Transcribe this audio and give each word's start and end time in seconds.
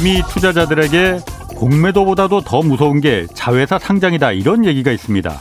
개미 0.00 0.22
투자자들에게 0.22 1.18
공매도보다도 1.56 2.40
더 2.40 2.62
무서운 2.62 3.02
게 3.02 3.26
자회사 3.34 3.78
상장이다 3.78 4.32
이런 4.32 4.64
얘기가 4.64 4.90
있습니다. 4.90 5.38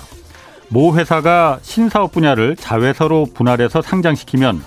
모 0.67 0.97
회사가 0.97 1.59
신사업 1.61 2.11
분야를 2.11 2.57
자회사로 2.57 3.27
분할해서 3.33 3.81
상장시키면 3.81 4.61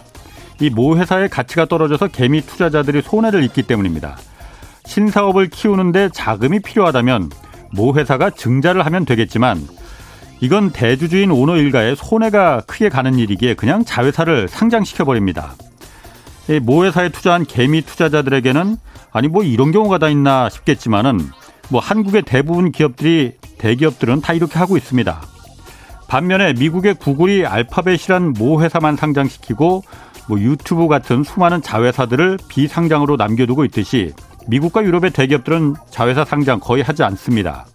이 0.62 0.70
모 0.70 0.96
회사의 0.96 1.28
가치가 1.28 1.66
떨어져서 1.66 2.08
개미 2.08 2.40
투자자들이 2.40 3.02
손해를 3.02 3.44
입기 3.44 3.62
때문입니다. 3.64 4.16
신사업을 4.86 5.50
키우는데 5.50 6.08
자금이 6.14 6.60
필요하다면 6.60 7.30
모 7.72 7.94
회사가 7.94 8.30
증자를 8.30 8.86
하면 8.86 9.04
되겠지만 9.04 9.60
이건 10.40 10.70
대주주인 10.70 11.30
오너 11.30 11.58
일가의 11.58 11.96
손해가 11.96 12.62
크게 12.66 12.88
가는 12.88 13.18
일이기에 13.18 13.52
그냥 13.52 13.84
자회사를 13.84 14.48
상장시켜 14.48 15.04
버립니다. 15.04 15.52
모 16.62 16.86
회사에 16.86 17.10
투자한 17.10 17.44
개미 17.44 17.82
투자자들에게는 17.82 18.78
아니 19.12 19.28
뭐 19.28 19.42
이런 19.42 19.72
경우가 19.72 19.98
다 19.98 20.08
있나 20.08 20.48
싶겠지만은 20.48 21.20
뭐 21.68 21.80
한국의 21.80 22.22
대부분 22.22 22.72
기업들이 22.72 23.34
대기업들은 23.58 24.20
다 24.20 24.32
이렇게 24.32 24.58
하고 24.58 24.76
있습니다. 24.76 25.20
반면에 26.08 26.52
미국의 26.54 26.94
구글이 26.94 27.46
알파벳이란 27.46 28.34
모 28.34 28.62
회사만 28.62 28.96
상장시키고 28.96 29.82
뭐 30.28 30.38
유튜브 30.40 30.88
같은 30.88 31.24
수많은 31.24 31.62
자회사들을 31.62 32.38
비상장으로 32.48 33.16
남겨두고 33.16 33.64
있듯이 33.66 34.12
미국과 34.46 34.82
유럽의 34.82 35.12
대기업들은 35.12 35.76
자회사 35.90 36.24
상장 36.24 36.60
거의 36.60 36.82
하지 36.82 37.02
않습니다. 37.02 37.66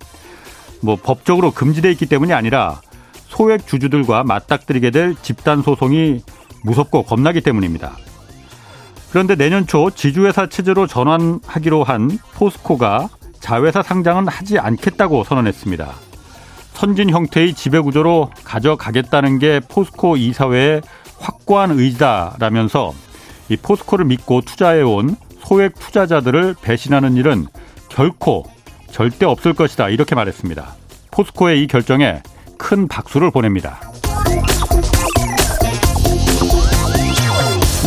뭐 0.82 0.98
법적으로 1.02 1.52
금지돼 1.52 1.92
있기 1.92 2.06
때문이 2.06 2.34
아니라 2.34 2.82
소액 3.28 3.68
주주들과 3.68 4.24
맞닥뜨리게 4.24 4.92
될 4.92 5.16
집단 5.22 5.62
소송이 5.62 6.22
무섭고 6.64 7.04
겁나기 7.04 7.42
때문입니다. 7.42 7.96
그런데 9.10 9.36
내년 9.36 9.66
초 9.66 9.90
지주회사 9.90 10.48
체제로 10.48 10.86
전환하기로 10.88 11.84
한 11.84 12.20
포스코가 12.36 13.10
자회사 13.40 13.82
상장은 13.82 14.28
하지 14.28 14.60
않겠다고 14.60 15.24
선언했습니다. 15.24 15.94
선진 16.74 17.10
형태의 17.10 17.54
지배 17.54 17.80
구조로 17.80 18.30
가져가겠다는 18.44 19.40
게 19.40 19.62
포스코 19.68 20.18
이사회의 20.18 20.82
확고한 21.20 21.72
의지다라면서 21.72 22.94
이 23.50 23.58
포스코를 23.58 24.06
믿고 24.06 24.42
투자해온 24.42 25.16
소액 25.40 25.80
투자자들을 25.80 26.56
배신하는 26.62 27.16
일은 27.16 27.48
결코 27.90 28.46
절대 28.92 29.26
없을 29.26 29.54
것이다 29.54 29.90
이렇게 29.90 30.14
말했습니다. 30.14 30.76
포스코의 31.12 31.64
이 31.64 31.68
결정에 31.68 32.22
큰 32.58 32.88
박수를 32.88 33.32
보냅니다. 33.32 33.80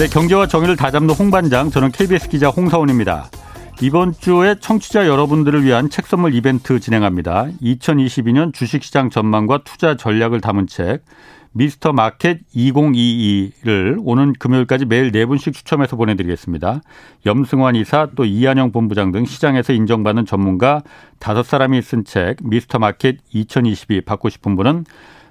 네, 0.01 0.09
경제와 0.09 0.47
정의를 0.47 0.77
다잡는 0.77 1.15
홍반장, 1.15 1.69
저는 1.69 1.91
KBS 1.91 2.31
기자 2.31 2.49
홍사원입니다. 2.49 3.29
이번 3.83 4.15
주에 4.15 4.55
청취자 4.59 5.07
여러분들을 5.07 5.63
위한 5.63 5.91
책 5.91 6.07
선물 6.07 6.35
이벤트 6.35 6.81
진행합니다. 6.81 7.49
2022년 7.61 8.55
주식시장 8.55 9.11
전망과 9.11 9.61
투자 9.65 9.99
전략을 9.99 10.41
담은 10.41 10.69
책 10.69 11.05
미스터 11.53 11.93
마켓 11.93 12.39
2022를 12.57 14.01
오는 14.03 14.33
금요일까지 14.33 14.87
매일 14.87 15.13
네 15.13 15.27
분씩 15.27 15.53
추첨해서 15.53 15.97
보내드리겠습니다. 15.97 16.81
염승환 17.27 17.77
이사 17.77 18.09
또 18.17 18.25
이한영 18.25 18.73
본부장 18.73 19.13
등 19.13 19.27
시장에서 19.27 19.75
인정받는 19.75 20.25
전문가 20.25 20.83
다섯 21.19 21.43
사람이 21.43 21.83
쓴 21.83 22.07
책 22.07 22.39
미스터 22.43 22.79
마켓 22.79 23.19
2022 23.35 24.01
받고 24.01 24.31
싶은 24.31 24.57
분은 24.57 24.87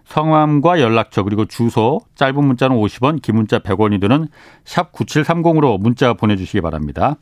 성함과 0.10 0.82
연락처 0.82 1.24
그리고 1.24 1.46
주소 1.46 2.02
짧은 2.16 2.44
문자는 2.44 2.76
50원 2.76 3.22
긴 3.22 3.36
문자 3.36 3.60
100원이 3.60 4.02
드는 4.02 4.28
샵 4.66 4.92
9730으로 4.92 5.80
문자 5.80 6.14
보내주시기 6.14 6.62
바랍니다. 6.62 7.16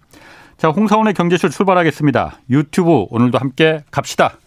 자 0.56 0.70
홍사원의 0.70 1.14
경제쇼 1.14 1.50
출발하겠습니다. 1.50 2.40
유튜브 2.50 3.06
오늘도 3.10 3.38
함께 3.38 3.84
갑시다. 3.92 4.38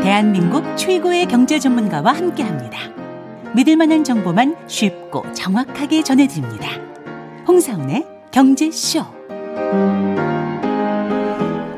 대한민국 0.00 0.76
최고의 0.76 1.26
경제 1.26 1.58
전문가와 1.58 2.12
함께합니다. 2.12 2.78
믿을 3.56 3.76
만한 3.76 4.04
정보만 4.04 4.56
쉽고 4.68 5.32
정확하게 5.32 6.04
전해드립니다. 6.04 6.68
홍사원의 7.48 8.06
경제쇼. 8.30 10.13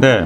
네. 0.07 0.21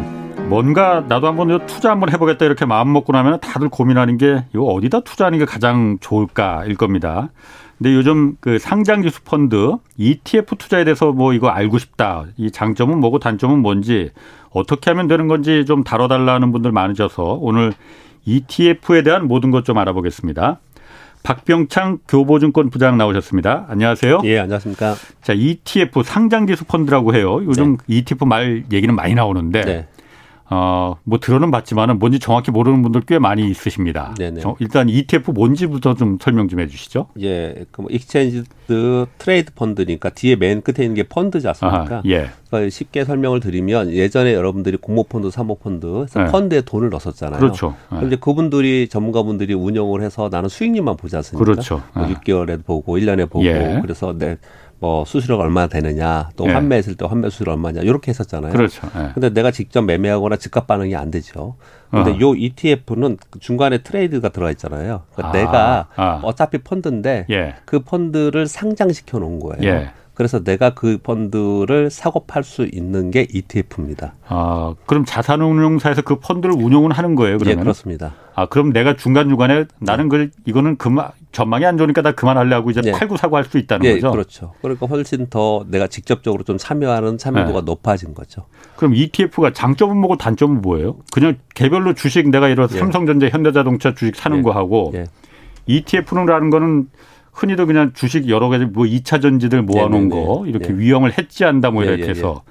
뭔가 0.50 1.06
나도 1.08 1.26
한번 1.26 1.64
투자 1.64 1.90
한번 1.90 2.12
해보겠다 2.12 2.44
이렇게 2.44 2.66
마음 2.66 2.92
먹고 2.92 3.14
나면 3.14 3.40
다들 3.40 3.70
고민하는 3.70 4.18
게 4.18 4.44
이거 4.54 4.64
어디다 4.64 5.00
투자하는 5.00 5.38
게 5.38 5.46
가장 5.46 5.96
좋을까일 6.02 6.74
겁니다. 6.74 7.30
근데 7.78 7.94
요즘 7.94 8.36
그 8.40 8.58
상장 8.58 9.00
지수 9.00 9.22
펀드 9.22 9.76
ETF 9.96 10.56
투자에 10.56 10.84
대해서 10.84 11.12
뭐 11.12 11.32
이거 11.32 11.48
알고 11.48 11.78
싶다. 11.78 12.26
이 12.36 12.50
장점은 12.50 12.98
뭐고 13.00 13.20
단점은 13.20 13.60
뭔지 13.60 14.10
어떻게 14.50 14.90
하면 14.90 15.08
되는 15.08 15.28
건지 15.28 15.64
좀 15.64 15.82
다뤄달라는 15.82 16.52
분들 16.52 16.72
많으셔서 16.72 17.38
오늘 17.40 17.72
ETF에 18.26 19.02
대한 19.02 19.26
모든 19.28 19.50
것 19.50 19.64
좀 19.64 19.78
알아보겠습니다. 19.78 20.58
박병창 21.22 21.98
교보증권 22.08 22.70
부장 22.70 22.96
나오셨습니다. 22.96 23.66
안녕하세요. 23.68 24.22
예, 24.24 24.38
안녕하십니까. 24.38 24.94
자, 25.22 25.32
ETF 25.32 26.02
상장지수 26.02 26.64
펀드라고 26.64 27.14
해요. 27.14 27.40
요즘 27.44 27.76
네. 27.86 27.96
ETF 27.96 28.24
말 28.24 28.64
얘기는 28.72 28.94
많이 28.94 29.14
나오는데 29.14 29.60
네. 29.62 29.88
어, 30.52 30.96
뭐 31.04 31.20
들어는 31.20 31.52
봤지만은 31.52 32.00
뭔지 32.00 32.18
정확히 32.18 32.50
모르는 32.50 32.82
분들 32.82 33.02
꽤 33.02 33.20
많이 33.20 33.48
있으십니다. 33.48 34.14
네네. 34.18 34.42
일단 34.58 34.88
ETF 34.88 35.30
뭔지부터 35.30 35.94
좀 35.94 36.18
설명 36.20 36.48
좀 36.48 36.58
해주시죠. 36.58 37.06
예, 37.20 37.64
그뭐 37.70 37.88
exchange 37.88 38.42
traded 39.18 39.54
fund니까 39.54 40.10
뒤에 40.10 40.34
맨 40.34 40.60
끝에 40.60 40.84
있는 40.84 40.96
게 40.96 41.04
펀드지 41.04 41.46
않습니까? 41.46 41.78
아하, 41.78 42.02
예. 42.06 42.30
그러니까 42.48 42.68
쉽게 42.68 43.04
설명을 43.04 43.38
드리면 43.38 43.92
예전에 43.92 44.34
여러분들이 44.34 44.76
공모펀드, 44.76 45.30
사모펀드, 45.30 46.06
네. 46.16 46.24
펀드에 46.26 46.62
돈을 46.62 46.90
넣었었잖아요. 46.90 47.38
그렇죠. 47.38 47.76
네. 47.90 47.98
그런데 47.98 48.16
그분들이 48.16 48.88
전문가분들이 48.88 49.54
운영을 49.54 50.02
해서 50.02 50.28
나는 50.30 50.48
수익률만 50.48 50.96
보지 50.96 51.14
않습니까? 51.14 51.44
그렇죠. 51.44 51.82
뭐 51.94 52.08
6개월에 52.08 52.64
보고 52.64 52.98
1년에 52.98 53.30
보고 53.30 53.44
예. 53.44 53.78
그래서 53.82 54.18
내 54.18 54.36
뭐 54.80 55.04
수수료가 55.04 55.44
얼마나 55.44 55.66
되느냐, 55.66 56.30
또 56.36 56.48
예. 56.48 56.52
환매했을 56.52 56.96
때 56.96 57.04
환매 57.04 57.28
수수료 57.28 57.52
얼마냐 57.52 57.82
이렇게 57.82 58.10
했었잖아요. 58.10 58.52
그렇죠. 58.52 58.88
예. 58.96 59.10
근데 59.12 59.28
내가 59.28 59.50
직접 59.50 59.82
매매하거나 59.82 60.36
즉각 60.36 60.66
반응이 60.66 60.96
안 60.96 61.10
되죠. 61.10 61.56
근데 61.90 62.12
어. 62.12 62.20
요 62.20 62.34
ETF는 62.34 63.18
중간에 63.40 63.78
트레이드가 63.78 64.30
들어가 64.30 64.50
있잖아요. 64.52 65.02
그러니까 65.14 65.28
아, 65.28 65.32
내가 65.32 65.86
아. 65.96 66.20
어차피 66.22 66.58
펀드인데 66.58 67.26
예. 67.30 67.56
그 67.66 67.80
펀드를 67.80 68.46
상장시켜 68.46 69.18
놓은 69.18 69.38
거예요. 69.38 69.90
예. 70.20 70.30
그래서 70.30 70.44
내가 70.44 70.74
그 70.74 70.98
펀드를 71.02 71.88
사고 71.90 72.26
팔 72.26 72.44
수 72.44 72.68
있는 72.70 73.10
게 73.10 73.26
ETF입니다. 73.30 74.14
아, 74.28 74.74
그럼 74.84 75.06
자산운용사에서 75.06 76.02
그 76.02 76.18
펀드를 76.18 76.54
운용은 76.54 76.92
하는 76.92 77.14
거예요, 77.14 77.38
그러면? 77.38 77.58
예, 77.58 77.62
그렇습니다. 77.62 78.14
아, 78.34 78.46
그럼 78.46 78.72
내가 78.72 78.96
중간중간에 78.96 79.64
나는 79.78 80.08
그 80.10 80.28
이거는 80.44 80.76
그만 80.76 81.10
전망이 81.32 81.64
안 81.64 81.78
좋으니까 81.78 82.02
나 82.02 82.12
그만하려고 82.12 82.70
이제 82.70 82.82
예. 82.84 82.92
팔고 82.92 83.16
사고 83.16 83.36
할 83.36 83.44
수 83.44 83.58
있다는 83.58 83.86
예, 83.86 83.94
거죠. 83.94 84.10
그렇죠. 84.10 84.54
그러니까 84.60 84.86
훨씬 84.86 85.26
더 85.28 85.64
내가 85.68 85.86
직접적으로 85.86 86.44
좀 86.44 86.58
참여하는 86.58 87.18
참여도가 87.18 87.60
네. 87.60 87.64
높아진 87.64 88.14
거죠. 88.14 88.44
그럼 88.76 88.94
ETF가 88.94 89.52
장점은 89.52 89.96
뭐고 89.96 90.16
단점은 90.16 90.60
뭐예요? 90.60 90.98
그냥 91.12 91.36
개별로 91.54 91.94
주식 91.94 92.28
내가 92.28 92.48
이런 92.48 92.68
예. 92.72 92.78
삼성전자, 92.78 93.28
현대자동차 93.28 93.94
주식 93.94 94.16
사는 94.16 94.36
예. 94.38 94.42
거 94.42 94.50
하고 94.52 94.92
ETF라는 95.66 96.50
거는 96.50 96.88
흔히도 97.40 97.66
그냥 97.66 97.92
주식 97.94 98.28
여러 98.28 98.48
가지 98.48 98.66
뭐 98.66 98.84
2차 98.84 99.22
전지들 99.22 99.62
모아놓은 99.62 100.08
네네네. 100.08 100.26
거 100.26 100.46
이렇게 100.46 100.68
네. 100.68 100.78
위험을 100.78 101.16
해지한다 101.16 101.70
뭐 101.70 101.84
이렇게 101.84 102.08
해서 102.08 102.42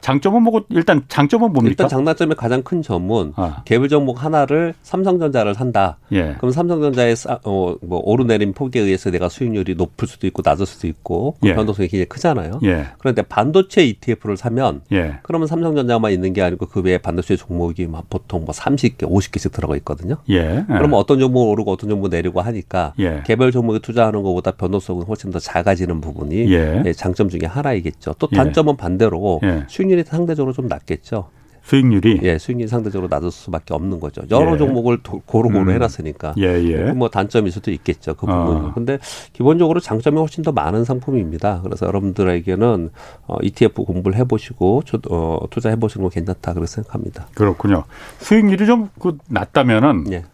장점은 0.00 0.42
뭐고 0.42 0.66
일단 0.70 1.02
장점은 1.08 1.52
뭡니까? 1.52 1.70
일단 1.70 1.88
장단점의 1.88 2.36
가장 2.36 2.62
큰 2.62 2.82
점은 2.82 3.32
아. 3.36 3.62
개별 3.64 3.88
종목 3.88 4.24
하나를 4.24 4.74
삼성전자를 4.82 5.54
산다. 5.54 5.98
예. 6.12 6.34
그럼 6.38 6.52
삼성전자의 6.52 7.16
어, 7.44 7.74
뭐 7.82 8.00
오르내림 8.04 8.52
폭에 8.52 8.80
의해서 8.80 9.10
내가 9.10 9.28
수익률이 9.28 9.74
높을 9.74 10.06
수도 10.06 10.26
있고 10.26 10.42
낮을 10.44 10.66
수도 10.66 10.86
있고 10.86 11.36
그 11.40 11.48
예. 11.48 11.54
변동성이 11.54 11.88
굉장히 11.88 12.06
크잖아요. 12.06 12.60
예. 12.64 12.86
그런데 12.98 13.22
반도체 13.22 13.84
ETF를 13.84 14.36
사면 14.36 14.82
예. 14.92 15.18
그러면 15.22 15.48
삼성전자만 15.48 16.12
있는 16.12 16.32
게 16.32 16.42
아니고 16.42 16.66
그 16.66 16.80
외에 16.80 16.98
반도체 16.98 17.36
종목이 17.36 17.86
막 17.86 18.08
보통 18.08 18.44
뭐 18.44 18.54
30개, 18.54 18.98
50개씩 18.98 19.52
들어가 19.52 19.76
있거든요. 19.76 20.16
예. 20.30 20.64
그러면 20.68 20.94
어떤 20.94 21.18
종목 21.18 21.50
오르고 21.50 21.72
어떤 21.72 21.90
종목 21.90 22.08
내리고 22.08 22.40
하니까 22.40 22.94
예. 22.98 23.22
개별 23.26 23.52
종목에 23.52 23.80
투자하는 23.80 24.22
것보다 24.22 24.52
변동성은 24.52 25.06
훨씬 25.06 25.30
더 25.30 25.38
작아지는 25.38 26.00
부분이 26.00 26.48
장점 26.94 27.28
중에 27.28 27.46
하나이겠죠. 27.46 28.14
또 28.18 28.26
단점은 28.28 28.76
반대로 28.76 29.40
수익 29.68 29.87
수익률이 29.88 30.04
상대적으로 30.04 30.52
좀 30.52 30.66
낮겠죠. 30.68 31.30
수익률이 31.62 32.20
예, 32.22 32.38
수익률이 32.38 32.68
상대적으로 32.68 33.08
낮을 33.10 33.30
수밖에 33.30 33.74
없는 33.74 34.00
거죠. 34.00 34.22
여러 34.30 34.54
예. 34.54 34.56
종목을 34.56 35.00
고루고루 35.02 35.70
음. 35.70 35.70
해놨으니까 35.70 36.34
예, 36.38 36.44
예. 36.62 36.92
뭐 36.92 37.10
단점일 37.10 37.52
수도 37.52 37.70
있겠죠. 37.70 38.14
그 38.14 38.26
부분. 38.26 38.36
어. 38.36 38.72
근데 38.74 38.98
기본적으로 39.34 39.78
장점이 39.80 40.16
훨씬 40.18 40.42
더 40.42 40.52
많은 40.52 40.84
상품입니다. 40.84 41.60
그래서 41.62 41.86
여러분들에게는 41.86 42.90
어, 43.26 43.36
ETF 43.42 43.84
공부를 43.84 44.16
해보시고 44.18 44.82
어, 45.10 45.40
투자해 45.50 45.76
보시는 45.76 46.04
거 46.04 46.10
괜찮다 46.10 46.54
그렇게 46.54 46.66
생각합니다. 46.66 47.26
그렇군요. 47.34 47.84
수익률이 48.18 48.66
좀 48.66 48.88
그 48.98 49.18
낮다면은 49.28 50.12
예. 50.12 50.24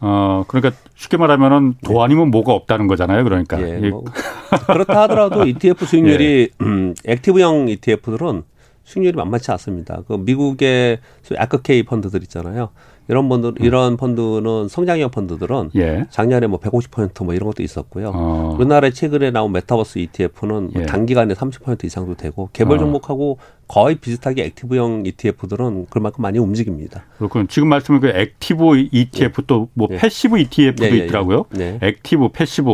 어, 0.00 0.44
그러니까 0.48 0.72
쉽게 0.94 1.16
말하면은 1.16 1.74
도 1.84 1.94
네. 1.94 2.04
아니면 2.04 2.30
뭐가 2.30 2.52
없다는 2.52 2.86
거잖아요. 2.86 3.24
그러니까. 3.24 3.60
예, 3.60 3.90
뭐, 3.90 4.04
그렇다 4.66 5.02
하더라도 5.02 5.44
ETF 5.46 5.86
수익률이 5.86 6.50
예. 6.52 6.64
음, 6.64 6.94
액티브형 7.04 7.68
ETF들은 7.68 8.42
수익률이 8.88 9.16
만만치 9.16 9.50
않습니다. 9.52 10.02
그 10.08 10.14
미국의 10.14 10.98
아크케이 11.36 11.82
펀드들 11.82 12.22
있잖아요. 12.22 12.70
이런 13.08 13.28
펀드 13.28 13.46
음. 13.48 13.54
이런 13.60 13.96
펀드는 13.96 14.68
성장형 14.68 15.10
펀드들은 15.10 15.70
예. 15.76 16.06
작년에 16.10 16.46
뭐 16.46 16.58
150%뭐 16.60 17.34
이런 17.34 17.46
것도 17.46 17.62
있었고요. 17.62 18.12
어. 18.14 18.56
우리나라에 18.58 18.90
최근에 18.90 19.30
나온 19.30 19.52
메타버스 19.52 19.98
ETF는 19.98 20.54
뭐 20.54 20.70
예. 20.74 20.78
뭐 20.80 20.86
단기간에 20.86 21.34
30% 21.34 21.84
이상도 21.84 22.14
되고 22.14 22.50
개별 22.52 22.76
어. 22.76 22.80
종목하고 22.80 23.38
거의 23.66 23.96
비슷하게 23.96 24.44
active형 24.44 25.04
ETF들은 25.06 25.86
그만큼 25.90 26.22
많이 26.22 26.38
움직입니다. 26.38 27.04
그렇군요. 27.18 27.46
지금 27.46 27.68
말씀은 27.68 28.00
그 28.00 28.08
active 28.08 28.88
ETF 28.92 29.42
예. 29.42 29.46
또뭐 29.46 29.88
예. 29.90 29.96
passive 29.96 30.38
ETF도 30.38 30.84
예, 30.84 30.90
예, 30.90 30.96
있더라고요. 31.04 31.44
네. 31.50 31.78
active, 31.82 32.28
passive. 32.32 32.72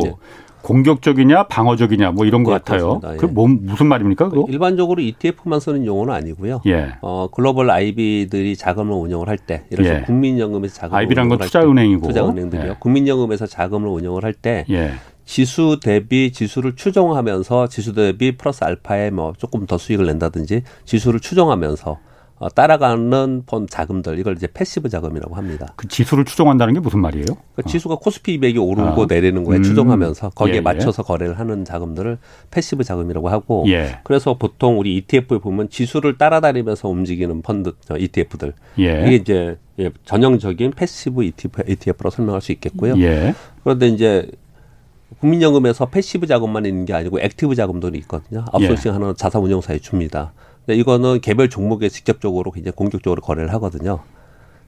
공격적이냐 0.65 1.45
방어적이냐 1.45 2.13
뭐 2.13 2.25
이런 2.25 2.43
것 2.43 2.53
네, 2.53 2.59
같아요. 2.59 2.99
그뭐 3.19 3.47
무슨 3.49 3.87
말입니까? 3.87 4.31
그거? 4.31 4.47
일반적으로 4.49 5.03
ETF만 5.03 5.61
쓰는 5.61 5.85
용어는 5.85 6.13
아니고요. 6.13 6.63
예. 6.67 6.95
어, 7.03 7.29
글로벌 7.31 7.71
IB들이 7.71 8.57
자금을 8.57 8.95
운영을 8.95 9.29
할 9.29 9.37
때, 9.37 9.65
예를 9.71 9.85
들어 9.85 9.97
예. 9.99 10.01
국민연금에서 10.03 10.75
자금을 10.75 10.99
IB란 11.01 11.29
건 11.29 11.39
투자은행이고 11.39 12.07
투자은행들이요. 12.09 12.71
예. 12.71 12.77
국민연금에서 12.81 13.47
자금을 13.47 13.89
운영을 13.89 14.25
할때 14.25 14.65
예. 14.71 14.93
지수 15.27 15.81
대비 15.83 16.33
지수를 16.33 16.77
추종하면서 16.77 17.69
지수 17.69 17.93
대비 17.93 18.37
플러스 18.37 18.65
알파에 18.65 19.11
뭐 19.11 19.35
조금 19.37 19.67
더 19.67 19.77
수익을 19.77 20.07
낸다든지 20.07 20.63
지수를 20.87 21.21
추종하면서 21.21 21.99
어, 22.45 22.49
따라가는 22.51 23.45
본 23.47 23.67
자금들 23.67 24.19
이걸 24.19 24.37
이제 24.37 24.47
passive 24.53 24.91
자금이라고 24.91 25.35
합니다. 25.35 25.73
그 25.77 25.89
지수를 25.89 26.27
추종한다는 26.27 26.75
게 26.75 26.81
무슨 26.81 27.01
말이에요? 27.01 27.25
그 27.57 27.63
어. 27.65 27.67
지수가 27.67 27.97
코스피 27.97 28.39
200이 28.39 28.63
오르고 28.63 29.05
아. 29.05 29.07
내리는 29.09 29.43
거에 29.45 29.57
음. 29.57 29.63
추종하면서 29.63 30.29
거기에 30.35 30.53
예, 30.53 30.57
예. 30.59 30.61
맞춰서 30.61 31.03
예. 31.03 31.09
거래를 31.09 31.39
하는 31.39 31.65
자금들을 31.65 32.19
passive 32.51 32.85
자금이라고 32.85 33.31
하고 33.31 33.65
예. 33.69 33.99
그래서 34.05 34.37
보통 34.37 34.79
우리 34.79 34.95
ETF에 34.97 35.39
보면 35.39 35.71
지수를 35.71 36.19
따라다니면서 36.19 36.87
움직이는 36.87 37.41
펀드 37.41 37.73
ETF들 37.99 38.53
예. 38.79 39.05
이게 39.07 39.15
이제 39.15 39.57
예, 39.79 39.91
전형적인 40.05 40.73
passive 40.73 41.25
ETF, 41.25 41.63
ETF로 41.67 42.11
설명할 42.11 42.43
수 42.43 42.53
있겠고요. 42.53 42.95
예. 42.99 43.35
그런데 43.63 43.89
이제 43.89 44.31
국민연금에서 45.21 45.87
passive 45.87 46.27
자금만 46.27 46.67
있는 46.67 46.85
게 46.85 46.93
아니고 46.93 47.21
active 47.21 47.55
자금도 47.55 47.91
있거든요. 48.01 48.45
아웃소싱 48.53 48.93
하는 48.93 49.15
자산운용사에 49.17 49.79
줍니다. 49.79 50.35
근데 50.67 50.79
이거는 50.79 51.21
개별 51.21 51.49
종목에 51.49 51.89
직접적으로 51.89 52.51
굉장히 52.51 52.75
공격적으로 52.75 53.21
거래를 53.21 53.53
하거든요. 53.55 54.01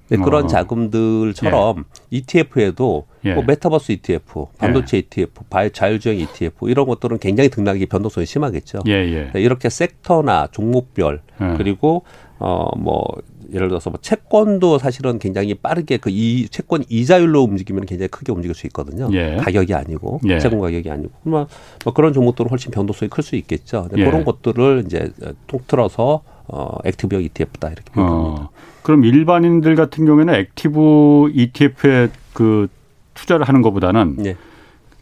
근데 0.08 0.22
그런 0.22 0.44
어. 0.44 0.46
자금들처럼 0.46 1.78
예. 2.12 2.16
ETF에도 2.16 3.06
예. 3.24 3.34
뭐 3.34 3.42
메타버스 3.44 3.92
ETF, 3.92 4.46
반도체 4.56 4.98
예. 4.98 5.00
ETF, 5.00 5.44
바이 5.50 5.70
자율주행 5.72 6.20
ETF 6.20 6.68
이런 6.68 6.86
것들은 6.86 7.18
굉장히 7.18 7.48
등락이 7.48 7.86
변동성이 7.86 8.24
심하겠죠. 8.24 8.80
예, 8.86 8.92
예. 8.92 9.40
이렇게 9.40 9.68
sector나 9.68 10.48
종목별 10.52 11.22
예. 11.40 11.54
그리고 11.56 12.04
어뭐 12.38 13.04
예를 13.52 13.68
들어서 13.68 13.90
뭐 13.90 13.98
채권도 14.02 14.78
사실은 14.78 15.18
굉장히 15.18 15.54
빠르게 15.54 15.96
그 15.98 16.10
이 16.10 16.48
채권 16.50 16.82
이자율로 16.88 17.42
움직이면 17.42 17.84
굉장히 17.86 18.08
크게 18.08 18.32
움직일 18.32 18.54
수 18.54 18.66
있거든요. 18.68 19.08
예. 19.12 19.36
가격이 19.36 19.74
아니고 19.74 20.20
예. 20.28 20.38
채권 20.38 20.60
가격이 20.60 20.90
아니고 20.90 21.12
그러면 21.22 21.46
뭐 21.84 21.92
그런 21.92 22.12
종목들은 22.12 22.48
훨씬 22.50 22.70
변동성이 22.70 23.10
클 23.10 23.22
수 23.22 23.36
있겠죠. 23.36 23.88
예. 23.96 24.04
그런 24.04 24.24
것들을 24.24 24.84
이제 24.86 25.10
통틀어서 25.46 26.22
어 26.48 26.78
active형 26.84 27.22
ETF다 27.24 27.68
이렇게 27.68 27.90
표현합니다. 27.92 28.42
어, 28.44 28.48
그럼 28.82 29.04
일반인들 29.04 29.74
같은 29.74 30.06
경우에는 30.06 30.32
active 30.34 31.30
ETF에 31.34 32.08
그 32.32 32.68
투자를 33.14 33.46
하는 33.48 33.62
것보다는 33.62 34.16
예. 34.26 34.36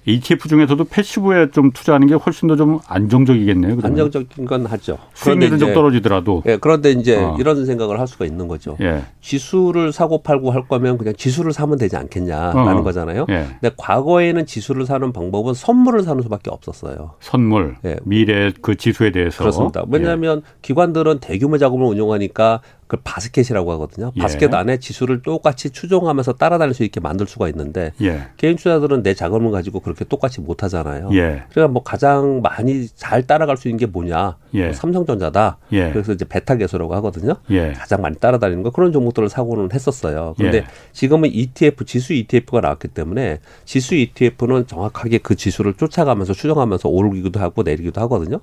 ETF 0.06 0.48
중에서도 0.48 0.84
passive에 0.84 1.50
좀 1.50 1.70
투자하는 1.70 2.06
게 2.08 2.14
훨씬 2.14 2.48
더 2.48 2.54
좀 2.56 2.78
안정적이겠네요. 2.86 3.76
그러면. 3.76 3.84
안정적인 4.04 4.44
건 4.44 4.66
하죠. 4.66 4.98
수익률은 5.14 5.58
좀 5.58 5.72
떨어지더라도. 5.74 6.42
예, 6.46 6.56
그런데 6.56 6.90
이제 6.92 7.16
어. 7.16 7.36
이런 7.40 7.64
생각을 7.66 7.98
할 7.98 8.06
수가 8.06 8.24
있는 8.26 8.46
거죠. 8.46 8.76
예. 8.80 9.02
지수를 9.20 9.92
사고 9.92 10.22
팔고 10.22 10.50
할 10.52 10.68
거면 10.68 10.98
그냥 10.98 11.14
지수를 11.16 11.52
사면 11.52 11.78
되지 11.78 11.96
않겠냐라는 11.96 12.76
어. 12.78 12.82
거잖아요. 12.82 13.26
예. 13.30 13.46
근데 13.60 13.74
과거에는 13.76 14.46
지수를 14.46 14.86
사는 14.86 15.12
방법은 15.12 15.54
선물을 15.54 16.02
사는 16.02 16.22
수밖에 16.22 16.50
없었어요. 16.50 17.12
선물. 17.20 17.76
예. 17.84 17.96
미래 18.04 18.52
그 18.62 18.76
지수에 18.76 19.10
대해서. 19.10 19.38
그렇습니다. 19.38 19.84
왜냐하면 19.88 20.42
예. 20.44 20.50
기관들은 20.62 21.18
대규모 21.20 21.58
자금을 21.58 21.86
운용하니까 21.86 22.60
그걸 22.86 23.00
바스켓이라고 23.04 23.72
하거든요. 23.72 24.12
예. 24.16 24.20
바스켓 24.20 24.52
예. 24.52 24.56
안에 24.56 24.78
지수를 24.78 25.22
똑같이 25.22 25.70
추종하면서 25.70 26.34
따라다닐 26.34 26.74
수 26.74 26.84
있게 26.84 27.00
만들 27.00 27.26
수가 27.26 27.48
있는데 27.48 27.92
예. 28.02 28.22
개인 28.36 28.56
투자들은 28.56 29.02
내 29.02 29.14
자금을 29.14 29.50
가지고 29.50 29.80
그렇게 29.80 30.04
똑같이 30.04 30.40
못 30.40 30.62
하잖아요. 30.62 31.10
예. 31.12 31.44
그러니까 31.50 31.68
뭐 31.68 31.82
가장 31.82 32.40
많이 32.42 32.88
잘 32.88 33.26
따라갈 33.26 33.56
수 33.56 33.68
있는 33.68 33.78
게 33.78 33.86
뭐냐? 33.86 34.36
예. 34.54 34.64
뭐 34.64 34.72
삼성전자다. 34.72 35.58
예. 35.72 35.90
그래서 35.90 36.12
이제 36.12 36.24
베타 36.24 36.56
개수라고 36.56 36.94
하거든요. 36.96 37.34
가장 37.76 38.02
많이 38.02 38.16
따라다니는 38.16 38.62
거 38.62 38.70
그런 38.70 38.92
종목들을 38.92 39.28
사고는 39.28 39.72
했었어요. 39.72 40.34
그런데 40.36 40.64
지금은 40.92 41.30
ETF 41.32 41.84
지수 41.84 42.12
ETF가 42.12 42.60
나왔기 42.60 42.88
때문에 42.88 43.40
지수 43.64 43.94
ETF는 43.94 44.66
정확하게 44.66 45.18
그 45.18 45.34
지수를 45.34 45.74
쫓아가면서 45.74 46.32
추정하면서 46.32 46.88
오르기도 46.88 47.40
하고 47.40 47.62
내리기도 47.62 48.00
하거든요. 48.02 48.40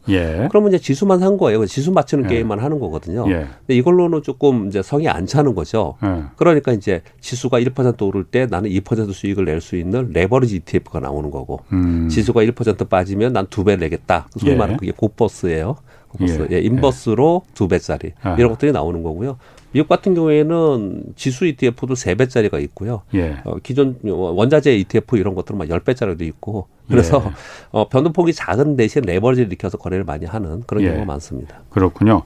그러면 0.50 0.70
이제 0.70 0.80
지수만 0.80 1.20
산 1.20 1.38
거예요. 1.38 1.66
지수 1.66 1.92
맞추는 1.92 2.28
게임만 2.28 2.60
하는 2.60 2.80
거거든요. 2.80 3.24
근데 3.26 3.48
이걸로는 3.70 4.24
좀 4.24 4.31
조금 4.32 4.68
이제 4.68 4.82
성이 4.82 5.08
안 5.10 5.26
차는 5.26 5.56
거죠. 5.56 5.96
네. 6.02 6.24
그러니까 6.38 6.72
이제 6.72 7.02
지수가 7.20 7.60
1% 7.60 8.02
오를 8.08 8.24
때 8.24 8.46
나는 8.46 8.70
2% 8.70 9.12
수익을 9.12 9.46
낼 9.46 9.62
수 9.62 9.76
있는 9.76 10.10
레버리지 10.14 10.56
ETF가 10.58 11.00
나오는 11.02 11.30
거고 11.30 11.60
음. 11.74 12.08
지수가 12.10 12.42
1% 12.44 12.88
빠지면 12.90 13.34
난 13.34 13.48
두 13.50 13.64
배 13.66 13.76
내겠다. 13.76 14.28
소위 14.38 14.54
예. 14.54 14.56
말하는 14.56 14.78
그게 14.78 14.92
고버스예요. 14.96 15.76
고버스. 16.08 16.48
예. 16.52 16.56
예. 16.56 16.62
인버스로 16.62 17.44
두 17.54 17.68
배짜리 17.68 18.14
아. 18.22 18.36
이런 18.40 18.50
것들이 18.52 18.72
나오는 18.72 19.04
거고요. 19.04 19.38
미국 19.74 19.88
같은 19.90 20.14
경우에는 20.16 21.04
지수 21.16 21.46
ETF도 21.46 21.96
세배짜리가 21.96 22.60
있고요. 22.60 23.02
예. 23.14 23.38
어, 23.46 23.56
기존 23.62 23.98
원자재 24.04 24.76
ETF 24.78 25.18
이런 25.18 25.36
것들은 25.36 25.58
막 25.58 25.70
열배짜리도 25.70 26.24
있고 26.26 26.68
그래서 26.90 27.22
예. 27.26 27.32
어, 27.72 27.88
변동폭이 27.90 28.34
작은 28.34 28.76
대신 28.78 29.02
레버리지를 29.04 29.48
일으켜서 29.48 29.78
거래를 29.78 30.04
많이 30.06 30.26
하는 30.26 30.64
그런 30.68 30.84
예. 30.84 30.88
경우가 30.88 31.06
많습니다. 31.06 31.62
그렇군요. 31.70 32.24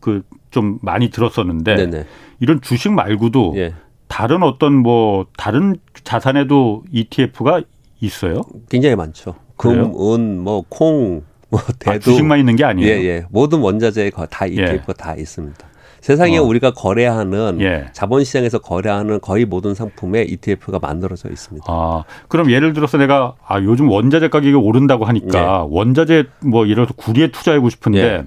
그 0.00 0.22
좀 0.54 0.78
많이 0.82 1.10
들었었는데 1.10 1.74
네네. 1.74 2.06
이런 2.38 2.60
주식 2.60 2.92
말고도 2.92 3.54
예. 3.56 3.74
다른 4.14 4.44
어떤 4.44 4.74
뭐 4.74 5.26
다른 5.36 5.74
자산에도 6.04 6.84
ETF가 6.92 7.62
있어요? 8.00 8.42
굉장히 8.70 8.94
많죠. 8.94 9.34
금, 9.56 9.92
은, 10.00 10.38
뭐 10.38 10.62
콩, 10.68 11.22
뭐 11.50 11.58
아, 11.58 11.72
대두. 11.80 11.90
아, 11.90 11.98
주식만 11.98 12.38
있는 12.38 12.54
게 12.54 12.62
아니에요. 12.62 12.88
예, 12.88 13.04
예. 13.04 13.24
모든 13.30 13.58
원자재에 13.58 14.10
다 14.30 14.46
ETF가 14.46 14.84
예. 14.88 14.92
다 14.96 15.16
있습니다. 15.16 15.66
세상에 16.00 16.38
어. 16.38 16.44
우리가 16.44 16.74
거래하는 16.74 17.60
예. 17.60 17.86
자본시장에서 17.92 18.60
거래하는 18.60 19.20
거의 19.20 19.46
모든 19.46 19.74
상품에 19.74 20.22
ETF가 20.22 20.78
만들어져 20.78 21.28
있습니다. 21.28 21.66
아, 21.68 22.04
그럼 22.28 22.52
예를 22.52 22.72
들어서 22.72 22.98
내가 22.98 23.34
아, 23.44 23.60
요즘 23.62 23.88
원자재 23.88 24.28
가격이 24.28 24.54
오른다고 24.54 25.06
하니까 25.06 25.40
예. 25.40 25.66
원자재 25.68 26.26
뭐 26.44 26.66
예를 26.66 26.86
들어서 26.86 26.94
구리에 26.94 27.32
투자하고 27.32 27.68
싶은데 27.68 28.24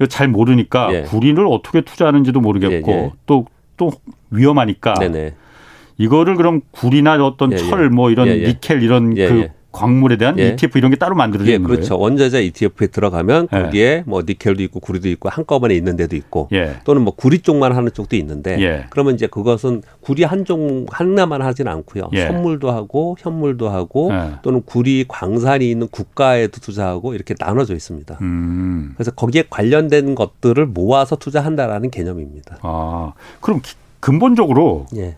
예. 0.00 0.06
잘 0.06 0.28
모르니까 0.28 0.94
예. 0.94 1.02
구리를 1.02 1.44
어떻게 1.50 1.80
투자하는지도 1.80 2.40
모르겠고 2.40 3.14
또또 3.26 3.40
예, 3.40 3.56
또 3.76 3.90
위험하니까 4.36 4.94
네네. 4.94 5.34
이거를 5.98 6.36
그럼 6.36 6.60
구리나 6.72 7.14
어떤 7.24 7.52
예, 7.52 7.56
예. 7.56 7.58
철 7.58 7.90
뭐 7.90 8.10
이런 8.10 8.28
예, 8.28 8.38
예, 8.38 8.46
니켈 8.48 8.82
이런 8.82 9.16
예, 9.16 9.28
그 9.28 9.48
광물에 9.72 10.16
대한 10.16 10.38
예. 10.38 10.48
ETF 10.48 10.78
이런 10.78 10.90
게 10.90 10.96
따로 10.96 11.14
만들어져 11.14 11.50
예, 11.50 11.56
있는 11.56 11.68
그렇죠. 11.68 11.90
거예요. 11.90 12.02
원자재 12.02 12.42
ETF에 12.44 12.86
들어가면 12.86 13.48
예. 13.52 13.62
거기에 13.62 14.04
뭐 14.06 14.22
니켈도 14.26 14.62
있고 14.62 14.80
구리도 14.80 15.08
있고 15.10 15.28
한꺼번에 15.28 15.74
있는 15.74 15.96
데도 15.96 16.16
있고 16.16 16.48
예. 16.52 16.76
또는 16.84 17.02
뭐 17.02 17.14
구리 17.14 17.40
쪽만 17.40 17.72
하는 17.76 17.92
쪽도 17.92 18.16
있는데 18.16 18.58
예. 18.60 18.86
그러면 18.88 19.14
이제 19.14 19.26
그것은 19.26 19.82
구리 20.00 20.24
한종 20.24 20.86
하나만 20.88 21.42
하지는 21.42 21.70
않고요. 21.72 22.08
예. 22.14 22.26
선물도 22.26 22.70
하고 22.70 23.16
현물도 23.18 23.68
하고 23.68 24.10
또는 24.40 24.62
구리 24.64 25.04
광산이 25.06 25.70
있는 25.70 25.88
국가에도 25.88 26.58
투자하고 26.58 27.14
이렇게 27.14 27.34
나눠져 27.38 27.74
있습니다. 27.74 28.16
음. 28.22 28.92
그래서 28.96 29.10
거기에 29.10 29.44
관련된 29.50 30.14
것들을 30.14 30.64
모아서 30.66 31.16
투자한다라는 31.16 31.90
개념입니다. 31.90 32.58
아, 32.62 33.12
그럼 33.40 33.60
기, 33.62 33.74
근본적으로 34.00 34.86
예. 34.96 35.16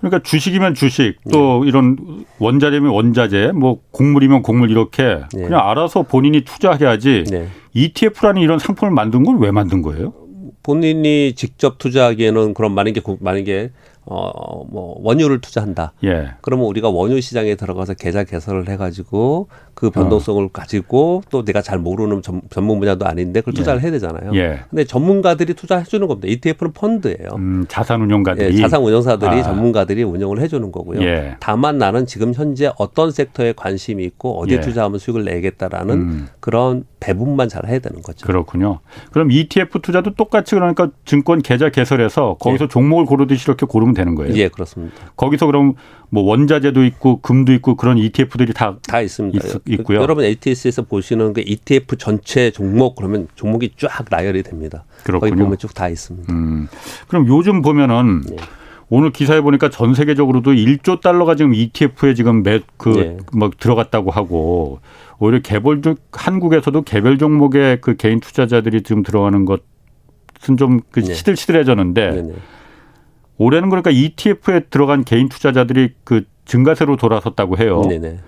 그러니까 0.00 0.22
주식이면 0.22 0.74
주식, 0.74 1.16
또 1.32 1.62
네. 1.64 1.68
이런 1.68 2.24
원자재면 2.38 2.90
원자재, 2.92 3.50
뭐 3.52 3.80
곡물이면 3.90 4.42
곡물 4.42 4.70
이렇게 4.70 5.20
네. 5.34 5.42
그냥 5.42 5.68
알아서 5.68 6.02
본인이 6.04 6.42
투자해야지 6.42 7.24
네. 7.28 7.48
ETF라는 7.74 8.40
이런 8.40 8.58
상품을 8.60 8.92
만든 8.92 9.24
건 9.24 9.38
왜 9.38 9.50
만든 9.50 9.82
거예요? 9.82 10.12
본인이 10.62 11.32
직접 11.34 11.78
투자하기에는 11.78 12.54
그런 12.54 12.72
만약에 12.74 13.00
만약에 13.20 13.70
어, 14.10 14.64
뭐, 14.70 14.96
원유를 15.02 15.40
투자한다. 15.40 15.92
예. 16.04 16.30
그러면 16.40 16.66
우리가 16.66 16.88
원유 16.88 17.20
시장에 17.20 17.56
들어가서 17.56 17.94
계좌 17.94 18.24
개설을 18.24 18.68
해가지고 18.68 19.48
그 19.74 19.90
변동성을 19.90 20.42
어. 20.42 20.48
가지고 20.50 21.22
또 21.30 21.44
내가 21.44 21.60
잘 21.60 21.78
모르는 21.78 22.22
전, 22.22 22.40
문 22.56 22.78
분야도 22.80 23.06
아닌데 23.06 23.40
그걸 23.40 23.54
예. 23.54 23.56
투자를 23.58 23.80
예. 23.80 23.84
해야 23.84 23.92
되잖아요. 23.92 24.34
예. 24.34 24.60
근데 24.70 24.84
전문가들이 24.84 25.54
투자해 25.54 25.84
주는 25.84 26.08
겁니다. 26.08 26.26
ETF는 26.28 26.72
펀드예요. 26.72 27.28
음, 27.36 27.66
자산 27.68 28.00
운용가들이. 28.00 28.56
예, 28.56 28.60
자산 28.62 28.82
운용사들이 28.82 29.30
아. 29.30 29.42
전문가들이 29.42 30.02
운영을 30.02 30.40
해 30.40 30.48
주는 30.48 30.72
거고요. 30.72 31.02
예. 31.02 31.36
다만 31.38 31.76
나는 31.76 32.06
지금 32.06 32.32
현재 32.32 32.72
어떤 32.78 33.10
섹터에 33.10 33.52
관심이 33.52 34.02
있고 34.04 34.40
어디에 34.40 34.56
예. 34.56 34.60
투자하면 34.60 34.98
수익을 34.98 35.24
내겠다라는 35.24 35.94
음. 35.94 36.28
그런 36.40 36.84
배분만 37.00 37.48
잘 37.48 37.66
해야 37.66 37.78
되는 37.78 38.02
거죠. 38.02 38.26
그렇군요. 38.26 38.80
그럼 39.12 39.30
ETF 39.30 39.80
투자도 39.80 40.14
똑같이 40.14 40.54
그러니까 40.54 40.90
증권 41.04 41.40
계좌 41.42 41.70
개설해서 41.70 42.36
거기서 42.40 42.64
예. 42.64 42.68
종목을 42.68 43.06
고르듯이 43.06 43.44
이렇게 43.46 43.66
고르면 43.66 43.94
되는 43.94 44.14
거예요. 44.14 44.34
예, 44.34 44.48
그렇습니다. 44.48 44.94
거기서 45.16 45.46
그럼 45.46 45.74
뭐 46.10 46.22
원자재도 46.24 46.84
있고 46.84 47.20
금도 47.20 47.52
있고 47.54 47.76
그런 47.76 47.98
ETF들이 47.98 48.52
다 48.52 48.76
다 48.86 49.00
있습니다. 49.00 49.46
있, 49.66 49.84
고요 49.84 50.00
여러분 50.00 50.24
ATS에서 50.24 50.82
보시는 50.82 51.32
그 51.34 51.42
ETF 51.44 51.96
전체 51.96 52.50
종목 52.50 52.96
그러면 52.96 53.28
종목이 53.34 53.72
쫙 53.76 54.04
나열이 54.10 54.42
됩니다. 54.42 54.84
그렇군요. 55.04 55.30
거기 55.30 55.42
보면 55.42 55.58
쭉 55.58 55.74
다 55.74 55.88
있습니다. 55.88 56.32
음. 56.32 56.68
그럼 57.08 57.26
요즘 57.28 57.62
보면은 57.62 58.22
네. 58.28 58.36
오늘 58.90 59.10
기사에 59.10 59.40
보니까 59.40 59.68
전 59.68 59.94
세계적으로도 59.94 60.52
1조 60.52 61.00
달러가 61.00 61.34
지금 61.34 61.54
ETF에 61.54 62.14
지금 62.14 62.42
네. 62.94 63.18
뭐 63.32 63.50
들어갔다고 63.58 64.10
하고 64.10 64.80
오히려 65.18 65.40
개별 65.40 65.82
종 65.82 65.96
한국에서도 66.12 66.80
개별 66.82 67.18
종목에 67.18 67.78
그 67.80 67.96
개인 67.96 68.20
투자자들이 68.20 68.82
지금 68.82 69.02
들어가는 69.02 69.44
것은 69.44 70.56
좀그 70.56 71.02
네. 71.02 71.14
시들시들해졌는데 71.14 72.10
네. 72.10 72.22
네. 72.22 72.32
올해는 73.36 73.68
그러니까 73.68 73.90
ETF에 73.90 74.60
들어간 74.70 75.04
개인 75.04 75.28
투자자들이 75.28 75.90
그 76.04 76.24
증가세로 76.46 76.96
돌아섰다고 76.96 77.58
해요. 77.58 77.82
네네. 77.88 78.20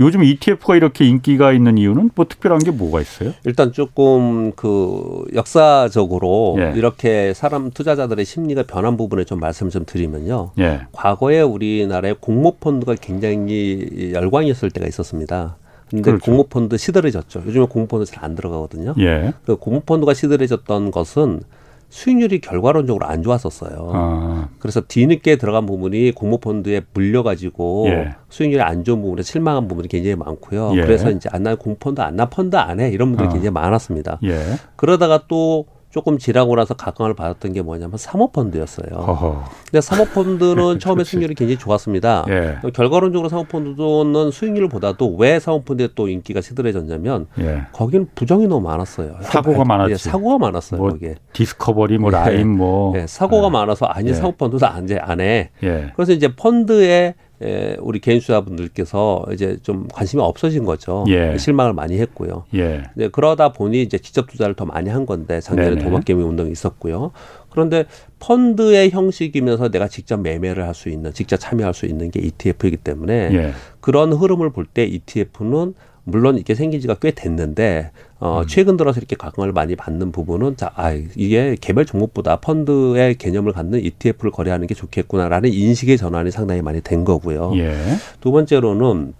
요즘 0.00 0.24
ETF가 0.24 0.76
이렇게 0.76 1.04
인기가 1.06 1.52
있는 1.52 1.78
이유는 1.78 2.10
뭐 2.14 2.26
특별한 2.26 2.60
게 2.60 2.70
뭐가 2.72 3.00
있어요? 3.00 3.32
일단 3.44 3.72
조금 3.72 4.52
그 4.52 5.24
역사적으로 5.34 6.56
예. 6.58 6.72
이렇게 6.76 7.32
사람 7.32 7.70
투자자들의 7.70 8.24
심리가 8.24 8.64
변한 8.64 8.96
부분에 8.96 9.24
좀 9.24 9.38
말씀 9.38 9.70
좀 9.70 9.84
드리면요. 9.86 10.50
예. 10.58 10.80
과거에 10.92 11.40
우리나라의 11.42 12.16
공모 12.18 12.56
펀드가 12.56 12.96
굉장히 12.96 14.10
열광이었을 14.12 14.70
때가 14.70 14.86
있었습니다. 14.88 15.56
근데 15.90 16.02
그렇죠. 16.02 16.24
공모펀드 16.24 16.76
시들해졌죠. 16.76 17.44
요즘에 17.46 17.66
공모펀드 17.66 18.06
잘 18.06 18.24
안 18.24 18.34
들어가거든요. 18.34 18.94
예. 18.98 19.32
그 19.44 19.56
공모펀드가 19.56 20.14
시들해졌던 20.14 20.90
것은 20.90 21.42
수익률이 21.88 22.40
결과론적으로 22.40 23.06
안 23.06 23.22
좋았었어요. 23.22 23.90
아. 23.94 24.48
그래서 24.58 24.80
뒤늦게 24.80 25.36
들어간 25.36 25.66
부분이 25.66 26.12
공모펀드에 26.12 26.82
물려가지고 26.92 27.86
예. 27.88 28.14
수익률이 28.28 28.62
안 28.62 28.84
좋은 28.84 29.00
부분에 29.00 29.22
실망한 29.22 29.68
부분이 29.68 29.88
굉장히 29.88 30.16
많고요. 30.16 30.72
예. 30.76 30.80
그래서 30.82 31.10
이제 31.10 31.28
안나 31.32 31.54
공모펀드 31.54 32.00
안나 32.00 32.26
펀드 32.26 32.56
안 32.56 32.80
해 32.80 32.90
이런 32.90 33.08
분들이 33.10 33.28
아. 33.28 33.32
굉장히 33.32 33.52
많았습니다. 33.52 34.18
예. 34.24 34.40
그러다가 34.76 35.24
또 35.28 35.66
조금 35.94 36.18
지나고 36.18 36.56
나서 36.56 36.74
각광을 36.74 37.14
받았던 37.14 37.52
게 37.52 37.62
뭐냐면 37.62 37.98
사모펀드였어요. 37.98 38.98
허허. 38.98 39.44
근데 39.70 39.80
사모펀드는 39.80 40.80
처음에 40.82 41.04
수익률이 41.04 41.36
굉장히 41.36 41.56
좋았습니다. 41.56 42.24
예. 42.30 42.58
결과론적으로 42.72 43.28
사모펀드는 43.28 44.32
수익률보다도 44.32 45.14
왜 45.14 45.38
사모펀드에 45.38 45.90
또 45.94 46.08
인기가 46.08 46.40
시들해졌냐면 46.40 47.28
예. 47.38 47.66
거기는 47.70 48.08
부정이 48.16 48.48
너무 48.48 48.66
많았어요. 48.66 49.18
사고가 49.20 49.64
많았지. 49.64 49.92
예, 49.92 49.96
사고가 49.96 50.38
많았어요. 50.38 50.80
뭐 50.80 50.90
거기에. 50.90 51.14
디스커버리, 51.32 51.98
뭐 51.98 52.10
예. 52.10 52.16
라인, 52.16 52.48
뭐 52.48 52.98
예, 52.98 53.06
사고가 53.06 53.46
예. 53.46 53.50
많아서 53.50 53.86
아니 53.86 54.12
사모펀드도 54.12 54.66
안, 54.66 54.88
안 55.00 55.20
해. 55.20 55.50
그래서 55.94 56.10
이제 56.10 56.34
펀드에 56.34 57.14
예, 57.42 57.76
우리 57.80 57.98
개인 57.98 58.20
투자분들께서 58.20 59.26
이제 59.32 59.58
좀 59.62 59.88
관심이 59.92 60.22
없어진 60.22 60.64
거죠. 60.64 61.04
예. 61.08 61.36
실망을 61.36 61.72
많이 61.72 61.98
했고요. 61.98 62.44
예. 62.54 62.84
이제 62.96 63.08
그러다 63.08 63.52
보니 63.52 63.82
이제 63.82 63.98
직접 63.98 64.28
투자를 64.28 64.54
더 64.54 64.64
많이 64.64 64.88
한 64.88 65.04
건데 65.04 65.40
작년에 65.40 65.76
도박개미 65.76 66.22
운동이 66.22 66.52
있었고요. 66.52 67.10
그런데 67.50 67.84
펀드의 68.20 68.90
형식이면서 68.90 69.68
내가 69.70 69.88
직접 69.88 70.20
매매를 70.20 70.64
할 70.66 70.74
수 70.74 70.88
있는, 70.88 71.12
직접 71.12 71.36
참여할 71.36 71.74
수 71.74 71.86
있는 71.86 72.10
게 72.10 72.20
ETF이기 72.20 72.78
때문에 72.78 73.30
예. 73.32 73.52
그런 73.80 74.12
흐름을 74.12 74.50
볼 74.50 74.66
때 74.72 74.84
ETF는 74.84 75.74
물론 76.04 76.38
이게 76.38 76.54
생긴 76.54 76.80
지가 76.80 76.94
꽤 77.00 77.10
됐는데 77.10 77.90
어 78.20 78.40
음. 78.40 78.46
최근 78.46 78.76
들어서 78.76 78.98
이렇게 78.98 79.16
각광을 79.16 79.52
많이 79.52 79.74
받는 79.74 80.12
부분은 80.12 80.56
자, 80.56 80.70
아 80.76 80.92
이게 80.92 81.56
개별 81.60 81.84
종목보다 81.86 82.36
펀드의 82.36 83.16
개념을 83.16 83.52
갖는 83.52 83.80
ETF를 83.80 84.30
거래하는 84.30 84.66
게 84.66 84.74
좋겠구나라는 84.74 85.52
인식의 85.52 85.96
전환이 85.96 86.30
상당히 86.30 86.62
많이 86.62 86.80
된 86.80 87.04
거고요. 87.04 87.52
예. 87.56 87.76
두 88.20 88.30
번째로는 88.32 89.14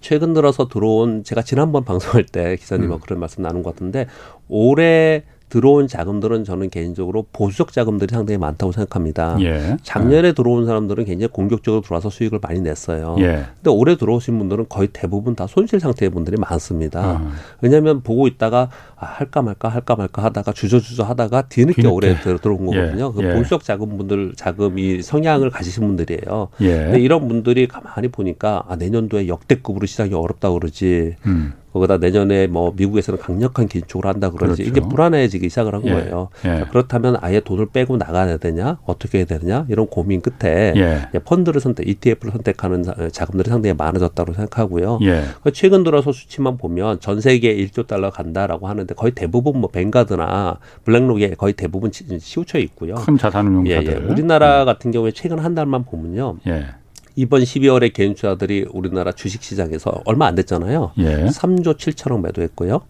최근 0.00 0.34
들어서 0.34 0.68
들어온 0.68 1.24
제가 1.24 1.42
지난번 1.42 1.84
방송할 1.86 2.24
때 2.24 2.56
기사님하고 2.56 2.96
음. 2.96 3.00
그런 3.00 3.20
말씀 3.20 3.42
나눈 3.42 3.62
것 3.62 3.74
같은데 3.74 4.06
올해 4.48 5.24
들어온 5.48 5.86
자금들은 5.86 6.44
저는 6.44 6.70
개인적으로 6.70 7.26
보수적 7.32 7.72
자금들이 7.72 8.14
상당히 8.14 8.38
많다고 8.38 8.72
생각합니다. 8.72 9.36
예. 9.40 9.76
작년에 9.82 10.32
들어온 10.32 10.66
사람들은 10.66 11.04
굉장히 11.04 11.28
공격적으로 11.32 11.82
들어와서 11.82 12.10
수익을 12.10 12.38
많이 12.42 12.60
냈어요. 12.60 13.16
예. 13.20 13.44
근데 13.54 13.70
올해 13.70 13.96
들어오신 13.96 14.38
분들은 14.38 14.66
거의 14.68 14.88
대부분 14.92 15.34
다 15.34 15.46
손실 15.46 15.80
상태의 15.80 16.10
분들이 16.10 16.36
많습니다. 16.36 17.12
어. 17.12 17.30
왜냐하면 17.60 18.02
보고 18.02 18.26
있다가 18.26 18.68
아, 18.96 19.06
할까 19.06 19.42
말까 19.42 19.68
할까 19.68 19.96
말까 19.96 20.24
하다가 20.24 20.52
주저주저 20.52 21.04
하다가 21.04 21.42
뒤늦게, 21.42 21.82
뒤늦게. 21.82 21.94
올해 21.94 22.16
들어온 22.20 22.66
거거든요. 22.66 23.12
예. 23.16 23.22
그 23.22 23.28
예. 23.28 23.34
보수적 23.34 23.64
자금분들 23.64 24.34
자금이 24.36 25.02
성향을 25.02 25.50
가지신 25.50 25.86
분들이에요. 25.86 26.48
예. 26.60 26.76
근데 26.84 27.00
이런 27.00 27.28
분들이 27.28 27.68
가만히 27.68 28.08
보니까 28.08 28.64
아, 28.68 28.76
내년도에 28.76 29.28
역대급으로 29.28 29.86
시장이 29.86 30.14
어렵다 30.14 30.50
그러지. 30.50 31.16
음. 31.26 31.52
거기다 31.72 31.98
내년에 31.98 32.46
뭐 32.46 32.72
미국에서는 32.76 33.20
강력한 33.20 33.68
긴축을 33.68 34.06
한다 34.06 34.30
그러지 34.30 34.62
그렇죠. 34.62 34.62
이게 34.62 34.80
불안해지기 34.80 35.48
시작을 35.48 35.74
한 35.74 35.86
예. 35.86 35.92
거예요. 35.92 36.28
예. 36.44 36.64
그렇다면 36.70 37.16
아예 37.20 37.40
돈을 37.40 37.66
빼고 37.66 37.96
나가야 37.98 38.38
되냐 38.38 38.78
어떻게 38.86 39.18
해야 39.18 39.26
되느냐 39.26 39.66
이런 39.68 39.86
고민 39.86 40.20
끝에 40.20 40.72
예. 40.76 41.18
펀드를 41.24 41.60
선택, 41.60 41.88
ETF를 41.88 42.32
선택하는 42.32 42.84
자금들이 43.12 43.50
상당히 43.50 43.74
많아졌다고 43.76 44.32
생각하고요. 44.32 45.00
예. 45.02 45.24
그 45.42 45.52
최근 45.52 45.84
들어서 45.84 46.12
수치만 46.12 46.56
보면 46.56 47.00
전 47.00 47.20
세계 47.20 47.54
1조 47.54 47.86
달러 47.86 48.10
간다라고 48.10 48.68
하는데 48.68 48.94
거의 48.94 49.12
대부분 49.12 49.60
뭐 49.60 49.70
뱅가드나 49.70 50.58
블랙록에 50.84 51.34
거의 51.34 51.52
대부분 51.52 51.90
치우쳐 51.92 52.58
있고요. 52.58 52.94
큰 52.94 53.18
자산운용사들. 53.18 53.86
예, 53.86 53.92
예. 53.92 54.10
우리나라 54.10 54.62
음. 54.62 54.66
같은 54.66 54.90
경우에 54.90 55.10
최근 55.12 55.38
한 55.38 55.54
달만 55.54 55.84
보면요. 55.84 56.38
예. 57.18 57.22
이번 57.22 57.42
12월에 57.42 57.92
개인 57.92 58.14
투자들이 58.14 58.66
우리나라 58.70 59.12
주식 59.12 59.42
시장에서 59.42 60.02
얼마 60.04 60.26
안 60.26 60.34
됐잖아요. 60.36 60.92
예. 60.98 61.26
3조 61.26 61.76
7천억 61.76 62.20
매도했고요. 62.22 62.80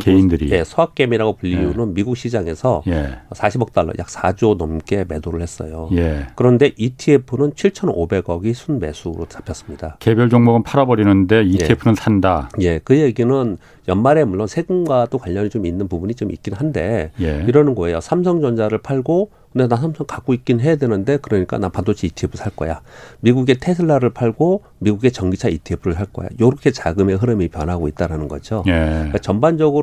그리고 0.00 0.04
개인들이 0.04 0.50
예, 0.50 0.64
서학개미라고 0.64 1.36
불리우는 1.36 1.88
예. 1.88 1.94
미국 1.94 2.16
시장에서 2.16 2.82
예. 2.86 3.18
40억 3.30 3.72
달러, 3.72 3.92
약 3.98 4.06
4조 4.06 4.56
넘게 4.56 5.04
매도를 5.08 5.42
했어요. 5.42 5.88
예. 5.92 6.26
그런데 6.34 6.72
ETF는 6.76 7.52
7,500억이 7.52 8.54
순매수로 8.54 9.26
잡혔습니다. 9.28 9.96
개별 10.00 10.28
종목은 10.28 10.62
팔아버리는데 10.62 11.44
ETF는 11.44 11.94
예. 11.96 12.00
산다. 12.00 12.48
예, 12.60 12.78
그 12.78 12.98
얘기는 12.98 13.58
연말에 13.88 14.24
물론 14.24 14.46
세금과도 14.46 15.18
관련이 15.18 15.50
좀 15.50 15.66
있는 15.66 15.88
부분이 15.88 16.14
좀 16.14 16.30
있긴 16.30 16.54
한데 16.54 17.10
예. 17.20 17.44
이러는 17.46 17.74
거예요. 17.74 18.00
삼성전자를 18.00 18.78
팔고 18.78 19.30
근데 19.52 19.68
나 19.68 19.76
삼성 19.76 20.06
갖고 20.06 20.32
있긴 20.32 20.60
해야 20.60 20.76
되는데 20.76 21.18
그러니까 21.18 21.58
나 21.58 21.68
반도체 21.68 22.06
ETF 22.06 22.38
살 22.38 22.50
거야. 22.56 22.80
미국의 23.20 23.56
테슬라를 23.60 24.10
팔고 24.10 24.62
미국의 24.78 25.12
전기차 25.12 25.48
ETF를 25.48 25.92
살 25.94 26.06
거야. 26.06 26.28
요렇게 26.40 26.70
자금의 26.70 27.16
흐름이 27.16 27.48
변하고 27.48 27.86
있다라는 27.88 28.28
거죠. 28.28 28.64
예. 28.66 28.72
그러니까 28.72 29.18
전반적으로 29.18 29.81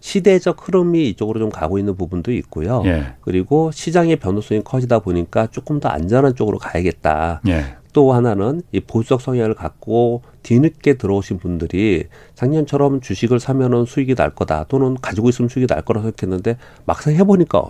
시대적 0.00 0.66
흐름이 0.66 1.08
이쪽으로 1.10 1.40
좀 1.40 1.50
가고 1.50 1.78
있는 1.78 1.96
부분도 1.96 2.32
있고요. 2.32 2.82
예. 2.86 3.14
그리고 3.20 3.70
시장의 3.72 4.16
변동성이 4.16 4.62
커지다 4.62 5.00
보니까 5.00 5.46
조금 5.48 5.80
더 5.80 5.88
안전한 5.88 6.34
쪽으로 6.34 6.58
가야겠다. 6.58 7.40
예. 7.48 7.76
또 7.92 8.12
하나는 8.12 8.62
이 8.72 8.80
보수적 8.80 9.20
성향을 9.20 9.54
갖고 9.54 10.22
뒤늦게 10.42 10.94
들어오신 10.94 11.38
분들이 11.38 12.04
작년처럼 12.34 13.00
주식을 13.00 13.38
사면은 13.38 13.84
수익이 13.84 14.14
날 14.14 14.34
거다 14.34 14.64
또는 14.68 14.96
가지고 15.00 15.28
있으면 15.28 15.48
수익이 15.48 15.66
날 15.66 15.82
거라 15.82 16.00
생각했는데 16.02 16.56
막상 16.86 17.14
해보니까 17.14 17.62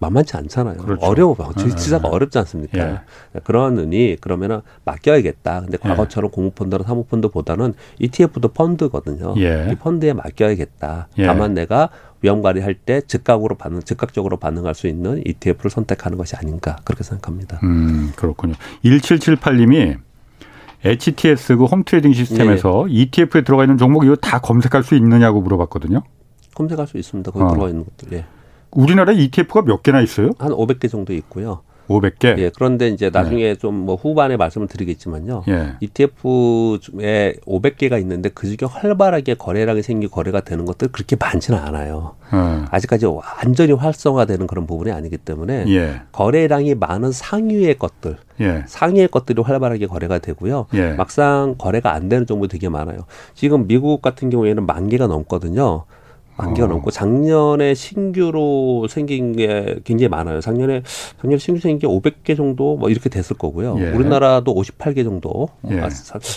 만만치 0.00 0.36
않잖아요. 0.36 0.78
그렇죠. 0.78 1.04
어려워. 1.04 1.36
주식투자가 1.56 2.08
네. 2.08 2.14
어렵지 2.14 2.38
않습니까? 2.38 2.78
예. 2.78 3.00
그러느니 3.44 4.16
그러면은 4.20 4.60
맡겨야겠다. 4.84 5.62
근데 5.62 5.78
예. 5.84 5.88
과거처럼 5.88 6.30
예. 6.30 6.34
공모펀드나 6.34 6.84
사모펀드보다는 6.84 7.74
ETF도 7.98 8.48
펀드거든요. 8.48 9.34
예. 9.38 9.68
이 9.72 9.74
펀드에 9.74 10.12
맡겨야겠다. 10.12 11.08
예. 11.18 11.26
다만 11.26 11.54
내가 11.54 11.90
위험 12.22 12.42
관리할 12.42 12.74
때 12.74 13.00
즉각으로 13.00 13.56
반응, 13.56 13.80
즉각적으로 13.80 14.36
반응할 14.36 14.74
수 14.74 14.86
있는 14.86 15.22
ETF를 15.24 15.70
선택하는 15.70 16.18
것이 16.18 16.36
아닌가 16.36 16.76
그렇게 16.84 17.04
생각합니다. 17.04 17.60
음, 17.62 18.12
그렇군요. 18.16 18.54
1778님이 18.84 19.98
HTS 20.84 21.56
그 21.56 21.64
홈트레이딩 21.64 22.12
시스템에서 22.12 22.86
예. 22.88 22.92
ETF에 22.94 23.42
들어가 23.42 23.64
있는 23.64 23.78
종목 23.78 24.04
이거 24.04 24.14
다 24.14 24.38
검색할 24.40 24.84
수 24.84 24.94
있느냐고 24.94 25.40
물어봤거든요. 25.40 26.02
검색할 26.54 26.86
수 26.86 26.98
있습니다. 26.98 27.30
거기 27.32 27.44
어. 27.44 27.48
들어가 27.48 27.68
있는 27.68 27.84
것들. 27.84 28.16
예. 28.16 28.24
우리나라에 28.70 29.16
ETF가 29.16 29.62
몇 29.62 29.82
개나 29.82 30.00
있어요? 30.00 30.30
한 30.38 30.52
500개 30.52 30.90
정도 30.90 31.12
있고요. 31.14 31.62
500개. 31.88 32.38
예, 32.38 32.50
그런데 32.54 32.88
이제 32.88 33.10
나중에 33.10 33.42
네. 33.42 33.54
좀뭐 33.54 33.96
후반에 33.96 34.36
말씀을 34.36 34.68
드리겠지만요. 34.68 35.44
예. 35.48 35.76
ETF에 35.80 37.34
500개가 37.46 37.98
있는데 38.00 38.28
그 38.28 38.46
중에 38.46 38.68
활발하게 38.68 39.34
거래량이 39.34 39.82
생기고 39.82 40.14
거래가 40.14 40.40
되는 40.40 40.64
것들 40.64 40.88
그렇게 40.88 41.16
많지는 41.18 41.58
않아요. 41.58 42.16
예. 42.32 42.64
아직까지 42.70 43.06
완전히 43.06 43.72
활성화되는 43.72 44.46
그런 44.46 44.66
부분이 44.66 44.92
아니기 44.92 45.16
때문에 45.16 45.64
예. 45.68 46.02
거래량이 46.12 46.74
많은 46.74 47.10
상위의 47.10 47.78
것들, 47.78 48.18
예. 48.40 48.64
상위의 48.66 49.08
것들이 49.08 49.40
활발하게 49.42 49.86
거래가 49.86 50.18
되고요. 50.18 50.66
예. 50.74 50.92
막상 50.92 51.54
거래가 51.56 51.94
안 51.94 52.08
되는 52.08 52.26
정보 52.26 52.48
되게 52.48 52.68
많아요. 52.68 53.00
지금 53.34 53.66
미국 53.66 54.02
같은 54.02 54.28
경우에는 54.28 54.66
만 54.66 54.88
개가 54.88 55.06
넘거든요. 55.06 55.84
만 56.38 56.54
개가 56.54 56.66
어. 56.66 56.68
넘고 56.70 56.92
작년에 56.92 57.74
신규로 57.74 58.86
생긴 58.88 59.32
게 59.32 59.80
굉장히 59.84 60.08
많아요. 60.08 60.40
작년에 60.40 60.82
작년에 61.20 61.38
신규 61.38 61.60
생긴 61.60 61.80
게 61.80 61.86
500개 61.88 62.36
정도 62.36 62.76
뭐 62.76 62.88
이렇게 62.90 63.08
됐을 63.08 63.36
거고요. 63.36 63.76
예. 63.80 63.90
우리나라도 63.90 64.54
58개 64.54 65.02
정도. 65.02 65.48
예. 65.68 65.80
아, 65.80 65.88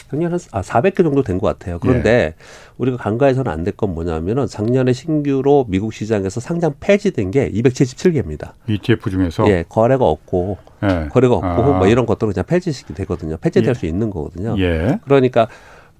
작년에 0.10 0.36
아 0.52 0.62
400개 0.62 0.98
정도 1.04 1.22
된 1.22 1.38
것 1.38 1.48
같아요. 1.48 1.78
그런데 1.80 2.10
예. 2.10 2.34
우리가 2.78 2.98
간과해서는 2.98 3.52
안 3.52 3.64
될 3.64 3.72
건 3.78 3.94
뭐냐면은 3.94 4.48
작년에 4.48 4.92
신규로 4.92 5.66
미국 5.70 5.94
시장에서 5.94 6.40
상장 6.40 6.74
폐지된 6.80 7.30
게 7.30 7.50
277개입니다. 7.52 8.54
ETF 8.68 9.10
중에서 9.12 9.48
예, 9.50 9.64
거래가 9.70 10.06
없고 10.06 10.58
예. 10.84 11.08
거래가 11.12 11.36
없고 11.36 11.48
아. 11.48 11.78
뭐 11.78 11.86
이런 11.88 12.08
것들은 12.08 12.34
그냥 12.34 12.46
폐지시키 12.48 12.96
되거든요. 12.96 13.38
폐지될 13.38 13.70
예. 13.70 13.74
수 13.76 13.86
있는 13.86 14.10
거거든요. 14.10 14.56
예. 14.58 15.00
그러니까 15.06 15.48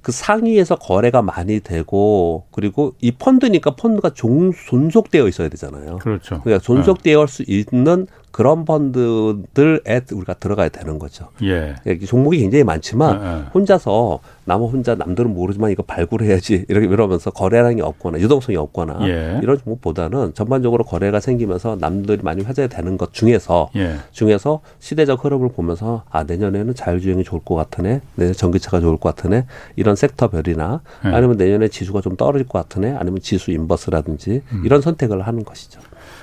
그 0.02 0.12
상위에서 0.12 0.76
거래가 0.78 1.22
많이 1.22 1.60
되고 1.60 2.46
그리고 2.52 2.94
이 3.02 3.12
펀드니까 3.12 3.76
펀드가 3.76 4.12
종 4.12 4.52
존속되어 4.52 5.28
있어야 5.28 5.48
되잖아요. 5.50 5.98
그렇죠. 6.00 6.42
그러니까 6.42 6.62
존속되어 6.64 7.28
수 7.28 7.44
있는 7.48 8.08
그런 8.32 8.64
펀드들에 8.66 10.02
우리가 10.14 10.34
들어가야 10.36 10.70
되는 10.70 11.00
거죠. 11.00 11.28
예. 11.44 11.76
예 11.86 12.00
종목이 12.00 12.40
굉장히 12.40 12.64
많지만 12.64 13.22
예, 13.22 13.28
예. 13.28 13.44
혼자서 13.54 14.20
나무 14.46 14.68
혼자 14.68 14.96
남들은 14.96 15.34
모르지만 15.34 15.72
이거 15.72 15.84
발굴해야지 15.84 16.66
이렇게 16.70 16.88
이러면서 16.88 17.30
거래량이 17.30 17.82
없거나 17.82 18.20
유동성이 18.20 18.58
없거나 18.58 19.00
예. 19.08 19.40
이런 19.44 19.58
종목보다는 19.58 20.34
전반적으로 20.34 20.84
거래가 20.84 21.20
생기면서 21.20 21.78
남들이 21.80 22.22
많이 22.24 22.42
화제가 22.42 22.74
되는 22.74 22.98
것 22.98 23.14
중에서 23.14 23.70
예. 23.76 23.98
중에서 24.12 24.62
시대적 24.80 25.26
흐름을 25.26 25.50
보면서 25.50 26.04
아 26.10 26.24
내년에는 26.24 26.74
자율주행이 26.74 27.24
좋을 27.24 27.42
것 27.44 27.56
같으네, 27.56 28.02
내년 28.16 28.34
전기차가 28.34 28.80
좋을 28.80 28.98
것 28.98 29.16
같으네 29.16 29.46
이런 29.76 29.96
섹터별이나 29.96 30.82
예. 31.06 31.10
아니면 31.10 31.38
내년에 31.38 31.68
지수가 31.68 32.02
좀 32.02 32.16
떨어질 32.16 32.48
것 32.48 32.60
같으네, 32.60 32.96
아니면 32.98 33.20
지수 33.22 33.52
인버스라든지 33.52 34.42
음. 34.54 34.62
이런 34.66 34.82
선택을 34.82 35.22
하는 35.22 35.44
것이죠. 35.44 35.82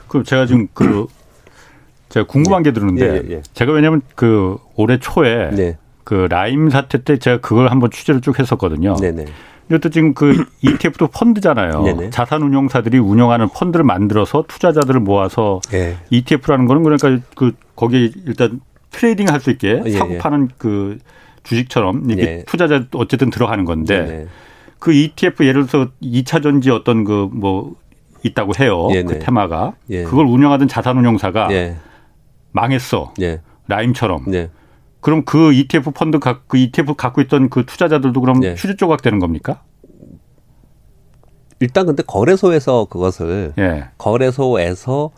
그럼 0.09 0.25
제가 0.25 0.47
지금 0.47 0.69
그 0.73 1.07
제가 2.09 2.27
궁금한 2.27 2.63
게 2.63 2.73
들었는데 2.73 3.07
예, 3.07 3.23
예, 3.29 3.37
예. 3.37 3.43
제가 3.55 3.73
왜냐하면 3.73 4.03
그 4.15 4.57
올해 4.77 4.99
초에 4.99 5.51
네. 5.51 5.77
그 6.05 6.27
라임 6.31 6.71
사태 6.71 7.03
때 7.03 7.19
제가 7.19 7.39
그걸 7.41 7.71
한번 7.71 7.91
취재를 7.91 8.21
쭉 8.21 8.39
했었거든요. 8.39 8.97
네네. 8.97 9.27
이것도 9.69 9.91
지금 9.91 10.15
그 10.15 10.47
ETF도 10.63 11.09
펀드잖아요. 11.09 11.83
네네. 11.83 12.11
자산운용사들이 12.11 12.99
운영하는 12.99 13.49
펀드를 13.51 13.85
만들어서 13.85 14.45
투자자들을 14.49 15.01
모아서 15.01 15.61
네. 15.71 15.97
ETF라는 16.11 16.67
거는 16.67 16.83
그러니까 16.83 17.23
그 17.35 17.53
거기에 17.77 18.11
일단 18.27 18.61
trading 18.91 19.29
할 19.29 19.41
수 19.41 19.51
있게 19.51 19.83
예, 19.85 19.91
사고 19.91 20.15
예. 20.15 20.19
파는 20.19 20.49
그 20.57 20.99
주식처럼 21.43 22.11
이게 22.11 22.23
네. 22.25 22.45
투자자 22.47 22.85
어쨌든 22.95 23.29
들어가는 23.31 23.65
건데 23.67 24.07
네네. 24.07 24.27
그 24.79 24.93
ETF 24.95 25.45
예를 25.45 25.67
들어서 25.67 25.91
2차 26.03 26.43
전지 26.43 26.71
어떤 26.71 27.05
그 27.05 27.29
뭐 27.31 27.75
있다고 28.25 28.53
해요. 28.59 28.89
그 29.07 29.19
테마가 29.21 29.75
예. 29.91 30.03
그걸 30.03 30.27
운영하던 30.27 30.67
자산운용사가 30.67 31.49
예. 31.53 31.77
망했어. 32.59 33.15
예. 33.21 33.41
라임처럼. 33.69 34.35
예. 34.35 34.51
그럼 35.01 35.25
그 35.25 35.53
ETF 35.53 35.93
펀드 35.93 36.19
각, 36.19 36.49
그 36.49 36.59
ETF 36.59 36.95
갖고 36.95 37.21
있던 37.21 37.51
그 37.51 37.65
투자자들도 37.65 38.21
그럼 38.21 38.43
예. 38.43 38.55
휴지 38.55 38.77
조각 38.77 39.01
되는 39.01 39.21
겁니까? 39.21 39.63
일단 41.61 41.87
근데 41.87 42.03
거래소에서 42.03 42.87
그것을 42.87 43.53
예. 43.59 43.89
거래소에서 43.97 45.13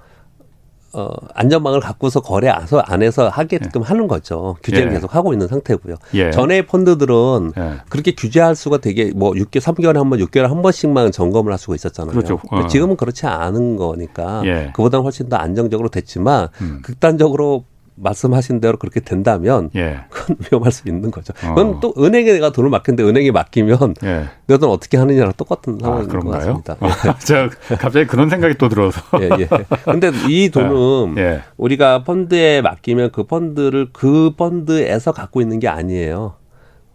어, 0.93 1.09
안전망을 1.35 1.81
갖고서 1.81 2.21
거래 2.21 2.49
안에서 2.49 3.29
하게끔 3.29 3.83
예. 3.83 3.87
하는 3.87 4.09
거죠. 4.09 4.57
규제를 4.63 4.89
예. 4.89 4.95
계속 4.95 5.15
하고 5.15 5.33
있는 5.33 5.47
상태고요. 5.47 5.97
예. 6.15 6.31
전에 6.33 6.67
펀드들은 6.67 7.53
예. 7.57 7.75
그렇게 7.89 8.13
규제할 8.13 8.57
수가 8.57 8.79
되게 8.79 9.13
뭐 9.15 9.33
6개, 9.33 9.61
3개월에 9.61 9.95
한 9.95 10.11
번, 10.11 10.19
6개월에 10.19 10.49
한 10.49 10.63
번씩만 10.63 11.13
점검을 11.13 11.53
할 11.53 11.59
수가 11.59 11.77
있었잖아요. 11.77 12.13
그렇죠. 12.13 12.41
어. 12.51 12.67
지금은 12.67 12.97
그렇지 12.97 13.27
않은 13.27 13.77
거니까 13.77 14.43
예. 14.47 14.73
그보다는 14.75 15.05
훨씬 15.05 15.29
더 15.29 15.37
안정적으로 15.37 15.89
됐지만 15.89 16.49
음. 16.61 16.81
극단적으로 16.83 17.65
말씀하신 17.97 18.61
대로 18.61 18.79
그렇게 18.79 19.01
된다면 19.01 19.71
예. 19.77 20.01
그건 20.09 20.37
위험할 20.51 20.73
수 20.73 20.89
있는 20.89 21.11
거죠. 21.11 21.33
그건 21.35 21.67
어. 21.75 21.81
또 21.81 21.95
은행에 21.99 22.33
내가 22.33 22.51
돈을 22.51 22.71
맡겼는데 22.71 23.09
은행에 23.09 23.31
맡기면 23.31 23.95
예. 24.05 24.29
내 24.47 24.57
돈 24.59 24.71
어떻게 24.71 24.97
하느냐랑 24.97 25.33
똑같은 25.37 25.79
아, 25.83 25.87
상황인 25.87 26.11
아, 26.11 26.19
것 26.19 26.31
같습니다. 26.31 26.77
어. 26.81 26.89
제가 27.25 27.51
갑자기 27.79 28.07
그런 28.07 28.29
생각이 28.31 28.55
또 28.57 28.69
들어서. 28.69 29.01
예, 29.21 29.29
예. 29.41 29.49
근데 29.85 30.11
이 30.29 30.51
돈은 30.51 31.17
예. 31.19 31.43
우리가 31.57 32.05
펀드에 32.05 32.63
맡기면 32.63 33.11
그 33.13 33.25
펀드를 33.25 33.89
그 33.93 34.33
펀드에서 34.37 35.13
갖고 35.13 35.41
있는 35.41 35.59
게 35.61 35.69
아니에요. 35.69 36.35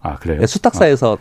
아, 0.01 0.15
그래요? 0.17 0.39
예, 0.41 0.45
수탁사에서 0.45 1.13
어. 1.13 1.17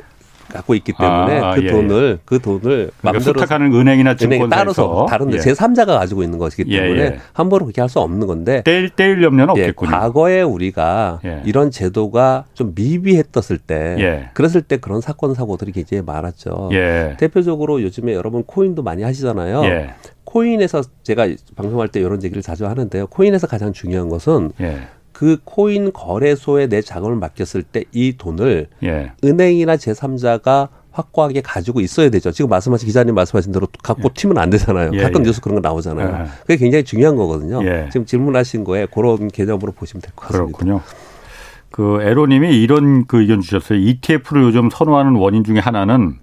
갖고 0.55 0.75
있기 0.77 0.93
때문에 0.93 1.41
아, 1.41 1.55
그 1.55 1.65
예. 1.65 1.71
돈을 1.71 2.19
그 2.25 2.39
돈을 2.39 2.91
그러니까 3.01 3.21
수탁하는 3.25 3.75
은행이나 3.75 4.15
증권사에서 4.15 4.49
따로서 4.49 5.07
다른 5.09 5.29
데 5.29 5.37
예. 5.37 5.41
제3자가 5.41 5.99
가지고 5.99 6.23
있는 6.23 6.39
것이기 6.39 6.73
예, 6.73 6.81
때문에 6.81 7.01
예, 7.01 7.19
함부로 7.33 7.65
그렇게 7.65 7.81
할 7.81 7.89
수 7.95 8.01
없는 8.01 8.27
건데 8.27 8.63
떼일, 8.65 8.89
떼일 8.91 9.23
염려는 9.23 9.57
예, 9.59 9.61
없겠군요. 9.63 9.91
과거에 9.91 10.43
우리가 10.43 11.21
예. 11.25 11.43
이런 11.45 11.71
제도가 11.71 12.47
좀 12.55 12.73
미비했었을 12.75 13.59
때 13.59 14.31
그랬을 14.33 14.63
때 14.63 14.79
그런 14.79 15.01
사건 15.01 15.35
사고들이 15.35 15.73
굉장히 15.73 16.03
많았죠. 16.03 16.71
대표적으로 17.19 17.83
요즘에 17.83 18.15
여러분 18.15 18.43
코인도 18.45 18.83
많이 18.83 19.03
하시잖아요. 19.03 19.63
코인에서 20.25 20.83
제가 21.03 21.29
방송할 21.55 21.89
때 21.89 22.01
이런 22.01 22.23
얘기를 22.23 22.43
자주 22.43 22.67
하는데요. 22.67 23.07
코인에서 23.09 23.47
가장 23.47 23.73
중요한 23.73 24.09
것은 24.09 24.51
그 25.15 25.39
코인 25.45 25.93
거래소에 25.93 26.67
내 26.67 26.83
자금을 26.83 27.17
맡겼을 27.17 27.63
때 27.63 27.85
이 27.93 28.17
돈을 28.19 28.67
예. 28.83 29.13
은행이나 29.25 29.77
제3자가 29.77 30.69
확고하게 30.91 31.41
가지고 31.41 31.81
있어야 31.81 32.11
되죠. 32.11 32.31
지금 32.33 32.51
말씀하신 32.51 32.87
기자님 32.87 33.15
말씀하신 33.15 33.53
대로 33.53 33.67
갖고 33.83 34.09
예. 34.09 34.13
튀면 34.13 34.37
안 34.39 34.51
되잖아요. 34.51 34.91
예, 34.93 35.03
가끔 35.03 35.21
예. 35.23 35.25
뉴스 35.27 35.41
그런 35.41 35.55
거 35.55 35.61
나오잖아요. 35.67 36.25
예. 36.25 36.29
그게 36.43 36.57
굉장히 36.57 36.85
중요한 36.85 37.17
거거든요. 37.17 37.65
예. 37.65 37.89
지금 37.93 38.05
질문하신 38.07 38.65
거에 38.65 38.87
그런 38.93 39.29
개념으로 39.29 39.73
보시면 39.73 40.03
될 40.03 40.11
것 40.17 40.27
같습니다. 40.29 40.59
그렇군요. 40.59 40.81
그 41.71 42.01
에로님이 42.03 42.61
이런 42.63 43.07
그 43.07 43.21
의견 43.21 43.41
주셨어요. 43.41 43.79
ETF를 43.79 44.43
요즘 44.43 44.69
선호하는 44.71 45.15
원인 45.17 45.43
중에 45.45 45.59
하나는 45.61 46.17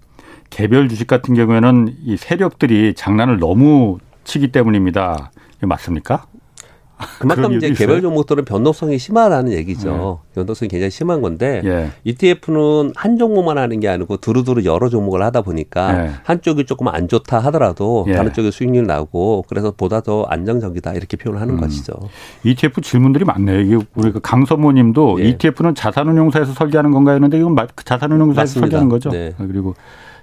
개별 0.49 0.89
주식 0.89 1.07
같은 1.07 1.33
경우에는 1.35 1.95
이 2.03 2.17
세력들이 2.17 2.93
장난을 2.95 3.39
너무 3.39 3.99
치기 4.25 4.51
때문입니다. 4.51 5.31
맞습니까? 5.61 6.25
그만큼 7.19 7.53
이제 7.53 7.71
개별 7.71 8.01
종목들은 8.01 8.45
변동성이 8.45 8.97
심하다는 8.97 9.51
얘기죠. 9.53 10.21
네. 10.23 10.33
변동성이 10.35 10.69
굉장히 10.69 10.91
심한 10.91 11.21
건데 11.21 11.61
예. 11.63 11.91
ETF는 12.03 12.93
한 12.95 13.17
종목만 13.17 13.57
하는 13.57 13.79
게 13.79 13.87
아니고 13.89 14.17
두루두루 14.17 14.65
여러 14.65 14.89
종목을 14.89 15.21
하다 15.23 15.41
보니까 15.41 16.05
예. 16.05 16.11
한쪽이 16.23 16.65
조금 16.65 16.87
안 16.87 17.07
좋다 17.07 17.39
하더라도 17.39 18.05
예. 18.07 18.13
다른 18.13 18.33
쪽에 18.33 18.51
수익률 18.51 18.85
나고 18.85 19.45
그래서 19.47 19.71
보다 19.71 20.01
더 20.01 20.23
안정적이다 20.23 20.93
이렇게 20.93 21.17
표현을 21.17 21.41
하는 21.41 21.55
음. 21.55 21.59
것이죠. 21.59 21.93
ETF 22.43 22.81
질문들이 22.81 23.25
많네요. 23.25 23.59
이게 23.59 23.85
우리 23.95 24.11
그 24.11 24.19
강서모님도 24.21 25.17
예. 25.21 25.25
ETF는 25.29 25.75
자산운용사에서 25.75 26.53
설계하는 26.53 26.91
건가 26.91 27.11
했는데 27.11 27.37
이건 27.37 27.55
자산운용사에서 27.83 28.41
맞습니다. 28.41 28.61
설계하는 28.61 28.89
거죠. 28.89 29.09
네. 29.09 29.33
그리고 29.37 29.75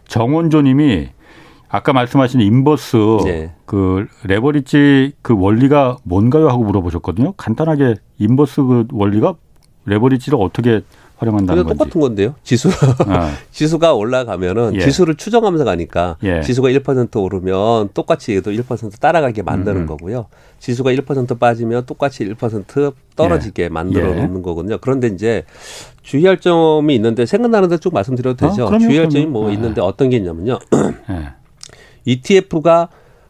정원조님이 0.08 1.10
아까 1.68 1.92
말씀하신 1.92 2.40
inverse 2.40 2.96
네. 3.24 3.52
그 3.66 4.06
레버리지 4.24 5.12
그 5.22 5.34
원리가 5.38 5.98
뭔가요 6.02 6.48
하고 6.48 6.64
물어보셨거든요. 6.64 7.32
간단하게 7.36 7.96
inverse 8.18 8.62
그 8.62 8.84
원리가 8.92 9.34
leverage를 9.84 10.38
어떻게 10.40 10.82
활용한다는 11.18 11.64
건지. 11.64 11.78
똑같은 11.78 12.00
건데요. 12.00 12.34
지수 12.44 12.68
어. 12.68 12.72
지수가 13.50 13.92
올라가면은 13.94 14.76
예. 14.76 14.80
지수를 14.80 15.16
추종하면서 15.16 15.64
가니까 15.64 16.16
예. 16.22 16.42
지수가 16.42 16.68
1% 16.68 17.20
오르면 17.20 17.88
똑같이 17.92 18.36
얘도 18.36 18.52
1% 18.52 19.00
따라가게 19.00 19.42
만드는 19.42 19.82
음. 19.82 19.86
거고요. 19.86 20.26
지수가 20.60 20.92
1% 20.92 21.38
빠지면 21.40 21.86
똑같이 21.86 22.24
1% 22.24 22.92
떨어지게 23.16 23.64
예. 23.64 23.68
만들어 23.68 24.10
예. 24.10 24.14
놓는 24.26 24.42
거거든요. 24.42 24.78
그런데 24.80 25.08
이제 25.08 25.42
주의할 26.02 26.38
점이 26.38 26.94
있는데 26.94 27.26
생각나는 27.26 27.68
데 27.68 27.78
쭉 27.78 27.92
말씀드려도 27.92 28.48
되죠. 28.48 28.66
어, 28.66 28.78
주의할 28.78 29.08
점이 29.08 29.26
뭐 29.26 29.48
예. 29.50 29.54
있는데 29.54 29.80
어떤 29.80 30.10
게 30.10 30.18
있냐면요. 30.18 30.58
ETF가 32.04 32.88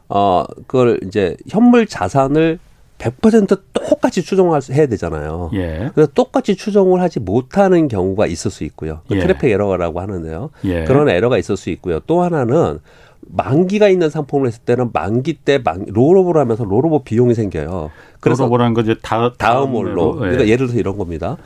어 0.09 0.45
그걸 0.67 1.01
이제 1.05 1.37
현물 1.49 1.87
자산을 1.87 2.59
100% 2.99 3.61
똑같이 3.73 4.23
추종을 4.23 4.61
해야 4.73 4.87
되잖아요. 4.87 5.51
예. 5.55 5.91
그래서 5.95 6.11
똑같이 6.15 6.57
추종을 6.57 7.01
하지 7.01 7.21
못하는 7.21 7.89
경우가 7.89 8.27
있을 8.27 8.51
수 8.51 8.65
있고요. 8.65 9.01
그 9.09 9.17
예. 9.17 9.21
tracking 9.21 9.51
error라고 9.51 10.01
하는데요. 10.01 10.51
예. 10.65 10.85
그런 10.85 11.09
에러가 11.09 11.39
있을 11.39 11.57
수 11.57 11.71
있고요. 11.71 12.01
또 12.01 12.23
하나는 12.23 12.81
만기가 13.21 13.89
있는 13.89 14.11
상품을 14.11 14.49
했을 14.49 14.63
때는 14.63 14.91
만기 14.93 15.35
때 15.35 15.59
만, 15.59 15.85
rollover를 15.89 16.41
하면서 16.41 16.65
rollover 16.65 17.03
비용이 17.03 17.35
생겨요. 17.35 17.91
그래서 18.21 18.45
롤오버라는 18.45 18.75
거 18.75 18.81
이제 18.81 18.97
다, 19.01 19.33
다음 19.39 19.75
월로. 19.75 20.15
예. 20.17 20.21
그러니까 20.21 20.45
예를 20.45 20.67
들어서 20.67 20.79
이런 20.79 20.97
겁니다. 20.99 21.37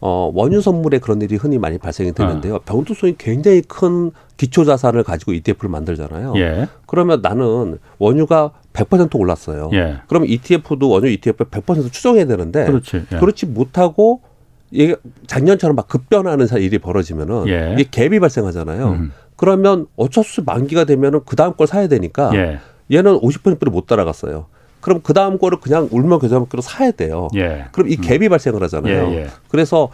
어, 0.00 0.30
원유 0.34 0.62
선물에 0.62 0.98
그런 0.98 1.20
일이 1.20 1.36
흔히 1.36 1.58
많이 1.58 1.76
발생이 1.76 2.12
되는데요. 2.12 2.56
어. 2.56 2.60
병두성이 2.64 3.16
굉장히 3.18 3.60
큰 3.60 4.10
기초 4.38 4.64
자산을 4.64 5.02
가지고 5.02 5.34
ETF를 5.34 5.68
만들잖아요. 5.68 6.32
예. 6.36 6.68
그러면 6.86 7.20
나는 7.20 7.78
원유가 7.98 8.52
100% 8.72 9.14
올랐어요. 9.18 9.68
예. 9.74 9.98
그럼 10.08 10.24
ETF도 10.24 10.88
원유 10.88 11.10
ETF 11.10 11.44
100% 11.44 11.92
추정해야 11.92 12.24
되는데 12.24 12.64
그렇지, 12.64 13.04
예. 13.12 13.18
그렇지 13.18 13.46
못하고 13.46 14.22
이게 14.70 14.96
작년처럼 15.26 15.76
막 15.76 15.88
급변하는 15.88 16.46
일이 16.58 16.78
벌어지면은 16.78 17.48
예. 17.48 17.76
이게 17.78 17.90
갭이 17.90 18.20
발생하잖아요. 18.20 18.88
음. 18.88 19.12
그러면 19.36 19.86
어쩔 19.96 20.24
수 20.24 20.42
만기가 20.44 20.84
되면은 20.84 21.20
그 21.26 21.36
다음 21.36 21.54
걸 21.54 21.66
사야 21.66 21.88
되니까 21.88 22.30
예. 22.34 22.58
얘는 22.90 23.20
50%를 23.20 23.70
못 23.70 23.86
따라갔어요. 23.86 24.46
그럼 24.80 25.00
그 25.02 25.12
다음 25.12 25.38
거를 25.38 25.58
그냥 25.60 25.88
울며 25.90 26.18
겨자먹기로 26.18 26.62
사야 26.62 26.90
돼요. 26.90 27.28
예. 27.36 27.66
그럼 27.72 27.88
이 27.88 27.96
갭이 27.96 28.24
음. 28.24 28.28
발생을 28.30 28.62
하잖아요. 28.64 29.10
예, 29.12 29.16
예. 29.16 29.26
그래서 29.48 29.88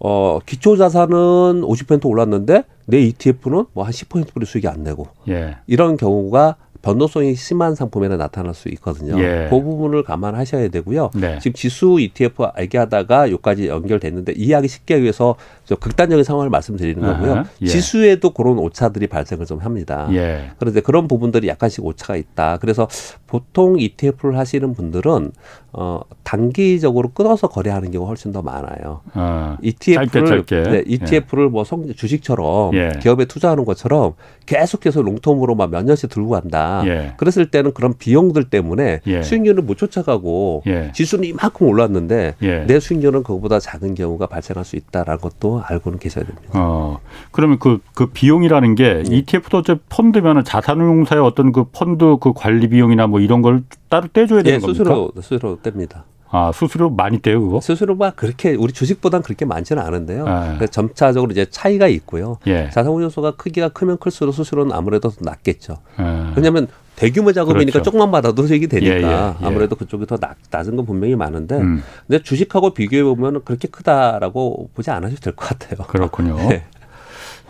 어 0.00 0.38
기초 0.46 0.76
자산은 0.76 1.62
50% 1.62 2.06
올랐는데 2.06 2.62
내 2.86 3.00
ETF는 3.00 3.64
뭐 3.72 3.84
한 3.84 3.92
10%뿐이 3.92 4.46
수익이 4.46 4.68
안 4.68 4.84
내고 4.84 5.08
예. 5.28 5.56
이런 5.66 5.96
경우가 5.96 6.54
변동성이 6.82 7.34
심한 7.34 7.74
상품에는 7.74 8.18
나타날 8.18 8.54
수 8.54 8.68
있거든요. 8.70 9.20
예. 9.20 9.48
그 9.50 9.60
부분을 9.60 10.02
감안하셔야 10.04 10.68
되고요. 10.68 11.10
네. 11.14 11.38
지금 11.40 11.54
지수 11.54 11.98
ETF 11.98 12.44
얘기하다가 12.60 13.30
여기까지 13.32 13.68
연결됐는데 13.68 14.32
이해하기 14.36 14.68
쉽게 14.68 14.94
하기 14.94 15.02
위해서 15.02 15.34
저 15.64 15.74
극단적인 15.74 16.24
상황을 16.24 16.50
말씀드리는 16.50 17.00
거고요. 17.00 17.44
예. 17.62 17.66
지수에도 17.66 18.30
그런 18.30 18.58
오차들이 18.58 19.06
발생을 19.08 19.46
좀 19.46 19.58
합니다. 19.58 20.08
예. 20.12 20.50
그런데 20.58 20.80
그런 20.80 21.08
부분들이 21.08 21.48
약간씩 21.48 21.84
오차가 21.84 22.16
있다. 22.16 22.58
그래서 22.58 22.88
보통 23.26 23.78
ETF를 23.78 24.38
하시는 24.38 24.72
분들은 24.72 25.32
어 25.72 26.00
단기적으로 26.24 27.10
끊어서 27.10 27.48
거래하는 27.48 27.90
경우가 27.90 28.08
훨씬 28.08 28.32
더 28.32 28.42
많아요. 28.42 29.00
아, 29.12 29.56
ETF를 29.62 30.26
짧게, 30.26 30.62
짧게. 30.64 30.70
네, 30.70 30.82
ETF를 30.86 31.44
예. 31.44 31.48
뭐 31.48 31.64
성, 31.64 31.86
주식처럼 31.94 32.74
예. 32.74 32.92
기업에 33.00 33.26
투자하는 33.26 33.64
것처럼 33.64 34.14
계속해서 34.46 35.02
롱텀으로 35.02 35.56
막 35.56 35.68
몇 35.70 35.84
년씩 35.84 36.10
들고 36.10 36.30
간다. 36.30 36.82
예. 36.86 37.12
그랬을 37.16 37.50
때는 37.50 37.72
그런 37.72 37.94
비용들 37.96 38.44
때문에 38.44 39.00
예. 39.06 39.22
수익률을 39.22 39.62
못 39.62 39.76
쫓아가고 39.78 40.62
예. 40.66 40.90
지수는 40.94 41.24
이만큼 41.24 41.68
올랐는데 41.68 42.34
예. 42.42 42.64
내 42.66 42.80
수익률은 42.80 43.22
그거보다 43.22 43.60
작은 43.60 43.94
경우가 43.94 44.26
발생할 44.26 44.64
수 44.64 44.76
있다라는 44.76 45.20
것도 45.20 45.62
알고는 45.64 45.98
계셔야 45.98 46.24
됩니다. 46.24 46.50
어, 46.54 46.98
그러면 47.30 47.58
그, 47.58 47.80
그 47.94 48.06
비용이라는 48.06 48.74
게 48.74 49.02
네. 49.02 49.16
ETF도 49.16 49.58
어째 49.58 49.76
펀드면은 49.88 50.44
자산운용사의 50.44 51.22
어떤 51.22 51.52
그 51.52 51.64
펀드 51.64 52.16
그 52.20 52.32
관리 52.34 52.68
비용이나 52.68 53.06
뭐 53.06 53.20
이런 53.20 53.42
걸 53.42 53.62
따로 53.88 54.08
떼줘야 54.12 54.42
되는 54.42 54.56
예, 54.56 54.60
겁니까? 54.60 54.84
스스로 54.84 55.12
스스로 55.20 55.57
뗍니다. 55.62 56.02
아, 56.30 56.52
수수료 56.54 56.90
많이 56.90 57.22
떼요, 57.22 57.40
그거? 57.40 57.60
수수료가 57.60 58.10
그렇게 58.10 58.54
우리 58.54 58.72
주식보단 58.72 59.22
그렇게 59.22 59.46
많지는 59.46 59.82
않은데요. 59.82 60.26
아. 60.28 60.58
점차적으로 60.70 61.32
이제 61.32 61.46
차이가 61.48 61.88
있고요. 61.88 62.36
예. 62.46 62.68
자산운용소가 62.70 63.32
크기가 63.36 63.70
크면 63.70 63.96
클수록 63.96 64.34
수수료는 64.34 64.72
아무래도 64.76 65.08
더 65.08 65.16
낮겠죠. 65.20 65.78
아. 65.96 66.34
왜냐하면 66.36 66.68
대규모 66.96 67.32
작업이니까 67.32 67.72
그렇죠. 67.72 67.82
조금만 67.84 68.10
받아도 68.10 68.46
수익이 68.46 68.66
되니까 68.66 68.94
예, 68.94 69.00
예, 69.02 69.06
예. 69.06 69.46
아무래도 69.46 69.74
그쪽이 69.76 70.04
더 70.04 70.16
낮, 70.18 70.36
낮은 70.50 70.76
건 70.76 70.84
분명히 70.84 71.14
많은데 71.16 71.56
음. 71.56 71.82
근데 72.06 72.22
주식하고 72.22 72.74
비교해 72.74 73.04
보면 73.04 73.42
그렇게 73.44 73.68
크다라고 73.68 74.68
보지 74.74 74.90
않으셔도 74.90 75.20
될 75.22 75.32
것 75.34 75.48
같아요. 75.48 75.86
그렇군요. 75.86 76.36
네. 76.50 76.64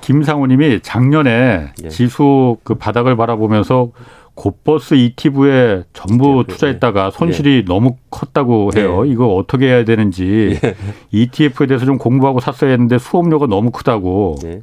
김상우님이 0.02 0.80
작년에 0.82 1.72
예. 1.82 1.88
지수 1.88 2.58
그 2.62 2.74
바닥을 2.76 3.16
바라보면서 3.16 3.90
곧버스 4.38 4.94
ETF에 4.94 5.82
전부 5.92 6.44
투자했다가 6.46 7.06
예. 7.06 7.10
손실이 7.10 7.56
예. 7.56 7.64
너무 7.64 7.96
컸다고 8.08 8.70
해요. 8.76 9.04
예. 9.04 9.10
이거 9.10 9.34
어떻게 9.34 9.66
해야 9.66 9.84
되는지 9.84 10.60
예. 10.62 10.74
ETF에 11.10 11.66
대해서 11.66 11.84
좀 11.84 11.98
공부하고 11.98 12.38
샀어야 12.38 12.70
했는데 12.70 12.98
수업료가 12.98 13.48
너무 13.48 13.72
크다고. 13.72 14.36
예. 14.44 14.62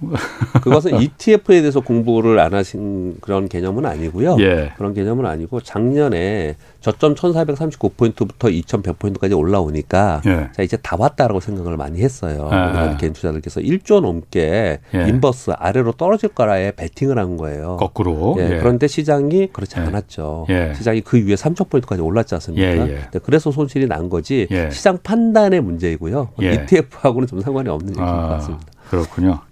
그것은 0.62 1.00
ETF에 1.00 1.60
대해서 1.60 1.80
공부를 1.80 2.38
안 2.38 2.54
하신 2.54 3.16
그런 3.20 3.48
개념은 3.48 3.84
아니고요. 3.84 4.36
예. 4.40 4.72
그런 4.76 4.94
개념은 4.94 5.26
아니고 5.26 5.60
작년에 5.60 6.56
저점 6.80 7.14
1439포인트부터 7.14 8.64
2100포인트까지 8.64 9.36
올라오니까 9.36 10.22
예. 10.26 10.48
자 10.52 10.62
이제 10.62 10.76
다 10.76 10.96
왔다라고 10.98 11.40
생각을 11.40 11.76
많이 11.76 12.00
했어요. 12.00 12.48
아. 12.50 12.96
개인 12.96 13.12
투자들께서 13.12 13.60
1조 13.60 14.00
넘게 14.00 14.78
예. 14.94 15.08
인버스 15.08 15.52
아래로 15.56 15.92
떨어질 15.92 16.28
거라에 16.30 16.72
베팅을 16.72 17.18
한 17.18 17.36
거예요. 17.36 17.76
거꾸로. 17.78 18.36
예. 18.38 18.54
예. 18.54 18.58
그런데 18.58 18.86
시장이 18.86 19.48
그렇지 19.52 19.76
예. 19.78 19.82
않았죠. 19.82 20.46
예. 20.50 20.72
시장이 20.76 21.00
그 21.00 21.18
위에 21.18 21.34
3000포인트까지 21.34 22.04
올랐지 22.04 22.34
않습니까? 22.36 22.86
그래서 23.24 23.50
손실이 23.50 23.86
난 23.86 24.08
거지 24.08 24.46
시장 24.70 24.98
판단의 25.02 25.60
문제이고요. 25.60 26.30
ETF하고는 26.40 27.26
좀 27.26 27.40
상관이 27.40 27.68
없는 27.68 27.90
얘기인 27.90 28.04
아. 28.06 28.22
것 28.22 28.28
같습니다. 28.28 28.66
그렇군요. 28.90 29.47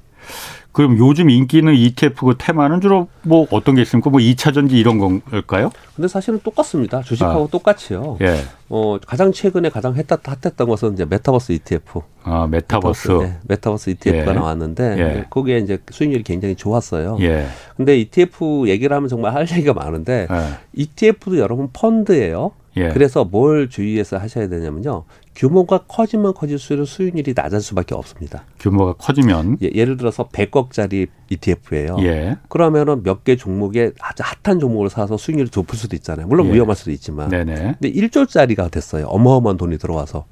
그럼 0.76 0.98
요즘 0.98 1.30
인기 1.30 1.56
있는 1.56 1.74
ETF 1.74 2.26
그 2.26 2.34
테마는 2.36 2.82
주로 2.82 3.08
뭐 3.22 3.46
어떤 3.50 3.76
게 3.76 3.82
있습니까? 3.82 4.10
뭐 4.10 4.20
2차 4.20 4.52
전지 4.52 4.78
이런 4.78 4.98
건가요? 4.98 5.70
근데 5.94 6.06
사실은 6.06 6.38
똑같습니다. 6.40 7.00
주식하고 7.00 7.44
아. 7.44 7.48
똑같이요. 7.50 8.18
예. 8.20 8.42
어, 8.68 8.98
가장 9.06 9.32
최근에 9.32 9.70
가장 9.70 9.94
했다, 9.94 10.18
핫했던 10.22 10.68
것은 10.68 10.92
이제 10.92 11.06
메타버스 11.06 11.52
ETF. 11.52 12.02
아, 12.24 12.46
메타버스. 12.50 13.08
메타버스, 13.08 13.24
네, 13.24 13.38
메타버스 13.48 13.90
ETF가 13.90 14.32
예. 14.32 14.34
나왔는데 14.34 14.96
예. 14.98 15.24
거기에 15.30 15.58
이제 15.58 15.78
수익률이 15.90 16.24
굉장히 16.24 16.54
좋았어요. 16.56 17.16
예. 17.20 17.46
근데 17.78 17.96
ETF 17.98 18.64
얘기를 18.66 18.94
하면 18.94 19.08
정말 19.08 19.32
할 19.32 19.48
얘기가 19.50 19.72
많은데 19.72 20.26
예. 20.30 20.58
ETF도 20.74 21.38
여러분 21.38 21.70
펀드예요. 21.72 22.52
예. 22.76 22.90
그래서 22.90 23.24
뭘 23.24 23.70
주의해서 23.70 24.18
하셔야 24.18 24.48
되냐면요. 24.48 25.04
규모가 25.36 25.84
커지면 25.86 26.32
커질수록 26.34 26.88
수익률이 26.88 27.34
낮을 27.36 27.60
수밖에 27.60 27.94
없습니다. 27.94 28.44
규모가 28.58 28.94
커지면 28.94 29.58
예, 29.60 29.84
를 29.84 29.96
들어서 29.98 30.28
100억짜리 30.28 31.08
ETF예요. 31.28 31.96
예. 32.00 32.36
그러면은 32.48 33.02
몇 33.02 33.22
개 33.22 33.36
종목에 33.36 33.92
아주 34.00 34.22
핫한 34.24 34.60
종목을 34.60 34.88
사서 34.88 35.16
수익률이 35.16 35.50
높을 35.54 35.76
수도 35.78 35.94
있잖아요. 35.96 36.26
물론 36.26 36.46
예. 36.48 36.54
위험할 36.54 36.74
수도 36.74 36.90
있지만. 36.90 37.28
네네. 37.28 37.54
근데 37.80 37.92
1조짜리가 37.92 38.70
됐어요. 38.70 39.06
어마어마한 39.06 39.56
돈이 39.58 39.78
들어와서. 39.78 40.24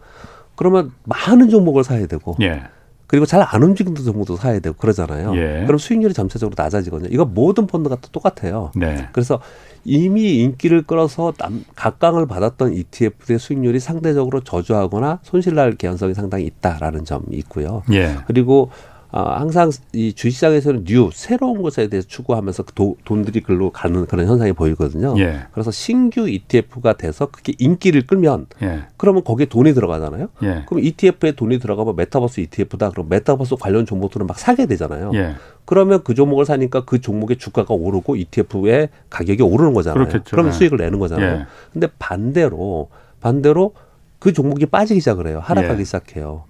그러면 0.56 0.92
많은 1.04 1.50
종목을 1.50 1.84
사야 1.84 2.06
되고. 2.06 2.36
예. 2.40 2.62
그리고 3.06 3.26
잘 3.26 3.42
안 3.42 3.62
움직이는 3.62 4.02
종목도 4.02 4.36
사야 4.36 4.58
되고 4.60 4.74
그러잖아요. 4.76 5.36
예. 5.36 5.64
그럼 5.66 5.76
수익률이 5.78 6.14
점차적으로 6.14 6.54
낮아지거든요. 6.56 7.10
이거 7.12 7.24
모든 7.26 7.66
펀드가 7.66 7.96
똑같아요. 8.10 8.70
네. 8.74 9.08
그래서 9.12 9.40
이미 9.84 10.40
인기를 10.40 10.82
끌어서 10.82 11.32
남, 11.32 11.64
각광을 11.74 12.26
받았던 12.26 12.74
ETF의 12.74 13.38
수익률이 13.38 13.80
상대적으로 13.80 14.40
저조하거나 14.40 15.20
손실날 15.22 15.72
개연성이 15.76 16.14
상당히 16.14 16.44
있다라는 16.46 17.04
점이 17.04 17.24
있고요. 17.30 17.82
예. 17.92 18.16
그리고 18.26 18.70
어, 19.14 19.20
항상 19.20 19.70
이 19.92 20.12
주식시장에서는 20.12 20.86
new 20.86 21.08
새로운 21.12 21.62
것에 21.62 21.86
대해서 21.86 22.08
추구하면서 22.08 22.64
그 22.64 22.72
도, 22.72 22.96
돈들이 23.04 23.42
글로 23.42 23.70
가는 23.70 24.06
그런 24.06 24.26
현상이 24.26 24.52
보이거든요. 24.52 25.14
예. 25.18 25.42
그래서 25.52 25.70
신규 25.70 26.28
ETF가 26.28 26.94
돼서 26.94 27.26
그게 27.26 27.52
인기를 27.60 28.08
끌면 28.08 28.46
예. 28.62 28.86
그러면 28.96 29.22
거기에 29.22 29.46
돈이 29.46 29.72
들어가잖아요. 29.72 30.30
예. 30.42 30.64
그럼 30.66 30.82
ETF에 30.82 31.30
돈이 31.36 31.60
들어가면 31.60 31.94
메타버스 31.94 32.40
ETF다. 32.40 32.90
그럼 32.90 33.08
메타버스 33.08 33.54
관련 33.60 33.86
종목들은 33.86 34.26
막 34.26 34.36
사게 34.36 34.66
되잖아요. 34.66 35.12
예. 35.14 35.36
그러면 35.64 36.02
그 36.02 36.14
종목을 36.14 36.44
사니까 36.44 36.84
그 36.84 37.00
종목의 37.00 37.36
주가가 37.36 37.72
오르고 37.72 38.16
ETF의 38.16 38.88
가격이 39.10 39.44
오르는 39.44 39.74
거잖아요. 39.74 40.08
그렇겠죠. 40.08 40.32
그러면 40.32 40.52
예. 40.52 40.58
수익을 40.58 40.78
내는 40.78 40.98
거잖아요. 40.98 41.36
예. 41.36 41.46
근데 41.72 41.86
반대로 42.00 42.88
반대로 43.20 43.74
그 44.18 44.32
종목이 44.32 44.66
빠지기 44.66 44.98
시작을 44.98 45.28
해요. 45.28 45.38
하락하기 45.40 45.84
시작해요. 45.84 46.46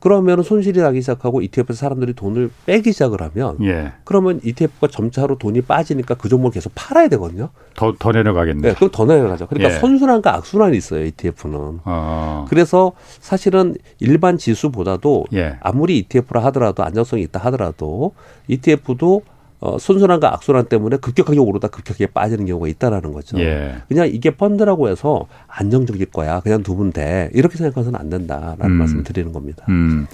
예. 0.00 0.02
그러면 0.02 0.42
손실이 0.42 0.80
나기 0.80 1.00
시작하고 1.00 1.42
ETF에서 1.42 1.74
사람들이 1.74 2.14
돈을 2.14 2.50
빼기 2.66 2.92
시작을 2.92 3.20
하면 3.22 3.58
예. 3.62 3.92
그러면 4.04 4.40
ETF가 4.42 4.88
점차로 4.88 5.38
돈이 5.38 5.62
빠지니까 5.62 6.14
그 6.14 6.28
종목을 6.28 6.52
계속 6.52 6.72
팔아야 6.74 7.08
되거든요. 7.08 7.50
더, 7.74 7.94
더 7.98 8.10
내려가겠네. 8.10 8.68
네, 8.68 8.74
그럼 8.74 8.90
더 8.90 9.04
내려가죠. 9.04 9.46
그러니까 9.46 9.74
예. 9.74 9.78
선순환과 9.78 10.34
악순환이 10.36 10.76
있어요, 10.76 11.04
ETF는. 11.04 11.80
어. 11.84 12.46
그래서 12.48 12.92
사실은 13.20 13.76
일반 13.98 14.38
지수보다도 14.38 15.26
예. 15.34 15.58
아무리 15.60 15.98
ETF라 15.98 16.42
하더라도 16.46 16.82
안정성이 16.82 17.22
있다 17.22 17.38
하더라도 17.40 18.14
ETF도 18.48 19.22
어, 19.60 19.78
순순한과 19.78 20.32
악순환 20.32 20.66
때문에 20.66 20.96
급격하게 20.96 21.38
오르다 21.38 21.68
급격하게 21.68 22.06
빠지는 22.06 22.46
경우가 22.46 22.68
있다라는 22.68 23.12
거죠. 23.12 23.38
예. 23.40 23.76
그냥 23.88 24.08
이게 24.08 24.30
펀드라고 24.30 24.88
해서 24.88 25.26
안정적일 25.46 26.06
거야. 26.06 26.40
그냥 26.40 26.62
두면 26.62 26.92
돼. 26.92 27.30
이렇게 27.34 27.58
생각해서는 27.58 28.00
안 28.00 28.08
된다라는 28.08 28.66
음. 28.66 28.72
말씀 28.72 29.02
드리는 29.04 29.32
겁니다. 29.32 29.66
음. 29.68 30.06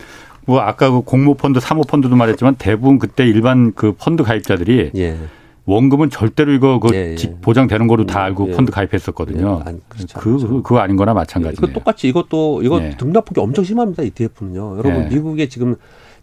뭐 0.47 0.61
아까 0.61 0.91
그 0.91 1.01
공모 1.03 1.35
펀드, 1.35 1.61
사모 1.61 1.83
펀드도 1.83 2.17
말했지만 2.17 2.57
대부분 2.57 2.99
그때 2.99 3.25
일반 3.25 3.73
그 3.73 3.93
펀드 3.93 4.25
가입자들이 4.25 4.93
예. 4.97 5.17
원금은 5.65 6.11
절대로 6.11 6.53
이거 6.53 6.79
그 6.79 6.95
예, 6.95 7.17
예. 7.21 7.35
보장되는 7.41 7.89
거로 7.89 8.07
다 8.07 8.23
알고 8.23 8.51
예. 8.51 8.53
펀드 8.53 8.71
가입했었거든요. 8.71 9.63
예. 9.65 9.69
아니, 9.69 9.81
그렇죠, 9.89 10.19
그, 10.19 10.37
그렇죠. 10.37 10.63
그거 10.63 10.79
아닌 10.79 10.97
거나 10.97 11.13
마찬가지예요. 11.15 11.61
그 11.61 11.73
똑같이 11.73 12.09
이것도 12.09 12.63
이거 12.63 12.81
예. 12.83 12.97
등락폭이 12.97 13.41
엄청 13.41 13.65
심합니다. 13.65 14.05
ETF는요. 14.05 14.79
여러분 14.79 15.05
예. 15.05 15.09
미국에 15.09 15.49
지금 15.49 15.77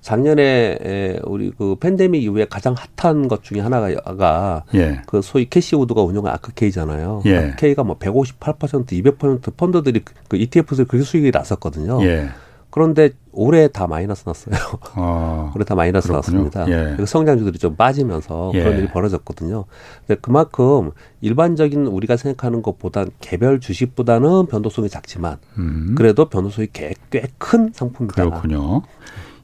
작년에 0.03 1.19
우리 1.23 1.49
그 1.57 1.75
팬데믹 1.79 2.21
이후에 2.23 2.45
가장 2.45 2.75
핫한 2.97 3.29
것 3.29 3.41
중에 3.41 3.61
하나가 3.61 4.63
예. 4.75 5.01
그 5.07 5.21
소위 5.21 5.49
캐시우드가 5.49 6.01
운영한 6.03 6.31
ARKK잖아요. 6.33 7.21
예. 7.25 7.37
아크케이가 7.37 7.83
뭐 7.83 7.97
158%, 7.97 8.85
200% 8.85 9.55
펀드들이 9.55 10.03
그 10.27 10.35
ETF에서 10.37 10.83
그렇게 10.83 11.05
수익이 11.05 11.31
났었거든요. 11.31 12.03
예. 12.03 12.27
그런데 12.69 13.11
올해 13.31 13.67
다 13.67 13.85
마이너스 13.85 14.23
났어요. 14.25 14.55
어, 14.95 15.51
올해 15.55 15.63
다 15.63 15.75
마이너스 15.75 16.07
그렇군요. 16.09 16.43
났습니다. 16.49 16.97
예. 16.99 17.05
성장주들이 17.05 17.57
좀 17.59 17.75
빠지면서 17.75 18.51
예. 18.55 18.63
그런 18.63 18.79
일이 18.79 18.87
벌어졌거든요. 18.87 19.65
근데 20.07 20.19
그만큼 20.19 20.89
일반적인 21.21 21.85
우리가 21.85 22.17
생각하는 22.17 22.61
것보다 22.61 23.05
개별 23.21 23.59
주식보다는 23.59 24.47
변동성이 24.47 24.89
작지만 24.89 25.37
음. 25.57 25.93
그래도 25.97 26.25
변동성이 26.29 26.67
꽤 26.73 26.93
큰 27.37 27.69
상품이다. 27.73 28.15
그렇군요. 28.15 28.81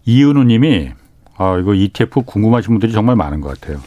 이은우 0.06 0.44
님이 0.44 0.92
아, 1.38 1.58
이거 1.58 1.74
ETF 1.74 2.24
궁금하신 2.24 2.74
분들이 2.74 2.92
정말 2.92 3.16
많은 3.16 3.42
것 3.42 3.60
같아요. 3.60 3.82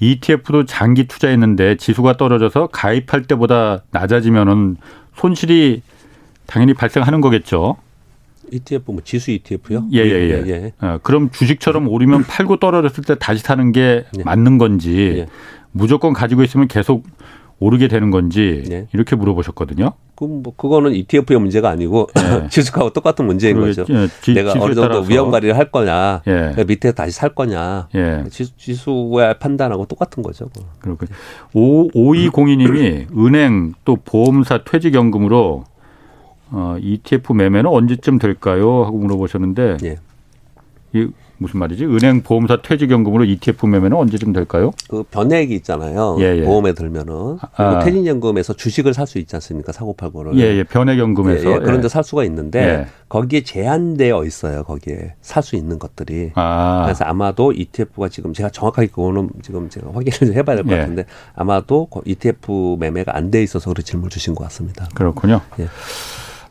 ETF도 0.00 0.66
장기 0.66 1.06
투자했는데 1.06 1.76
지수가 1.76 2.16
떨어져서 2.16 2.68
가입할 2.68 3.22
때보다 3.22 3.84
낮아지면은 3.90 4.76
손실이 5.14 5.82
당연히 6.46 6.74
발생하는 6.74 7.20
거겠죠. 7.20 7.76
ETF 8.52 8.92
뭐 8.92 9.00
지수 9.04 9.30
ETF요? 9.30 9.86
예, 9.92 9.98
예, 9.98 10.10
예. 10.10 10.44
예, 10.46 10.50
예. 10.50 10.72
어, 10.86 10.98
그럼 11.02 11.30
주식처럼 11.30 11.88
오르면 11.88 12.24
팔고 12.24 12.58
떨어졌을 12.58 13.02
때 13.04 13.16
다시 13.18 13.42
사는 13.42 13.72
게 13.72 14.04
예. 14.18 14.22
맞는 14.22 14.58
건지 14.58 15.16
예. 15.18 15.26
무조건 15.72 16.12
가지고 16.12 16.42
있으면 16.44 16.68
계속 16.68 17.04
오르게 17.58 17.88
되는 17.88 18.10
건지 18.10 18.62
네. 18.68 18.86
이렇게 18.92 19.16
물어보셨거든요. 19.16 19.92
그뭐 20.14 20.42
그거는 20.56 20.92
ETF의 20.94 21.38
문제가 21.38 21.70
아니고 21.70 22.08
네. 22.14 22.48
지수하고 22.48 22.90
똑같은 22.90 23.26
문제인 23.26 23.58
거죠. 23.58 23.84
예, 23.88 24.08
지, 24.20 24.34
내가 24.34 24.52
어느 24.58 24.74
정도. 24.74 25.00
위험 25.00 25.30
관리를 25.30 25.56
할 25.56 25.70
거냐, 25.70 26.22
예. 26.26 26.64
밑에 26.64 26.92
다시 26.92 27.12
살 27.12 27.34
거냐, 27.34 27.88
예. 27.94 28.24
지수, 28.30 29.10
의 29.14 29.38
판단하고 29.38 29.86
똑같은 29.86 30.22
거죠. 30.22 30.48
그렇군요. 30.80 31.10
5202님이 31.54 33.06
은행 33.16 33.72
또 33.84 33.96
보험사 33.96 34.64
퇴직연금으로 34.64 35.64
어, 36.50 36.76
ETF 36.78 37.32
매매는 37.32 37.70
언제쯤 37.70 38.18
될까요? 38.18 38.84
하고 38.84 38.98
물어보셨는데 38.98 39.78
예. 39.84 39.96
이 40.92 41.08
무슨 41.38 41.60
말이지? 41.60 41.84
은행 41.84 42.22
보험사 42.22 42.62
퇴직연금으로 42.62 43.24
ETF 43.24 43.66
매매는 43.66 43.96
언제쯤 43.96 44.32
될까요? 44.32 44.72
그 44.88 45.02
변액이 45.04 45.54
있잖아요. 45.56 46.16
예, 46.20 46.38
예. 46.38 46.44
보험에 46.44 46.72
들면은 46.72 47.38
아. 47.56 47.80
퇴직연금에서 47.84 48.54
주식을 48.54 48.94
살 48.94 49.06
수 49.06 49.18
있지 49.18 49.36
않습니까? 49.36 49.70
사고 49.72 49.92
팔고를. 49.92 50.36
예, 50.38 50.56
예. 50.58 50.64
변액연금에서 50.64 51.48
예, 51.50 51.54
예. 51.54 51.58
그런데 51.58 51.88
살 51.88 52.02
수가 52.02 52.24
있는데 52.24 52.60
예. 52.60 52.86
거기에 53.08 53.42
제한되어 53.42 54.24
있어요. 54.24 54.64
거기에 54.64 55.14
살 55.20 55.42
수 55.42 55.54
있는 55.56 55.78
것들이. 55.78 56.32
아. 56.34 56.82
그래서 56.84 57.04
아마도 57.04 57.52
ETF가 57.52 58.08
지금 58.08 58.32
제가 58.32 58.48
정확하게 58.50 58.88
그거는 58.88 59.30
지금 59.42 59.68
제가 59.68 59.88
확인을 59.92 60.34
해봐야 60.34 60.56
될것 60.56 60.72
예. 60.72 60.78
같은데 60.78 61.04
아마도 61.34 61.88
ETF 62.04 62.76
매매가 62.80 63.16
안 63.16 63.30
돼 63.30 63.42
있어서 63.42 63.70
그런 63.70 63.82
질문 63.84 64.08
주신 64.08 64.34
것 64.36 64.44
같습니다. 64.44 64.88
그렇군요. 64.94 65.40
예. 65.60 65.66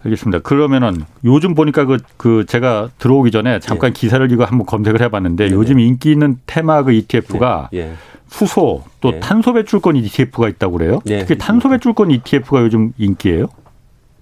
알겠습니다. 0.06 0.40
그러면은 0.40 1.04
요즘 1.24 1.56
보니까 1.56 1.86
그, 1.86 1.98
그 2.18 2.46
제가 2.48 2.90
들어오기 3.00 3.32
전에 3.32 3.60
잠깐 3.60 3.90
예. 3.90 3.94
기사를 3.94 4.32
이거 4.32 4.46
한번 4.46 4.66
검색을 4.66 5.02
해봤는데 5.02 5.50
네. 5.50 5.54
요즘 5.54 5.80
인기 5.80 6.12
있는 6.12 6.38
테마 6.46 6.84
그 6.84 6.92
ETF가 6.92 7.70
예. 7.74 7.80
예. 7.80 7.94
수소 8.28 8.84
또 9.02 9.14
예. 9.16 9.20
탄소 9.20 9.54
배출권 9.54 9.96
ETF가 9.96 10.48
있다고 10.50 10.78
그래요. 10.78 11.02
예. 11.08 11.20
특히 11.20 11.38
탄소 11.38 11.70
배출권 11.70 12.12
ETF가 12.12 12.62
요즘 12.62 12.94
인기예요. 12.98 13.48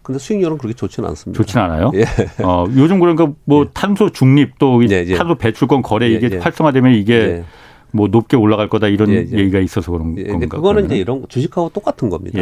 근데 0.02 0.20
수익률은 0.20 0.58
그렇게 0.58 0.76
좋지는 0.76 1.08
않습니다. 1.10 1.38
좋지는 1.38 1.64
않아요. 1.66 1.92
예. 1.96 2.04
어, 2.44 2.66
요즘 2.76 3.00
그러니까 3.00 3.32
뭐 3.46 3.68
탄소 3.74 4.10
중립 4.10 4.58
또 4.60 4.82
탄소 5.18 5.36
배출권 5.36 5.82
거래 5.82 6.10
이게 6.10 6.38
활성화되면 6.38 6.94
이게 6.94 7.44
뭐 7.92 8.08
높게 8.08 8.36
올라갈 8.36 8.68
거다 8.68 8.88
이런 8.88 9.12
얘기가 9.12 9.60
있어서 9.60 9.92
그런 9.92 10.16
건가? 10.16 10.48
그거는 10.48 10.60
그러면? 10.62 10.86
이제 10.86 10.98
이런 10.98 11.26
주식하고 11.30 11.70
똑같은 11.70 12.10
겁니다. 12.10 12.40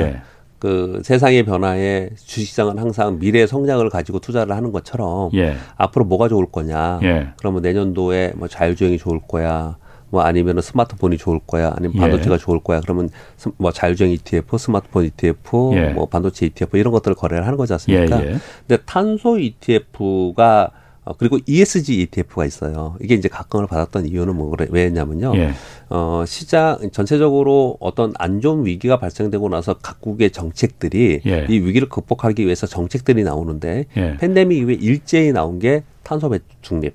그 0.61 1.01
세상의 1.03 1.43
변화에 1.43 2.11
주식시장은 2.15 2.77
항상 2.77 3.17
미래 3.17 3.47
성장을 3.47 3.89
가지고 3.89 4.19
투자를 4.19 4.55
하는 4.55 4.71
것처럼 4.71 5.31
예. 5.33 5.55
앞으로 5.75 6.05
뭐가 6.05 6.29
좋을 6.29 6.45
거냐. 6.51 6.99
예. 7.01 7.29
그러면 7.37 7.63
내년도에 7.63 8.33
뭐 8.35 8.47
자율주행이 8.47 8.99
좋을 8.99 9.21
거야. 9.27 9.77
뭐 10.11 10.21
아니면은 10.21 10.61
스마트폰이 10.61 11.17
좋을 11.17 11.39
거야. 11.47 11.73
아니면 11.75 11.97
반도체가 11.97 12.35
예. 12.35 12.37
좋을 12.37 12.59
거야. 12.59 12.79
그러면 12.81 13.09
뭐 13.57 13.71
자율주행 13.71 14.11
ETF, 14.11 14.59
스마트폰 14.59 15.05
ETF, 15.05 15.71
예. 15.73 15.89
뭐 15.93 16.05
반도체 16.05 16.45
ETF 16.45 16.77
이런 16.77 16.93
것들을 16.93 17.15
거래를 17.15 17.47
하는 17.47 17.57
거지 17.57 17.73
않습니까? 17.73 18.23
예, 18.23 18.27
예. 18.27 18.35
근데 18.67 18.83
탄소 18.85 19.39
ETF가 19.39 20.69
어, 21.03 21.13
그리고 21.17 21.39
ESG 21.45 22.01
ETF가 22.01 22.45
있어요. 22.45 22.95
이게 23.01 23.15
이제 23.15 23.27
각광을 23.27 23.67
받았던 23.67 24.05
이유는 24.05 24.35
뭐 24.35 24.49
그래, 24.51 24.67
왜냐면요. 24.69 25.33
예. 25.35 25.51
어, 25.89 26.23
시장 26.27 26.77
전체적으로 26.91 27.77
어떤 27.79 28.13
안 28.19 28.39
좋은 28.39 28.65
위기가 28.65 28.99
발생되고 28.99 29.49
나서 29.49 29.73
각국의 29.73 30.31
정책들이 30.31 31.21
예. 31.25 31.47
이 31.49 31.59
위기를 31.59 31.89
극복하기 31.89 32.45
위해서 32.45 32.67
정책들이 32.67 33.23
나오는데 33.23 33.85
예. 33.97 34.17
팬데믹 34.17 34.59
이후에 34.59 34.75
일제히 34.75 35.31
나온 35.31 35.57
게 35.57 35.83
탄소 36.03 36.29
배중립 36.29 36.93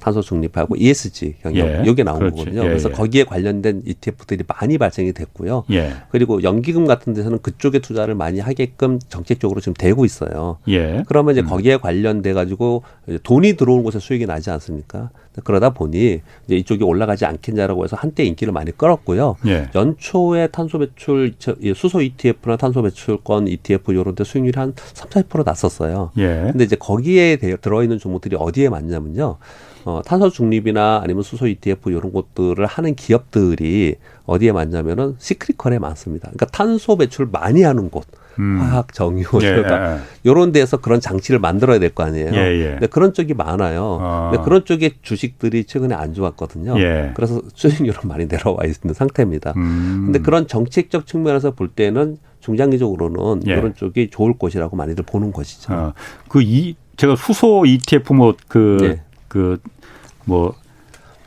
탄소 0.00 0.22
중립하고 0.22 0.76
ESG 0.76 1.36
경영 1.42 1.66
예, 1.68 1.82
이게 1.86 2.02
나온 2.02 2.18
그렇지. 2.18 2.36
거거든요. 2.36 2.62
예, 2.64 2.68
그래서 2.68 2.88
예. 2.90 2.92
거기에 2.94 3.24
관련된 3.24 3.82
ETF들이 3.86 4.44
많이 4.48 4.78
발생이 4.78 5.12
됐고요. 5.12 5.64
예. 5.70 5.92
그리고 6.10 6.42
연기금 6.42 6.86
같은 6.86 7.12
데서는 7.12 7.38
그쪽에 7.42 7.78
투자를 7.78 8.14
많이 8.14 8.40
하게끔 8.40 8.98
정책적으로 9.08 9.60
지금 9.60 9.74
되고 9.74 10.04
있어요. 10.04 10.58
예. 10.68 11.04
그러면 11.06 11.32
이제 11.32 11.42
음. 11.42 11.46
거기에 11.46 11.76
관련돼 11.76 12.32
가지고 12.32 12.82
돈이 13.22 13.54
들어오는 13.54 13.84
곳에 13.84 13.98
수익이 13.98 14.26
나지 14.26 14.50
않습니까? 14.50 15.10
그러다 15.44 15.70
보니 15.70 16.20
이제 16.46 16.56
이쪽이 16.56 16.82
올라가지 16.82 17.24
않겠냐라고 17.24 17.84
해서 17.84 17.96
한때 17.96 18.24
인기를 18.24 18.52
많이 18.52 18.72
끌었고요. 18.76 19.36
예. 19.46 19.68
연초에 19.74 20.48
탄소 20.48 20.78
배출 20.78 21.34
수소 21.74 22.02
ETF나 22.02 22.56
탄소 22.56 22.82
배출권 22.82 23.48
ETF 23.48 23.94
요런 23.94 24.14
데 24.14 24.24
수익률이 24.24 24.58
한 24.58 24.74
3, 24.76 25.08
40% 25.08 25.44
났었어요. 25.44 26.10
예. 26.18 26.48
근데 26.50 26.64
이제 26.64 26.76
거기에 26.76 27.36
들어 27.36 27.82
있는 27.82 27.98
종목들이 27.98 28.36
어디에 28.38 28.68
맞냐면요. 28.68 29.36
어, 29.84 30.02
탄소 30.04 30.30
중립이나 30.30 31.00
아니면 31.02 31.22
수소 31.22 31.46
ETF 31.46 31.90
이런 31.90 32.12
것들을 32.12 32.64
하는 32.66 32.94
기업들이 32.94 33.96
어디에 34.26 34.52
많냐면은 34.52 35.16
시크릿컬에 35.18 35.78
많습니다. 35.78 36.28
그러니까 36.28 36.46
탄소 36.46 36.96
배출 36.96 37.26
많이 37.30 37.62
하는 37.62 37.90
곳. 37.90 38.04
음. 38.38 38.58
화학, 38.60 38.94
정유, 38.94 39.22
예. 39.42 39.54
그러니까 39.54 39.98
이런 40.22 40.52
데서 40.52 40.76
그런 40.78 41.00
장치를 41.00 41.40
만들어야 41.40 41.78
될 41.78 41.90
거 41.90 42.04
아니에요. 42.04 42.30
예, 42.32 42.38
예. 42.38 42.70
근데 42.70 42.86
그런 42.86 43.12
쪽이 43.12 43.34
많아요. 43.34 43.98
어. 44.00 44.28
근데 44.30 44.44
그런 44.44 44.64
쪽의 44.64 44.92
주식들이 45.02 45.64
최근에 45.64 45.94
안 45.94 46.14
좋았거든요. 46.14 46.78
예. 46.80 47.10
그래서 47.14 47.42
수익률은 47.54 48.00
많이 48.08 48.26
내려와 48.26 48.58
있는 48.64 48.94
상태입니다. 48.94 49.52
음. 49.56 50.02
근데 50.06 50.20
그런 50.20 50.46
정책적 50.46 51.06
측면에서 51.06 51.50
볼 51.50 51.68
때는 51.68 52.18
중장기적으로는 52.40 53.42
예. 53.48 53.52
이런 53.52 53.74
쪽이 53.74 54.10
좋을 54.10 54.38
것이라고 54.38 54.76
많이들 54.76 55.04
보는 55.04 55.32
것이죠. 55.32 55.72
어. 55.72 55.92
그이 56.28 56.76
제가 56.96 57.16
수소 57.16 57.64
ETF 57.66 58.12
뭐그 58.14 58.76
네. 58.80 59.02
그뭐 59.30 60.54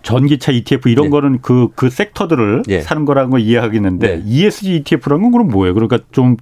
전기차 0.04 0.52
ETF 0.52 0.90
이런 0.90 1.06
네. 1.06 1.10
거는 1.10 1.40
그, 1.42 1.70
그 1.76 1.90
섹터들을 1.90 2.64
네. 2.68 2.82
사는 2.82 3.06
거라는 3.06 3.32
걸 3.32 3.40
이해하겠는데 3.40 4.08
네. 4.18 4.24
ESG 4.26 4.76
ETF라는 4.76 5.24
건 5.24 5.32
그럼 5.32 5.48
뭐예요? 5.48 5.74
그러니까 5.74 6.00
좀 6.12 6.38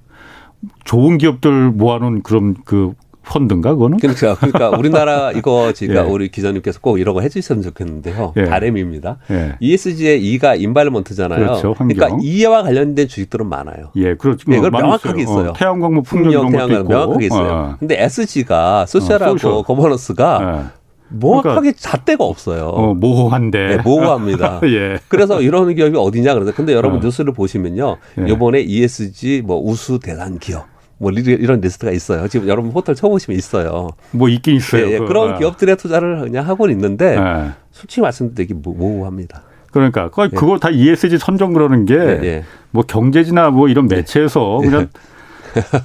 좋은 0.84 1.16
기업들 1.16 1.70
모아놓은 1.70 2.22
그런 2.22 2.56
그 2.64 2.92
펀드인가 3.24 3.74
그거는? 3.74 3.98
그렇죠. 3.98 4.36
그러니까 4.36 4.70
우리나라 4.76 5.30
이거 5.30 5.72
제가 5.72 5.94
예. 5.94 6.10
우리 6.10 6.28
기자님께서 6.28 6.80
꼭 6.80 6.98
이런 6.98 7.14
거 7.14 7.20
해주셨으면 7.20 7.62
좋겠는데요. 7.62 8.32
예. 8.36 8.44
바램입니다. 8.44 9.18
예. 9.30 9.54
ESG의 9.60 10.24
E가 10.24 10.56
environment잖아요. 10.56 11.38
그렇죠. 11.38 11.74
환경. 11.76 11.96
그러니까 11.96 12.18
E와 12.20 12.64
관련된 12.64 13.06
주식들은 13.06 13.46
많아요. 13.48 13.90
예, 13.94 14.16
그렇죠. 14.16 14.50
네, 14.50 14.58
이걸 14.58 14.72
명확하게 14.72 15.22
있어요. 15.22 15.50
어, 15.50 15.52
태양광 15.52 15.94
뭐 15.94 16.02
풍력, 16.02 16.42
풍력 16.42 16.68
태양광 16.68 16.88
명확하게 16.88 17.26
있어요. 17.26 17.52
어. 17.52 17.76
근데 17.78 18.02
SG가 18.02 18.86
social하고 18.86 19.34
어, 19.34 19.38
social. 19.38 19.62
governance가 19.62 20.72
예. 21.14 21.20
정확하게 21.20 21.60
그러니까, 21.60 21.78
잣대가 21.78 22.24
없어요. 22.24 22.66
어, 22.66 22.94
모호한데. 22.94 23.76
네, 23.76 23.82
모호합니다. 23.82 24.60
예. 24.66 24.98
그래서 25.08 25.40
이런 25.40 25.74
기업이 25.74 25.96
어디냐 25.96 26.34
그래서 26.34 26.52
근데 26.52 26.72
여러분 26.72 26.98
어. 26.98 27.02
뉴스를 27.02 27.32
보시면요. 27.32 27.96
예. 28.20 28.30
이번에 28.30 28.60
ESG 28.60 29.42
뭐 29.44 29.60
우수 29.60 29.98
대상 29.98 30.38
기업 30.38 30.66
뭐 30.98 31.10
이런 31.10 31.60
리스트가 31.60 31.90
있어요. 31.90 32.28
지금 32.28 32.48
여러분 32.48 32.72
포털 32.72 32.94
쳐보시면 32.94 33.36
있어요. 33.36 33.88
뭐 34.12 34.28
있긴 34.28 34.56
있어요. 34.56 34.86
예, 34.86 34.92
예. 34.92 34.98
그런 34.98 35.32
아. 35.32 35.38
기업들의 35.38 35.76
투자를 35.76 36.20
그냥 36.20 36.46
하고 36.46 36.68
있는데 36.70 37.16
예. 37.18 37.50
솔직히 37.72 38.00
말씀드리기 38.02 38.54
모호합니다. 38.54 39.42
그러니까 39.72 40.10
예. 40.18 40.28
그거 40.28 40.58
다 40.58 40.70
ESG 40.70 41.18
선정 41.18 41.52
그러는 41.54 41.86
게뭐 41.86 42.06
예, 42.22 42.44
경제지나 42.86 43.50
뭐 43.50 43.68
이런 43.68 43.88
매체에서 43.88 44.58
그냥 44.62 44.88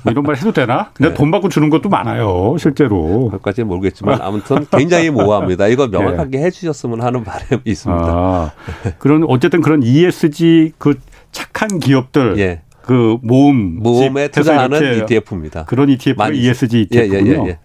뭐 0.04 0.12
이런 0.12 0.24
말 0.24 0.38
해도 0.38 0.52
되나? 0.52 0.92
그냥 0.94 1.12
네. 1.12 1.18
돈 1.18 1.32
받고 1.32 1.50
주는 1.50 1.70
것도 1.70 1.90
많아요, 1.90 2.56
실제로. 2.60 3.26
그것까지는 3.26 3.68
모르겠지만 3.68 4.20
아무튼 4.24 4.66
굉장히 4.72 5.10
모호합니다. 5.10 5.68
이거 5.68 5.88
명확하게 5.88 6.38
네. 6.38 6.46
해주셨으면 6.46 7.02
하는 7.02 7.24
바람이 7.24 7.62
있습니다. 7.66 8.04
아, 8.06 8.52
그런 8.98 9.24
어쨌든 9.28 9.62
그런 9.62 9.84
ESG 9.84 10.74
그 10.78 10.96
착한 11.32 11.80
기업들 11.80 12.38
예. 12.40 12.62
그 12.82 13.18
모음 13.22 13.80
모음에 13.82 14.30
투자하는 14.30 15.04
ETF입니다. 15.04 15.66
그런 15.66 15.90
ETF가 15.90 16.30
ESG 16.30 16.88
ETF군요. 16.90 17.18
예, 17.18 17.26
예, 17.26 17.44
예, 17.44 17.50
예. 17.50 17.60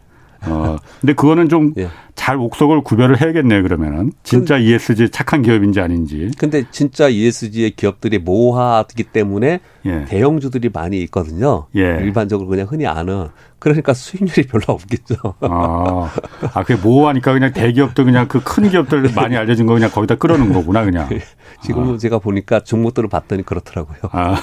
어, 0.47 0.77
근데 1.01 1.15
그거는 1.15 1.49
좀잘 1.49 2.37
예. 2.37 2.39
옥석을 2.39 2.83
구별을 2.83 3.21
해야겠네요, 3.21 3.63
그러면은. 3.63 4.13
진짜 4.23 4.57
근, 4.59 4.65
ESG 4.65 5.11
착한 5.11 5.43
기업인지 5.43 5.81
아닌지. 5.81 6.31
근데 6.39 6.65
진짜 6.71 7.09
ESG의 7.09 7.73
기업들이 7.73 8.19
모호하기 8.19 9.05
때문에 9.05 9.61
예. 9.87 10.05
대형주들이 10.05 10.71
많이 10.73 11.01
있거든요. 11.03 11.67
예. 11.75 11.81
일반적으로 11.81 12.49
그냥 12.49 12.67
흔히 12.69 12.87
아는. 12.87 13.29
그러니까 13.59 13.95
수익률이 13.95 14.49
별로 14.49 14.65
없겠죠. 14.69 15.15
아, 15.41 16.11
아 16.53 16.65
그게 16.65 16.75
모호하니까 16.75 17.33
그냥 17.33 17.53
대기업도 17.53 18.05
그냥 18.05 18.27
그 18.29 18.41
큰 18.53 18.69
기업들 18.69 19.11
많이 19.15 19.37
알려진 19.37 19.67
거 19.67 19.73
그냥 19.73 19.91
거기다 19.91 20.17
끌어놓은 20.17 20.53
거구나, 20.53 20.85
그냥. 20.85 21.09
지금 21.63 21.95
아. 21.95 21.97
제가 21.97 22.19
보니까 22.19 22.61
종목들을 22.61 23.09
봤더니 23.09 23.45
그렇더라고요. 23.45 23.99
아, 24.11 24.37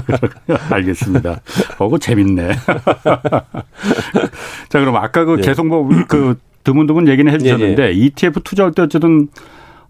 알겠습니다. 0.70 1.40
어, 1.78 1.88
그 1.88 1.98
재밌네. 1.98 2.52
자, 4.68 4.80
그럼 4.80 4.96
아까 4.96 5.24
그 5.24 5.36
예. 5.38 5.42
계속 5.42 5.66
뭐 5.66 5.88
그 6.08 6.38
드문드문 6.64 7.08
얘기는 7.08 7.30
해주셨는데 7.32 7.82
예, 7.82 7.88
예. 7.88 7.92
ETF 7.92 8.40
투자할 8.42 8.72
때 8.72 8.82
어쨌든 8.82 9.28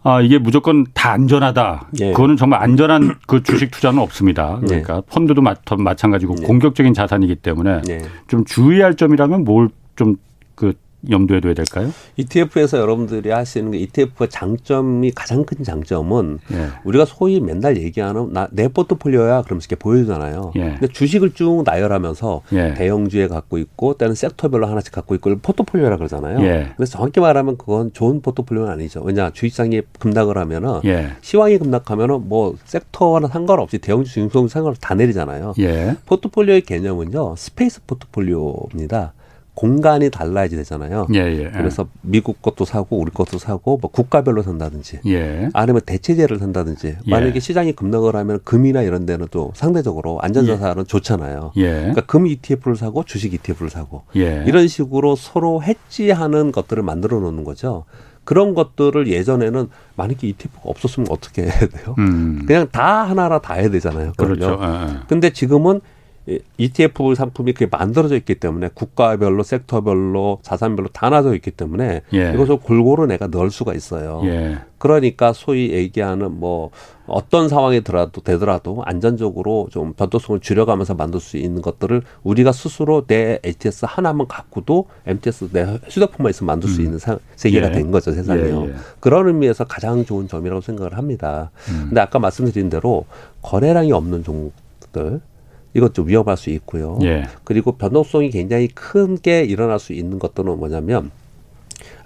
아, 0.03 0.21
이게 0.21 0.39
무조건 0.39 0.87
다 0.95 1.13
안전하다. 1.13 1.89
예. 2.01 2.13
그거는 2.13 2.37
정말 2.37 2.63
안전한 2.63 3.17
그 3.27 3.43
주식 3.43 3.71
투자는 3.71 3.99
없습니다. 3.99 4.59
예. 4.65 4.67
그러니까 4.67 4.97
예. 4.99 5.03
펀드도 5.11 5.41
마, 5.41 5.55
마찬가지고 5.79 6.37
예. 6.43 6.47
공격적인 6.47 6.95
자산이기 6.95 7.37
때문에 7.37 7.81
예. 7.89 8.03
좀 8.29 8.45
주의할 8.45 8.95
점이라면 8.95 9.45
뭘 9.45 9.71
좀 9.97 10.17
그 10.55 10.75
염두에 11.09 11.41
둬야 11.41 11.55
될까요? 11.55 11.93
ETF에서 12.17 12.79
여러분들이 12.79 13.31
하시는 13.31 13.71
게 13.71 13.79
ETF의 13.79 14.29
장점이 14.29 15.13
가장 15.13 15.45
큰 15.45 15.63
장점은 15.63 16.39
예. 16.53 16.69
우리가 16.85 17.05
소위 17.05 17.41
맨날 17.41 17.77
얘기하는 17.77 18.33
나, 18.33 18.49
내 18.51 18.69
포트폴리오야 18.69 19.43
그러면서 19.43 19.67
이렇게 19.67 19.77
보여주잖아요. 19.77 20.53
예. 20.57 20.61
근데 20.73 20.89
주식을 20.89 21.35
쭉 21.35 21.63
나열하면서 21.65 22.43
예. 22.53 22.75
대형주에 22.75 23.29
갖고 23.29 23.59
있고 23.59 23.97
때는 23.97 24.15
섹터별로 24.15 24.67
하나씩 24.67 24.93
갖고 24.93 25.15
있고 25.15 25.37
포트폴리오라 25.39 25.97
그러잖아요. 25.97 26.41
예. 26.41 26.73
그래서 26.77 26.93
정확히 26.93 27.21
말하면 27.21 27.57
그건 27.57 27.93
좋은 27.93 28.21
포트폴리오는 28.21 28.71
아니죠. 28.71 29.03
왜냐 29.03 29.31
주식장이 29.31 29.83
급락을 29.99 30.39
하면은 30.39 30.81
예. 30.85 31.11
시황이 31.21 31.59
급락하면은 31.59 32.29
뭐 32.29 32.57
섹터와는 32.65 33.29
상관없이 33.29 33.79
대형주 33.79 34.13
중소형 34.13 34.49
상관없이 34.49 34.81
다 34.81 34.95
내리잖아요. 34.95 35.55
예. 35.61 35.97
포트폴리오의 36.07 36.63
개념은요 36.63 37.35
space 37.37 37.83
포트폴리오입니다. 37.87 39.13
공간이 39.57 40.11
달라야지 40.11 40.55
되잖아요. 40.55 41.07
예, 41.15 41.21
예, 41.21 41.45
예. 41.47 41.51
그래서 41.51 41.89
미국 42.03 42.43
것도 42.43 42.67
사고 42.67 42.99
우리 42.99 43.11
것도 43.11 43.39
사고 43.39 43.79
뭐 43.81 43.91
국가별로 43.91 44.43
산다든지 44.43 45.01
예. 45.07 45.49
아니면 45.55 45.81
대체재를 45.87 46.39
산다든지 46.39 46.87
예. 47.07 47.11
만약에 47.11 47.41
시장이 47.41 47.73
급락을 47.73 48.15
하면 48.17 48.39
금이나 48.45 48.83
이런 48.83 49.07
데는 49.07 49.29
또 49.31 49.53
상대적으로 49.55 50.21
안전자산은 50.21 50.83
예. 50.83 50.85
좋잖아요. 50.85 51.53
그러니까 51.55 52.03
금 52.03 52.27
ETF를 52.27 52.77
사고 52.77 53.03
주식 53.05 53.33
ETF를 53.33 53.71
사고 53.71 54.03
이런 54.15 54.69
식으로 54.69 55.17
서로 55.17 55.63
헤지하는 55.63 56.53
것들을 56.53 56.83
만들어 56.83 57.19
놓는 57.19 57.43
거죠. 57.45 57.87
그런 58.25 58.53
것들을 58.55 59.09
예전에는 59.09 59.71
만약에 59.95 60.27
ETF가 60.29 60.61
없었으면 60.65 61.07
어떻게 61.11 61.45
해야 61.45 61.59
돼요? 61.61 61.95
음. 61.99 62.45
그냥 62.47 62.69
다 62.71 63.05
하나하나 63.05 63.39
다 63.39 63.55
해야 63.55 63.71
되잖아요. 63.71 64.13
그렇죠. 64.19 64.59
근데 65.09 65.31
지금은 65.31 65.81
ETF 66.59 67.15
상품이 67.15 67.53
그게 67.53 67.67
만들어져 67.71 68.17
있기 68.17 68.37
때문에 68.37 68.71
국가별로 68.75 69.43
섹터별로 69.43 70.41
자산별로 70.43 70.89
다 70.89 71.09
나눠져 71.09 71.35
있기 71.37 71.53
때문에 71.53 72.03
예. 72.15 72.33
이것을 72.35 72.57
골고루 72.57 73.07
내가 73.07 73.29
넣을 73.29 73.51
수가 73.51 73.75
있어요. 73.75 74.23
예. 74.25 74.59
그러니까 74.79 75.33
소위 75.33 75.71
얘기하는 75.71 76.39
뭐 76.39 76.71
어떤 77.07 77.49
상황이 77.49 77.83
들어도 77.83 78.21
되더라도 78.21 78.83
안전적으로 78.85 79.69
좀 79.71 79.93
변동성을 79.93 80.41
줄여가면서 80.41 80.95
만들 80.95 81.21
수 81.21 81.37
있는 81.37 81.63
것들을 81.63 82.03
우리가 82.25 82.53
스스로 82.53 83.07
내 83.07 83.39
HTS 83.45 83.87
하나만 83.89 84.27
갖고도 84.27 84.87
MTS 85.07 85.51
내 85.53 85.79
휴대폰만 85.89 86.31
있으면 86.31 86.47
만들 86.47 86.69
수 86.69 86.81
음. 86.81 86.87
있는 86.87 86.99
사, 86.99 87.19
세계가 87.37 87.69
예. 87.69 87.73
된 87.73 87.91
거죠 87.93 88.13
세상이요. 88.13 88.63
예, 88.65 88.69
예. 88.69 88.75
그런 88.99 89.29
의미에서 89.29 89.65
가장 89.65 90.05
좋은 90.05 90.27
점이라고 90.27 90.61
생각을 90.61 90.99
합니다. 90.99 91.51
음. 91.71 91.87
근데 91.89 92.01
아까 92.01 92.19
말씀드린 92.19 92.69
대로 92.69 93.07
거래량이 93.43 93.93
없는 93.93 94.25
종목들 94.25 95.21
이것도 95.75 96.03
위험할 96.03 96.37
수 96.37 96.51
있고요. 96.51 96.99
예. 97.03 97.25
그리고 97.45 97.73
변동성이 97.73 98.31
굉장히 98.31 98.69
큰 98.69 99.17
게 99.21 99.43
일어날 99.45 99.79
수 99.79 99.93
있는 99.93 100.19
것들은 100.19 100.59
뭐냐면 100.59 101.11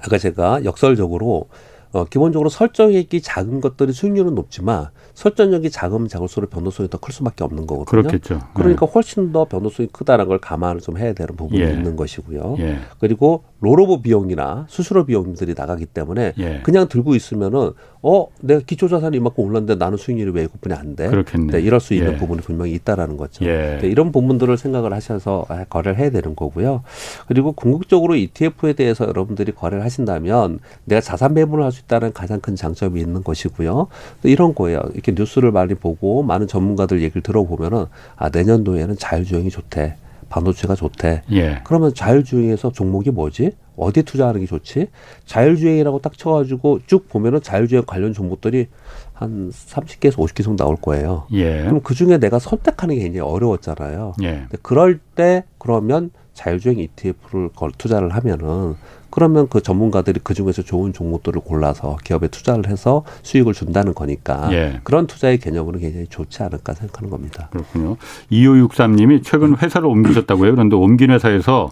아까 0.02 0.18
제가 0.18 0.64
역설적으로 0.64 1.48
어, 1.92 2.04
기본적으로 2.04 2.48
설정액이 2.48 3.20
작은 3.20 3.60
것들이 3.60 3.92
수익률은 3.92 4.34
높지만 4.36 4.86
설정력이 5.14 5.70
작으면 5.70 6.08
작을수록 6.08 6.50
변동성이 6.50 6.88
더 6.88 7.00
클 7.00 7.14
수밖에 7.14 7.42
없는 7.44 7.66
거거든요. 7.66 8.02
그렇겠죠. 8.02 8.40
그러니까 8.54 8.84
네. 8.86 8.92
훨씬 8.94 9.32
더 9.32 9.46
변동성이 9.46 9.88
크다는 9.90 10.28
걸 10.28 10.38
감안을 10.38 10.82
좀 10.82 10.98
해야 10.98 11.14
되는 11.14 11.34
부분이 11.34 11.60
예. 11.62 11.70
있는 11.72 11.96
것이고요. 11.96 12.56
예. 12.58 12.78
그리고 12.98 13.42
롤오버 13.60 14.02
비용이나 14.02 14.66
수수료 14.68 15.06
비용들이 15.06 15.54
나가기 15.56 15.86
때문에 15.86 16.34
예. 16.38 16.60
그냥 16.62 16.88
들고 16.88 17.14
있으면은 17.14 17.72
어 18.02 18.26
내가 18.40 18.60
기초자산이 18.60 19.16
이만큼 19.16 19.44
올랐는데 19.44 19.76
나는 19.76 19.96
수익률이 19.96 20.30
왜 20.32 20.42
이것뿐이 20.44 20.74
안 20.74 20.94
돼? 20.94 21.08
그렇겠네. 21.08 21.52
네, 21.54 21.60
이럴 21.62 21.80
수 21.80 21.94
있는 21.94 22.12
예. 22.12 22.16
부분이 22.18 22.42
분명히 22.42 22.72
있다라는 22.72 23.16
거죠. 23.16 23.44
예. 23.46 23.78
네, 23.80 23.88
이런 23.88 24.12
부분들을 24.12 24.56
생각을 24.58 24.92
하셔서 24.92 25.46
아, 25.48 25.64
거래를 25.64 25.98
해야 25.98 26.10
되는 26.10 26.36
거고요. 26.36 26.82
그리고 27.28 27.52
궁극적으로 27.52 28.14
ETF에 28.14 28.74
대해서 28.74 29.06
여러분들이 29.08 29.52
거래를 29.52 29.82
하신다면 29.84 30.60
내가 30.84 31.00
자산 31.00 31.32
배분을 31.34 31.64
할 31.64 31.72
수 31.72 31.79
있다는 31.84 32.12
가장 32.12 32.40
큰 32.40 32.56
장점이 32.56 33.00
있는 33.00 33.22
것이고요. 33.22 33.88
또 34.22 34.28
이런 34.28 34.54
거예요. 34.54 34.80
이렇게 34.94 35.12
뉴스를 35.12 35.52
많이 35.52 35.74
보고 35.74 36.22
많은 36.22 36.46
전문가들 36.46 37.02
얘기를 37.02 37.22
들어보면은 37.22 37.86
아 38.16 38.28
내년도에는 38.28 38.96
자율주행이 38.96 39.50
좋대. 39.50 39.96
반도체가 40.30 40.76
좋대. 40.76 41.22
예. 41.32 41.60
그러면 41.64 41.92
자율주행에서 41.92 42.72
종목이 42.72 43.10
뭐지? 43.10 43.50
어디 43.76 44.02
투자하는 44.02 44.40
게 44.40 44.46
좋지? 44.46 44.88
자율주행이라고 45.26 46.00
딱 46.00 46.16
쳐가지고 46.16 46.80
쭉 46.86 47.08
보면은 47.08 47.42
자율주행 47.42 47.84
관련 47.86 48.12
종목들이 48.12 48.68
한 49.12 49.50
30개에서 49.50 50.16
50개 50.16 50.44
정도 50.44 50.64
나올 50.64 50.76
거예요. 50.76 51.26
예. 51.32 51.64
그럼 51.64 51.80
그 51.82 51.94
중에 51.94 52.18
내가 52.18 52.38
선택하는 52.38 52.94
게 52.94 53.02
굉장히 53.02 53.28
어려웠잖아요. 53.28 54.14
예. 54.22 54.46
그럴 54.62 54.98
때 54.98 55.44
그러면 55.58 56.10
자율주행 56.32 56.78
ETF를 56.78 57.50
걸 57.50 57.72
투자를 57.76 58.10
하면은 58.14 58.76
그러면 59.10 59.48
그 59.48 59.60
전문가들이 59.60 60.20
그 60.22 60.34
중에서 60.34 60.62
좋은 60.62 60.92
종목들을 60.92 61.40
골라서 61.42 61.96
기업에 62.04 62.28
투자를 62.28 62.68
해서 62.68 63.04
수익을 63.22 63.52
준다는 63.52 63.94
거니까 63.94 64.52
예. 64.52 64.80
그런 64.84 65.06
투자의 65.06 65.38
개념으로 65.38 65.78
굉장히 65.78 66.06
좋지 66.06 66.42
않을까 66.42 66.74
생각하는 66.74 67.10
겁니다. 67.10 67.48
그렇군요. 67.50 67.96
2563님이 68.30 69.22
최근 69.24 69.56
회사를 69.56 69.88
옮기셨다고요. 69.88 70.52
그런데 70.52 70.76
옮긴 70.76 71.10
회사에서 71.10 71.70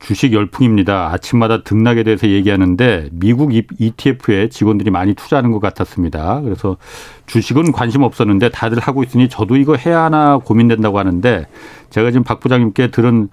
주식 0.00 0.32
열풍입니다. 0.32 1.12
아침마다 1.12 1.62
등락에 1.62 2.02
대해서 2.02 2.26
얘기하는데 2.26 3.10
미국 3.12 3.52
ETF에 3.52 4.48
직원들이 4.48 4.90
많이 4.90 5.14
투자하는 5.14 5.52
것 5.52 5.60
같았습니다. 5.60 6.40
그래서 6.40 6.78
주식은 7.26 7.70
관심 7.72 8.02
없었는데 8.02 8.48
다들 8.48 8.80
하고 8.80 9.04
있으니 9.04 9.28
저도 9.28 9.56
이거 9.56 9.76
해야 9.76 10.02
하나 10.02 10.38
고민된다고 10.38 10.98
하는데 10.98 11.46
제가 11.90 12.10
지금 12.10 12.24
박 12.24 12.40
부장님께 12.40 12.90
들은 12.90 13.28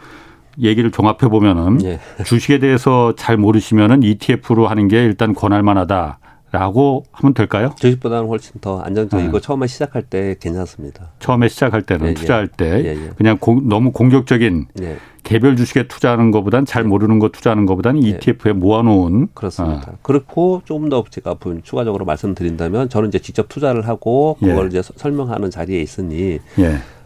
얘기를 0.62 0.92
종합해 0.92 1.30
보면은 1.30 1.84
예. 1.84 2.00
주식에 2.26 2.60
대해서 2.60 3.14
잘 3.16 3.38
모르시면은 3.38 4.04
ETF로 4.04 4.68
하는 4.68 4.88
게 4.88 5.04
일단 5.04 5.34
권할 5.34 5.64
만하다. 5.64 6.20
라고 6.50 7.04
하면 7.12 7.34
될까요? 7.34 7.74
주식보다는 7.78 8.30
훨씬 8.30 8.54
더 8.62 8.80
안정적이고 8.80 9.40
네. 9.40 9.42
처음에 9.42 9.68
시작할 9.68 10.04
때 10.04 10.36
괜찮습니다. 10.40 11.12
처음에 11.20 11.50
시작할 11.50 11.82
때는 11.82 12.06
예, 12.06 12.10
예. 12.12 12.14
투자할 12.14 12.48
때 12.48 12.66
예, 12.86 12.90
예. 12.92 13.10
그냥 13.18 13.38
공, 13.38 13.68
너무 13.68 13.92
공격적인 13.92 14.68
예. 14.82 14.98
개별 15.24 15.58
주식에 15.58 15.90
투자하는 15.90 16.32
것보단 16.32 16.66
잘 16.66 16.86
예. 16.86 16.88
모르는 16.88 17.20
거 17.20 17.30
투자하는 17.30 17.66
것보다는 17.66 18.02
ETF에 18.02 18.54
모아놓은 18.54 19.28
그렇습니다. 19.34 19.92
어. 19.92 19.98
그렇고 20.02 20.62
조금 20.64 20.88
더 20.88 21.04
제가 21.10 21.36
추가적으로 21.64 22.06
말씀드린다면 22.06 22.88
저는 22.88 23.10
이제 23.10 23.20
직접 23.20 23.50
투자를 23.50 23.86
하고 23.86 24.38
그걸 24.40 24.68
이제 24.68 24.82
설명하는 24.82 25.52
자리에 25.52 25.82
있으니 25.82 26.40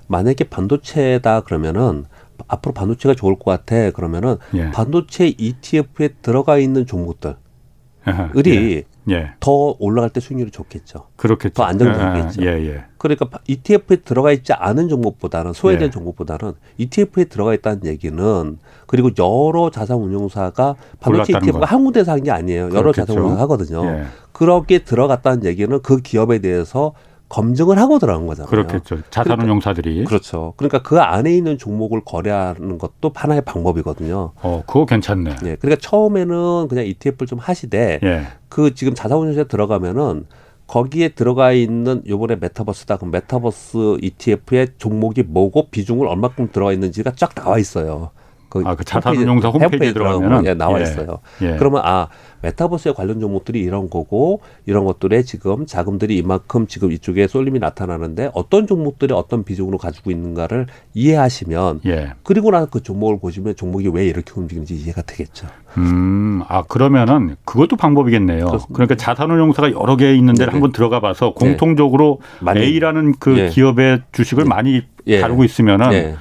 만약에 0.06 0.44
반도체다 0.46 1.42
그러면은 1.42 2.06
앞으로 2.48 2.74
반도체가 2.74 3.16
좋을 3.16 3.38
것 3.38 3.46
같아. 3.46 3.92
그러면은 3.92 4.38
예. 4.54 4.72
반도체 4.72 5.28
ETF에 5.28 6.10
들어가 6.22 6.58
있는 6.58 6.86
종목들 6.86 7.36
예. 8.08 8.84
예. 9.10 9.32
더 9.40 9.76
올라갈 9.80 10.10
때 10.12 10.20
수익률이 10.20 10.52
좋겠죠. 10.52 11.08
그렇겠죠. 11.16 11.54
더 11.54 11.64
안정적이겠죠. 11.64 12.44
예, 12.44 12.48
예. 12.68 12.84
그러니까 12.98 13.28
ETF에 13.48 13.98
들어가 13.98 14.32
있지 14.32 14.54
않은 14.54 14.90
종목보다는 14.90 15.54
소외된 15.54 15.88
예. 15.88 15.90
종목보다는 15.90 16.54
ETF에 16.78 17.26
들어가 17.26 17.54
있다는 17.54 17.86
얘기는 17.86 18.58
그리고 18.86 19.10
여러 19.18 19.72
자산 19.72 19.98
운용사가 19.98 20.76
반도체 21.00 21.34
ETF가 21.38 21.66
한 21.66 21.84
군데서 21.84 22.12
한 22.12 22.22
게 22.22 22.30
아니에요. 22.32 22.66
여러 22.66 22.92
그렇겠죠. 22.92 23.06
자산 23.08 23.24
운용사 23.24 23.42
하거든요. 23.44 23.86
예. 23.86 24.04
그렇게 24.32 24.80
들어갔다는 24.80 25.46
얘기는 25.46 25.82
그 25.82 25.98
기업에 25.98 26.40
대해서 26.40 26.94
검증을 27.32 27.80
하고 27.80 27.98
들어간 27.98 28.28
거잖아요. 28.28 28.50
그렇겠죠. 28.50 29.00
자산운용사들이. 29.10 29.90
그러니까, 29.92 30.10
그렇죠. 30.10 30.54
그러니까 30.58 30.82
그 30.82 31.00
안에 31.00 31.34
있는 31.34 31.58
종목을 31.58 32.02
거래하는 32.04 32.78
것도 32.78 33.12
하나의 33.16 33.42
방법이거든요. 33.46 34.34
어, 34.36 34.64
그거 34.68 34.86
괜찮네. 34.86 35.38
예. 35.46 35.56
그러니까 35.56 35.76
처음에는 35.80 36.68
그냥 36.68 36.86
ETF를 36.86 37.28
좀 37.28 37.40
하시되 37.40 38.02
예. 38.04 38.28
그 38.50 38.76
지금 38.76 38.94
자산운용사에 38.94 39.46
들어가면은 39.46 40.26
거기에 40.68 41.10
들어가 41.10 41.54
있는 41.54 42.04
요번에 42.06 42.36
메타버스다. 42.36 42.98
그럼 42.98 43.12
메타버스 43.12 43.98
ETF의 44.02 44.70
종목이 44.78 45.24
뭐고 45.24 45.70
비중을 45.70 46.08
얼마큼 46.08 46.50
들어가 46.52 46.74
있는지가 46.74 47.14
쫙 47.16 47.34
나와 47.34 47.58
있어요. 47.60 48.12
그, 48.52 48.62
아, 48.66 48.76
그 48.76 48.84
자산운용사 48.84 49.48
홈페이지, 49.48 49.64
홈페이지에 49.64 49.94
들어가면 49.94 50.46
예, 50.46 50.54
나와 50.54 50.80
예. 50.80 50.84
있어요. 50.84 51.20
예. 51.42 51.56
그러면 51.56 51.82
아 51.86 52.10
메타버스에 52.42 52.92
관련 52.92 53.22
종목들이 53.22 53.62
이런 53.62 53.90
거고 53.90 54.42
이런 54.66 54.84
것들에 54.84 55.24
지금 55.24 55.66
자금들이 55.66 56.18
이만큼 56.18 56.68
지금 56.68 56.92
이쪽에 56.92 57.28
쏠림이 57.28 57.60
나타나는데 57.60 58.32
어떤 58.34 58.68
종목들이 58.68 59.14
어떤 59.14 59.46
비중으로 59.46 59.78
가지고 59.78 60.12
있는가를 60.12 60.68
이해하시면 60.94 61.82
예. 61.86 62.12
그리고 62.24 62.52
나서 62.52 62.66
그 62.70 62.84
종목을 62.84 63.20
보시면 63.20 63.56
종목이 63.56 63.88
왜 63.88 64.06
이렇게 64.06 64.34
움직이는지 64.36 64.76
이해가 64.76 65.04
되겠죠. 65.04 65.48
음, 65.78 66.42
아 66.50 66.64
그러면은 66.64 67.38
그것도 67.46 67.78
방법이겠네요. 67.78 68.48
그렇습니다. 68.48 68.74
그러니까 68.74 68.96
자산운용사가 68.96 69.72
여러 69.72 69.96
개 69.96 70.14
있는 70.14 70.34
데를 70.34 70.48
네 70.48 70.52
한번 70.52 70.74
들어가 70.74 71.00
봐서 71.00 71.34
네. 71.40 71.48
공통적으로 71.48 72.20
네. 72.54 72.62
A라는 72.62 73.14
그 73.18 73.30
네. 73.30 73.50
기업의 73.50 74.02
주식을 74.12 74.44
네. 74.44 74.50
많이 74.50 74.82
예. 75.08 75.22
다루고 75.22 75.46
있으면은 75.46 75.94
예. 75.94 76.16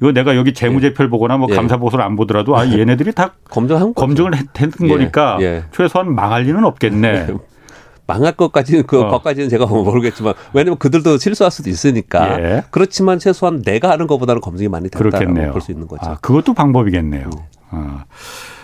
이거 0.00 0.12
내가 0.12 0.36
여기 0.36 0.52
재무제표를 0.52 1.08
예. 1.08 1.10
보거나 1.10 1.36
뭐 1.38 1.48
예. 1.50 1.54
감사 1.56 1.76
보고서를 1.76 2.04
안 2.04 2.16
보더라도 2.16 2.56
아 2.56 2.66
얘네들이 2.68 3.12
다 3.12 3.32
검증한 3.50 3.94
검증을 3.94 4.36
했, 4.36 4.46
는 4.54 4.72
예. 4.82 4.88
거니까 4.88 5.38
예. 5.40 5.64
최소한 5.74 6.14
망할 6.14 6.42
리는 6.42 6.62
없겠네. 6.64 7.08
예. 7.08 7.34
망할 8.08 8.32
것까지는 8.32 8.84
그 8.86 9.00
어. 9.00 9.08
것까지는 9.08 9.48
제가 9.48 9.66
모르겠지만 9.66 10.34
왜냐면 10.52 10.78
그들도 10.78 11.18
실수할 11.18 11.50
수도 11.50 11.70
있으니까 11.70 12.40
예. 12.40 12.62
그렇지만 12.70 13.18
최소한 13.18 13.62
내가 13.62 13.90
하는 13.90 14.06
것보다는 14.06 14.40
검증이 14.40 14.68
많이 14.68 14.88
됐다고 14.88 15.34
볼 15.52 15.60
수 15.60 15.72
있는 15.72 15.88
거죠. 15.88 16.08
아, 16.08 16.16
그것도 16.20 16.54
방법이겠네요. 16.54 17.30
네. 17.34 17.42
어. 17.72 18.00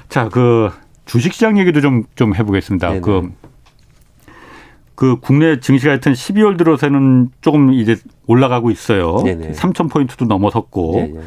자 0.09 0.29
그 0.29 0.71
주식시장 1.07 1.59
얘기도 1.59 1.81
좀 1.81 2.05
좀 2.15 2.37
해보겠습니다. 2.37 2.89
네네. 2.89 3.01
그 3.01 3.31
그 4.95 5.19
국내 5.21 5.59
증시 5.61 5.87
같은 5.87 6.13
12월 6.13 6.57
들어서는 6.59 7.31
조금 7.41 7.73
이제 7.73 7.97
올라가고 8.27 8.71
있어요. 8.71 9.23
네네. 9.25 9.53
3천 9.53 9.91
포인트도 9.91 10.27
넘어섰고 10.27 10.93
네네. 10.95 11.21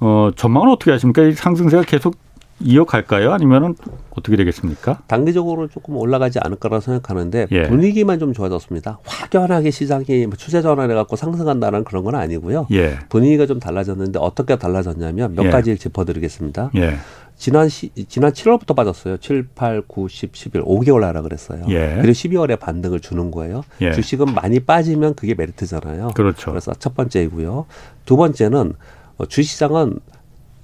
어 0.00 0.30
전망은 0.36 0.68
어떻게 0.70 0.90
하십니까? 0.90 1.22
이 1.22 1.32
상승세가 1.32 1.82
계속 1.84 2.16
이어갈까요? 2.60 3.32
아니면은 3.32 3.74
어떻게 4.10 4.36
되겠습니까? 4.36 5.00
단기적으로 5.06 5.68
조금 5.68 5.96
올라가지 5.96 6.38
않을까라고 6.40 6.80
생각하는데 6.80 7.46
예. 7.50 7.62
분위기만 7.62 8.18
좀 8.18 8.32
좋아졌습니다. 8.32 8.98
확연하게 9.04 9.70
시장이 9.70 10.26
뭐 10.26 10.36
추세 10.36 10.60
전환해 10.60 10.94
갖고 10.94 11.16
상승한다는 11.16 11.84
그런 11.84 12.04
건 12.04 12.14
아니고요. 12.16 12.66
예. 12.72 12.98
분위기가 13.08 13.46
좀 13.46 13.60
달라졌는데 13.60 14.18
어떻게 14.18 14.56
달라졌냐면 14.56 15.34
몇 15.34 15.46
예. 15.46 15.50
가지를 15.50 15.78
짚어드리겠습니다. 15.78 16.70
예. 16.76 16.96
지난 17.36 17.68
시, 17.68 17.90
지난 18.08 18.32
7월부터 18.32 18.74
빠졌어요. 18.74 19.18
7, 19.18 19.46
8, 19.54 19.82
9, 19.86 20.08
10, 20.08 20.34
11, 20.34 20.62
5개월 20.62 21.02
하라 21.02 21.22
그랬어요. 21.22 21.62
예. 21.68 21.98
그리고 22.00 22.12
12월에 22.12 22.58
반등을 22.58 22.98
주는 22.98 23.30
거예요. 23.30 23.62
예. 23.80 23.92
주식은 23.92 24.34
많이 24.34 24.58
빠지면 24.58 25.14
그게 25.14 25.34
메리트잖아요. 25.34 26.08
그렇죠. 26.14 26.50
그래서 26.50 26.72
첫 26.80 26.96
번째이고요. 26.96 27.66
두 28.04 28.16
번째는 28.16 28.72
어, 29.18 29.26
주시장은 29.26 30.00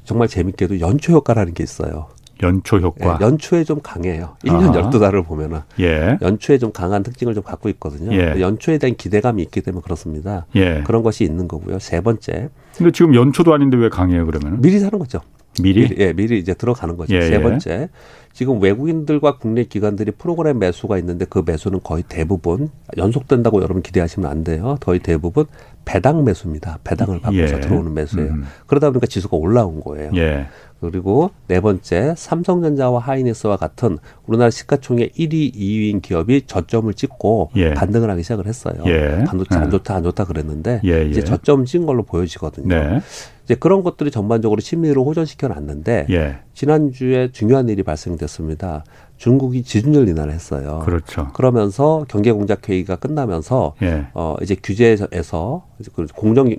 정말 0.05 0.29
재밌게도 0.29 0.81
연초 0.81 1.13
효과라는 1.15 1.55
게 1.55 1.65
있어요. 1.65 2.09
연초 2.43 2.79
효과. 2.79 3.19
예, 3.21 3.25
연초에 3.25 3.65
좀 3.65 3.81
강해요. 3.83 4.37
1년 4.45 4.75
아. 4.75 4.91
12달을 4.91 5.25
보면은. 5.25 5.61
예. 5.81 6.19
연초에 6.21 6.59
좀 6.59 6.73
강한 6.73 7.03
특징을 7.03 7.35
좀 7.35 7.43
갖고 7.43 7.69
있거든요. 7.71 8.13
예. 8.13 8.41
연초에 8.41 8.79
대한 8.79 8.97
기대감이 8.97 9.43
있기 9.43 9.63
때문에 9.63 9.83
그렇습니다. 9.83 10.47
예. 10.57 10.83
그런 10.85 11.03
것이 11.03 11.25
있는 11.25 11.49
거고요. 11.49 11.79
세 11.79 12.01
번째. 12.01 12.49
근데 12.77 12.91
지금 12.91 13.15
연초도 13.15 13.55
아닌데 13.55 13.77
왜 13.77 13.89
강해요, 13.89 14.27
그러면? 14.27 14.61
미리 14.61 14.79
사는 14.81 14.99
거죠. 14.99 15.21
미리? 15.63 15.89
미리 15.89 15.97
예, 16.01 16.13
미리 16.13 16.39
이제 16.39 16.55
들어가는 16.55 16.97
거죠. 16.97 17.15
예, 17.15 17.21
세 17.23 17.35
예. 17.35 17.41
번째. 17.41 17.89
지금 18.33 18.61
외국인들과 18.61 19.39
국내 19.39 19.63
기관들이 19.63 20.11
프로그램 20.11 20.59
매수가 20.59 20.99
있는데 20.99 21.25
그 21.25 21.45
매수는 21.47 21.81
거의 21.85 22.03
대부분 22.09 22.69
연속된다고 22.97 23.63
여러분 23.63 23.81
기대하시면 23.81 24.29
안 24.29 24.43
돼요. 24.43 24.77
거의 24.81 24.99
대부분 24.99 25.47
배당 25.85 26.25
매수입니다. 26.25 26.79
배당을 26.85 27.21
받고서 27.21 27.57
예. 27.57 27.61
들어오는 27.61 27.93
매수예요. 27.95 28.33
음. 28.33 28.45
그러다 28.67 28.91
보니까 28.91 29.07
지수가 29.07 29.37
올라온 29.37 29.81
거예요. 29.81 30.11
예. 30.17 30.47
그리고 30.81 31.31
네 31.47 31.61
번째 31.61 32.15
삼성전자와 32.17 33.01
하이닉스와 33.01 33.57
같은 33.57 33.99
우리나라 34.27 34.51
시가총액 34.51 35.15
1위, 35.15 35.55
2위인 35.55 36.03
기업이 36.03 36.43
저점을 36.47 36.93
찍고 36.95 37.51
예. 37.57 37.75
반등을 37.75 38.11
하기 38.11 38.23
시작을 38.23 38.47
했어요. 38.47 38.75
예. 38.87 39.25
반도체 39.27 39.57
안 39.57 39.67
예. 39.67 39.71
좋다, 39.71 39.95
안 39.97 40.03
좋다 40.03 40.25
그랬는데 40.25 40.81
예, 40.85 41.07
이제 41.07 41.21
예. 41.21 41.25
저점 41.25 41.65
찍은 41.65 41.87
걸로 41.87 42.03
보여지거든요. 42.03 42.69
네. 42.69 43.01
이제 43.45 43.55
그런 43.55 43.83
것들이 43.83 44.11
전반적으로 44.11 44.61
심리를 44.61 44.97
호전시켜 44.97 45.49
놨는데 45.49 46.07
예. 46.11 46.39
지난주에 46.55 47.31
중요한 47.33 47.69
일이 47.69 47.83
발생됐습니다. 47.83 48.85
중국이 49.17 49.63
지준율 49.63 50.09
인하를 50.09 50.33
했어요. 50.33 50.83
그렇죠. 50.85 51.29
그러면서 51.35 52.05
경제 52.09 52.33
공작 52.33 52.69
회의가 52.69 52.97
끝나면서 52.97 53.75
예. 53.83 54.07
어 54.15 54.37
이제 54.43 54.57
규제에서 54.61 55.67
그 55.95 56.07
공정 56.15 56.55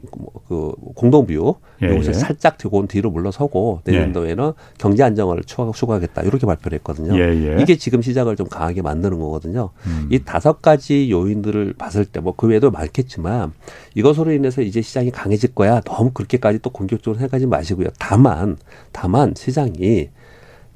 그 0.47 0.71
공동 0.95 1.25
비율 1.25 1.53
예, 1.81 1.87
여기서 1.89 2.09
예. 2.09 2.13
살짝 2.13 2.57
뒤고 2.57 2.85
뒤로 2.87 3.11
물러서고 3.11 3.81
내년도에는 3.85 4.43
예. 4.45 4.53
경제 4.77 5.03
안정화를 5.03 5.43
추구하겠다 5.43 6.21
이렇게 6.23 6.45
발표를 6.45 6.77
했거든요. 6.79 7.17
예, 7.17 7.57
예. 7.57 7.61
이게 7.61 7.75
지금 7.75 8.01
시작을 8.01 8.35
좀 8.35 8.47
강하게 8.47 8.81
만드는 8.81 9.19
거거든요. 9.19 9.71
음. 9.87 10.07
이 10.11 10.19
다섯 10.19 10.61
가지 10.61 11.09
요인들을 11.11 11.73
봤을 11.77 12.05
때 12.05 12.19
뭐 12.21 12.33
그 12.35 12.47
외에도 12.47 12.69
많겠지만 12.71 13.53
이것으로 13.95 14.31
인해서 14.33 14.61
이제 14.61 14.81
시장이 14.81 15.11
강해질 15.11 15.55
거야. 15.55 15.79
너무 15.81 16.11
그렇게까지 16.11 16.59
또 16.59 16.69
공격적으로 16.69 17.17
생각하지 17.17 17.45
마시고요. 17.47 17.87
다만 17.99 18.57
다만 18.91 19.33
시장이 19.35 20.09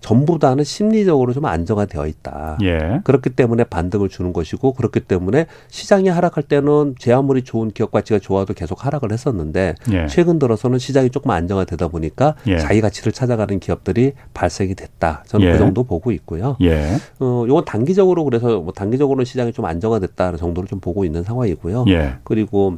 전보다는 0.02 0.64
심리적으로 0.64 1.34
좀 1.34 1.46
안정화 1.46 1.86
되어 1.86 2.08
있다. 2.08 2.58
예. 2.64 3.02
그렇기 3.04 3.32
때문에 3.32 3.64
반등을 3.66 4.10
주는 4.10 4.34
것이고 4.34 4.74
그렇기 4.74 5.02
때문에 5.02 5.46
시장이 5.68 6.10
하락할 6.10 6.44
때는 6.44 6.96
제 6.98 7.12
아무리 7.12 7.44
좋은 7.44 7.70
기업 7.72 7.92
가치가 7.92 8.20
좋아도 8.20 8.54
계속 8.54 8.86
하락을 8.86 9.12
했었는데 9.12 9.76
예. 9.92 10.08
최근 10.08 10.40
들어서는 10.40 10.80
시장이 10.80 11.10
조금 11.10 11.32
안정화되다 11.32 11.90
보니까 11.90 12.36
예. 12.48 12.58
자기 12.58 12.82
가치를 12.82 13.12
찾아가는 13.12 13.60
기업들이 13.60 14.14
발생이 14.34 14.76
됐다. 14.76 15.24
저는 15.28 15.48
그 15.48 15.54
예. 15.54 15.58
정도 15.58 15.84
보고 15.84 16.12
있고요. 16.12 16.56
예. 16.62 16.96
어, 17.20 17.46
요건 17.48 17.66
단기적으로 17.66 18.24
그래서 18.24 18.60
뭐 18.60 18.72
단기적으로는 18.74 19.26
시장이 19.26 19.54
좀 19.54 19.66
안정화됐다는 19.66 20.38
정도를 20.38 20.68
좀 20.68 20.80
보고 20.80 21.04
있는 21.04 21.24
상황이고요. 21.24 21.86
예. 21.90 22.16
그리고 22.24 22.78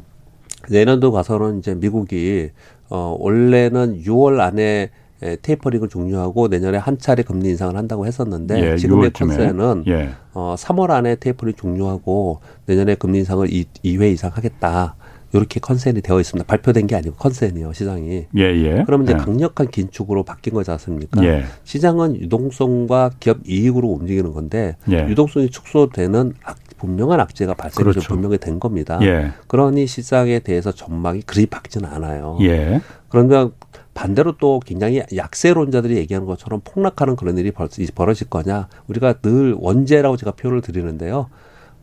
내년도 0.68 1.12
가서는 1.12 1.58
이제 1.58 1.74
미국이 1.74 2.50
어 2.88 3.16
원래는 3.18 4.02
6월 4.04 4.40
안에 4.40 4.90
예, 5.24 5.36
테이퍼링을 5.40 5.88
종료하고 5.88 6.48
내년에 6.48 6.78
한 6.78 6.98
차례 6.98 7.22
금리 7.22 7.50
인상을 7.50 7.76
한다고 7.76 8.06
했었는데 8.06 8.72
예, 8.72 8.76
지금의 8.76 9.12
컨센은 9.12 9.84
예. 9.86 10.10
어, 10.34 10.54
3월 10.58 10.90
안에 10.90 11.16
테이퍼링 11.16 11.54
종료하고 11.54 12.40
내년에 12.66 12.94
금리 12.96 13.18
인상을 13.18 13.52
2, 13.52 13.64
2회 13.84 14.12
이상 14.12 14.30
하겠다. 14.34 14.96
이렇게 15.34 15.60
컨센이 15.60 16.02
되어 16.02 16.20
있습니다. 16.20 16.46
발표된 16.46 16.86
게 16.86 16.94
아니고 16.94 17.16
컨센이요, 17.16 17.72
시장이. 17.72 18.26
예, 18.36 18.42
예. 18.42 18.82
그러면 18.84 19.06
이제 19.06 19.14
예. 19.14 19.16
강력한 19.16 19.68
긴축으로 19.68 20.24
바뀐 20.24 20.52
거지 20.52 20.70
않습니까? 20.72 21.24
예. 21.24 21.44
시장은 21.64 22.20
유동성과 22.20 23.12
기업 23.18 23.38
이익으로 23.46 23.88
움직이는 23.88 24.32
건데 24.32 24.76
예. 24.90 25.08
유동성이 25.08 25.48
축소되는 25.48 26.34
악, 26.44 26.58
분명한 26.76 27.20
악재가 27.20 27.54
발생이 27.54 27.84
그렇죠. 27.84 28.06
분명히 28.08 28.36
된 28.36 28.60
겁니다. 28.60 28.98
예. 29.02 29.30
그러니 29.46 29.86
시장에 29.86 30.40
대해서 30.40 30.70
전망이 30.72 31.22
그리 31.22 31.46
밝지는 31.46 31.88
않아요. 31.88 32.36
예. 32.42 32.80
그러면 33.08 33.52
반대로 33.94 34.36
또 34.38 34.60
굉장히 34.64 35.02
약세론자들이 35.14 35.96
얘기하는 35.96 36.26
것처럼 36.26 36.60
폭락하는 36.64 37.16
그런 37.16 37.36
일이 37.38 37.52
벌어질 37.52 38.28
거냐. 38.30 38.68
우리가 38.88 39.14
늘 39.20 39.54
원죄라고 39.58 40.16
제가 40.16 40.32
표현을 40.32 40.62
드리는데요. 40.62 41.28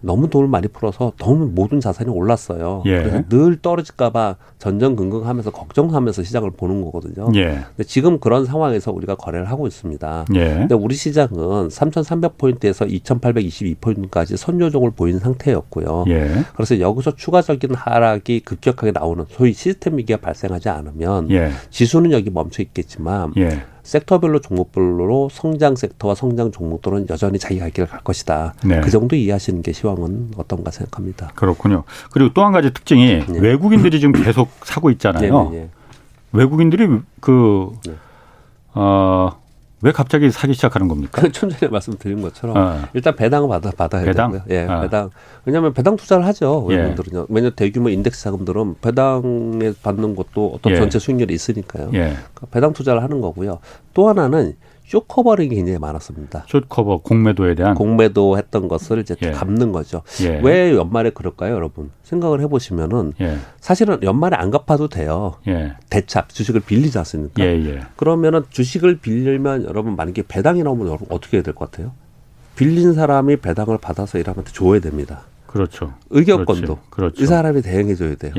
너무 0.01 0.29
돈을 0.29 0.47
많이 0.47 0.67
풀어서 0.67 1.13
너무 1.17 1.51
모든 1.53 1.79
자산이 1.79 2.09
올랐어요. 2.09 2.83
예. 2.85 2.99
그래서 2.99 3.23
늘 3.29 3.61
떨어질까봐 3.61 4.35
전전긍긍하면서 4.57 5.51
걱정하면서 5.51 6.23
시장을 6.23 6.51
보는 6.51 6.81
거거든요. 6.83 7.29
예. 7.35 7.65
근데 7.75 7.83
지금 7.85 8.19
그런 8.19 8.45
상황에서 8.45 8.91
우리가 8.91 9.15
거래를 9.15 9.49
하고 9.49 9.67
있습니다. 9.67 10.25
예. 10.35 10.49
근데 10.55 10.75
우리 10.75 10.95
시장은 10.95 11.69
3,300포인트에서 11.69 12.89
2,822포인트까지 13.03 14.37
선조종을 14.37 14.91
보이는 14.91 15.19
상태였고요. 15.19 16.05
예. 16.09 16.29
그래서 16.55 16.79
여기서 16.79 17.15
추가적인 17.15 17.75
하락이 17.75 18.41
급격하게 18.41 18.91
나오는 18.91 19.25
소위 19.29 19.53
시스템 19.53 19.97
위기가 19.97 20.19
발생하지 20.19 20.69
않으면 20.69 21.29
예. 21.31 21.51
지수는 21.69 22.11
여기 22.11 22.29
멈춰 22.29 22.61
있겠지만 22.63 23.33
예. 23.37 23.63
섹터별로 23.83 24.41
종목별로 24.41 25.29
성장 25.31 25.75
섹터와 25.75 26.15
성장 26.15 26.51
종목들은 26.51 27.07
여전히 27.09 27.39
자기 27.39 27.59
갈 27.59 27.71
길을 27.71 27.87
갈 27.87 28.01
것이다. 28.01 28.53
네. 28.65 28.81
그 28.81 28.89
정도 28.91 29.15
이해하시는 29.15 29.61
게 29.61 29.71
시황은 29.71 30.31
어떤가 30.37 30.71
생각합니다. 30.71 31.31
그렇군요. 31.35 31.83
그리고 32.11 32.33
또 32.33 32.43
한 32.43 32.53
가지 32.53 32.71
특징이 32.73 33.25
네. 33.27 33.39
외국인들이 33.39 33.99
지금 33.99 34.13
계속 34.13 34.49
사고 34.63 34.89
있잖아요. 34.91 35.49
네, 35.49 35.49
네, 35.49 35.61
네. 35.63 35.69
외국인들이 36.31 36.87
그 37.19 37.71
네. 37.85 37.93
어, 38.73 39.31
왜 39.81 39.91
갑자기 39.91 40.29
사기 40.29 40.53
시작하는 40.53 40.87
겁니까? 40.87 41.21
좀 41.29 41.49
전에 41.49 41.71
말씀드린 41.71 42.21
것처럼 42.21 42.57
어. 42.57 42.81
일단 42.93 43.15
배당을 43.15 43.47
받아 43.47 43.71
받아야 43.71 44.03
배당? 44.03 44.31
되고요. 44.31 44.45
예, 44.49 44.65
어. 44.65 44.81
배당. 44.81 45.09
왜냐하면 45.45 45.73
배당 45.73 45.95
투자를 45.95 46.25
하죠. 46.25 46.65
외국인들은요. 46.65 47.21
예. 47.21 47.25
왜냐하면 47.29 47.55
대규모 47.55 47.89
인덱스 47.89 48.23
자금들은 48.23 48.75
배당에 48.81 49.71
받는 49.81 50.15
것도 50.15 50.53
어떤 50.55 50.73
예. 50.73 50.77
전체 50.77 50.99
수익률이 50.99 51.33
있으니까요. 51.33 51.91
예. 51.93 51.99
그러니까 51.99 52.47
배당 52.51 52.73
투자를 52.73 53.01
하는 53.03 53.21
거고요. 53.21 53.59
또 53.93 54.09
하나는 54.09 54.55
short 54.89 55.12
covering이 55.12 55.53
굉장히 55.53 55.77
많았습니다. 55.77 56.45
short 56.47 56.72
cover 56.72 56.97
공매도에 57.03 57.53
대한 57.53 57.75
공매도 57.75 58.37
했던 58.39 58.67
것을 58.67 58.97
이제 58.99 59.15
예. 59.21 59.29
갚는 59.31 59.71
거죠. 59.71 60.01
예. 60.23 60.39
왜 60.43 60.73
연말에 60.75 61.11
그럴까요, 61.11 61.53
여러분? 61.53 61.91
생각을 62.03 62.41
해보시면은 62.41 63.13
예. 63.21 63.37
사실은 63.59 63.99
연말에 64.01 64.35
안 64.35 64.49
갚아도 64.49 64.87
돼요. 64.87 65.35
예. 65.47 65.73
대차 65.91 66.29
주식을 66.29 66.61
빌리지 66.61 66.97
않습니까? 66.97 67.43
예, 67.43 67.49
예. 67.65 67.79
그러면은 67.97 68.43
주식을 68.49 68.97
빌리면 68.97 69.65
여러분 69.65 69.95
만약에 69.95 70.23
배당이 70.27 70.63
나오면 70.63 70.87
여러분 70.87 71.07
어떻게 71.11 71.37
해야 71.37 71.43
될 71.43 71.53
것 71.53 71.69
같아요? 71.69 71.91
빌린 72.55 72.93
사람이 72.93 73.37
배당을 73.37 73.77
받아서 73.77 74.17
이 74.17 74.23
사람한테 74.23 74.51
줘야 74.53 74.79
됩니다. 74.79 75.21
그렇죠. 75.45 75.93
의결권도 76.09 76.79
그렇죠. 76.89 77.23
이 77.23 77.27
사람이 77.27 77.61
대행해줘야 77.61 78.15
돼요. 78.15 78.33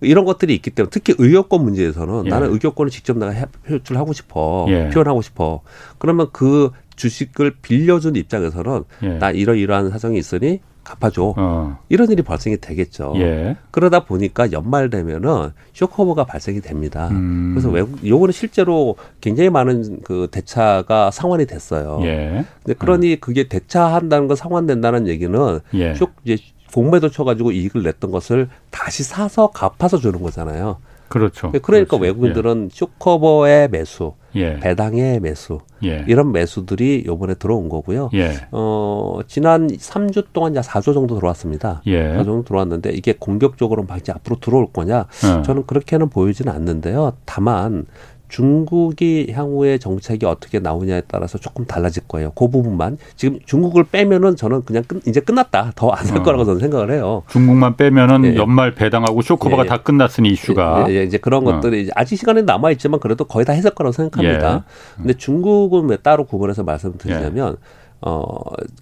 이런 0.00 0.24
것들이 0.24 0.54
있기 0.54 0.70
때문에 0.70 0.90
특히 0.90 1.14
의료권 1.18 1.62
문제에서는 1.62 2.26
예. 2.26 2.28
나는 2.28 2.50
의료권을 2.52 2.90
직접 2.90 3.16
내가 3.16 3.46
표출하고 3.66 4.12
싶어 4.12 4.66
예. 4.68 4.90
표현하고 4.90 5.22
싶어 5.22 5.62
그러면 5.98 6.28
그 6.32 6.70
주식을 6.96 7.56
빌려준 7.62 8.16
입장에서는 8.16 8.84
예. 9.02 9.08
나 9.18 9.30
이러이러한 9.30 9.90
사정이 9.90 10.18
있으니 10.18 10.60
갚아줘 10.84 11.34
어. 11.36 11.78
이런 11.88 12.10
일이 12.10 12.22
발생이 12.22 12.58
되겠죠. 12.58 13.14
예. 13.16 13.56
그러다 13.70 14.04
보니까 14.04 14.52
연말 14.52 14.90
되면은 14.90 15.50
쇼커버가 15.72 16.24
발생이 16.24 16.60
됩니다. 16.60 17.08
음. 17.10 17.52
그래서 17.54 17.70
외국 17.70 18.06
요거는 18.06 18.32
실제로 18.32 18.96
굉장히 19.20 19.50
많은 19.50 20.00
그 20.04 20.28
대차가 20.30 21.10
상환이 21.10 21.46
됐어요. 21.46 22.00
예. 22.02 22.44
근데 22.62 22.78
그러니 22.78 23.14
어. 23.14 23.16
그게 23.20 23.48
대차한다는 23.48 24.28
거 24.28 24.36
상환된다는 24.36 25.08
얘기는 25.08 25.60
예. 25.72 25.94
쇼 25.94 26.08
이제 26.24 26.36
공매도 26.74 27.10
쳐가지고 27.10 27.52
이익을 27.52 27.84
냈던 27.84 28.10
것을 28.10 28.48
다시 28.70 29.04
사서 29.04 29.48
갚아서 29.50 29.98
주는 29.98 30.20
거잖아요. 30.20 30.78
그렇죠. 31.08 31.52
그러니까 31.52 31.96
그렇죠. 31.96 31.96
외국인들은 31.98 32.70
예. 32.72 32.74
쇼커버의 32.74 33.68
매수, 33.68 34.14
예. 34.34 34.58
배당의 34.58 35.20
매수 35.20 35.60
예. 35.84 36.04
이런 36.08 36.32
매수들이 36.32 37.04
요번에 37.06 37.34
들어온 37.34 37.68
거고요. 37.68 38.10
예. 38.14 38.32
어, 38.50 39.20
지난 39.28 39.68
3주 39.68 40.26
동안 40.32 40.56
약 40.56 40.64
4조 40.64 40.94
정도 40.94 41.14
들어왔습니다. 41.14 41.82
예. 41.86 42.14
4조 42.14 42.24
정도 42.24 42.44
들어왔는데 42.44 42.90
이게 42.90 43.14
공격적으로 43.16 43.84
막 43.84 43.98
이제 43.98 44.10
앞으로 44.10 44.40
들어올 44.40 44.72
거냐? 44.72 45.00
어. 45.00 45.42
저는 45.42 45.66
그렇게는 45.66 46.08
보이지는 46.08 46.52
않는데요. 46.52 47.12
다만 47.24 47.86
중국이 48.34 49.30
향후에 49.32 49.78
정책이 49.78 50.26
어떻게 50.26 50.58
나오냐에 50.58 51.02
따라서 51.06 51.38
조금 51.38 51.66
달라질 51.66 52.02
거예요. 52.08 52.32
그 52.34 52.48
부분만 52.48 52.98
지금 53.14 53.38
중국을 53.46 53.84
빼면은 53.84 54.34
저는 54.34 54.64
그냥 54.64 54.82
끝, 54.88 55.06
이제 55.06 55.20
끝났다. 55.20 55.70
더 55.76 55.90
안살 55.90 56.18
어. 56.18 56.22
거라고 56.24 56.44
저는 56.44 56.58
생각을 56.58 56.90
해요. 56.90 57.22
중국만 57.28 57.76
빼면은 57.76 58.24
예. 58.24 58.34
연말 58.34 58.74
배당하고 58.74 59.22
쇼커버가 59.22 59.66
예. 59.66 59.68
다 59.68 59.76
끝났으니 59.76 60.30
이슈가 60.30 60.86
예. 60.88 60.94
예. 60.94 61.02
이제 61.04 61.16
그런 61.16 61.46
어. 61.46 61.52
것들이 61.52 61.90
아직 61.94 62.16
시간이 62.16 62.42
남아 62.42 62.72
있지만 62.72 62.98
그래도 62.98 63.24
거의 63.24 63.44
다 63.44 63.52
했을 63.52 63.70
거라고 63.70 63.92
생각합니다. 63.92 64.54
예. 64.56 64.96
근데 64.96 65.14
중국은 65.14 65.88
왜 65.88 65.96
따로 65.98 66.24
구분해서 66.24 66.64
말씀드리자면 66.64 67.52
예. 67.52 67.56
어 68.00 68.26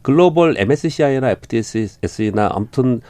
글로벌 0.00 0.54
MSCI나 0.56 1.30
FTSE나 1.30 2.48
아무튼 2.54 3.02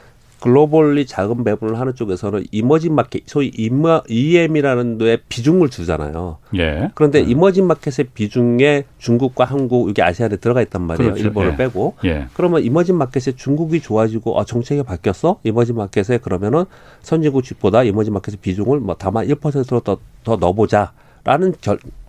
globally 0.43 1.05
자금 1.05 1.45
배분을 1.45 1.79
하는 1.79 1.95
쪽에서는 1.95 2.43
emerging 2.51 2.93
market, 2.95 3.21
소위 3.27 3.49
emer, 3.55 4.03
EM이라는 4.09 4.97
데에 4.97 5.19
비중을 5.29 5.69
주잖아요. 5.69 6.39
예. 6.57 6.91
그런데 6.95 7.21
음. 7.21 7.29
이머징 7.29 7.65
마켓의 7.65 8.07
비중에 8.13 8.83
중국과 8.97 9.45
한국, 9.45 9.89
이게 9.89 10.03
아시아에 10.03 10.27
들어가 10.27 10.61
있단 10.61 10.81
말이에요. 10.81 11.13
그렇죠. 11.13 11.25
일본을 11.25 11.53
예. 11.53 11.55
빼고. 11.55 11.93
예. 12.03 12.25
그러면 12.33 12.61
emerging 12.61 12.97
market에 12.97 13.31
중국이 13.31 13.79
좋아지고, 13.79 14.37
아, 14.37 14.43
정책이 14.43 14.83
바뀌었어? 14.83 15.39
emerging 15.43 15.77
market에 15.77 16.17
그러면은 16.17 16.65
선진국 17.03 17.45
집보다 17.45 17.83
이머징 17.83 18.11
마켓의 18.11 18.39
비중을 18.41 18.81
뭐 18.81 18.97
다만 18.99 19.25
1%로 19.25 19.79
더, 19.79 19.97
더 20.25 20.35
넣어보자. 20.35 20.91
라는 21.23 21.53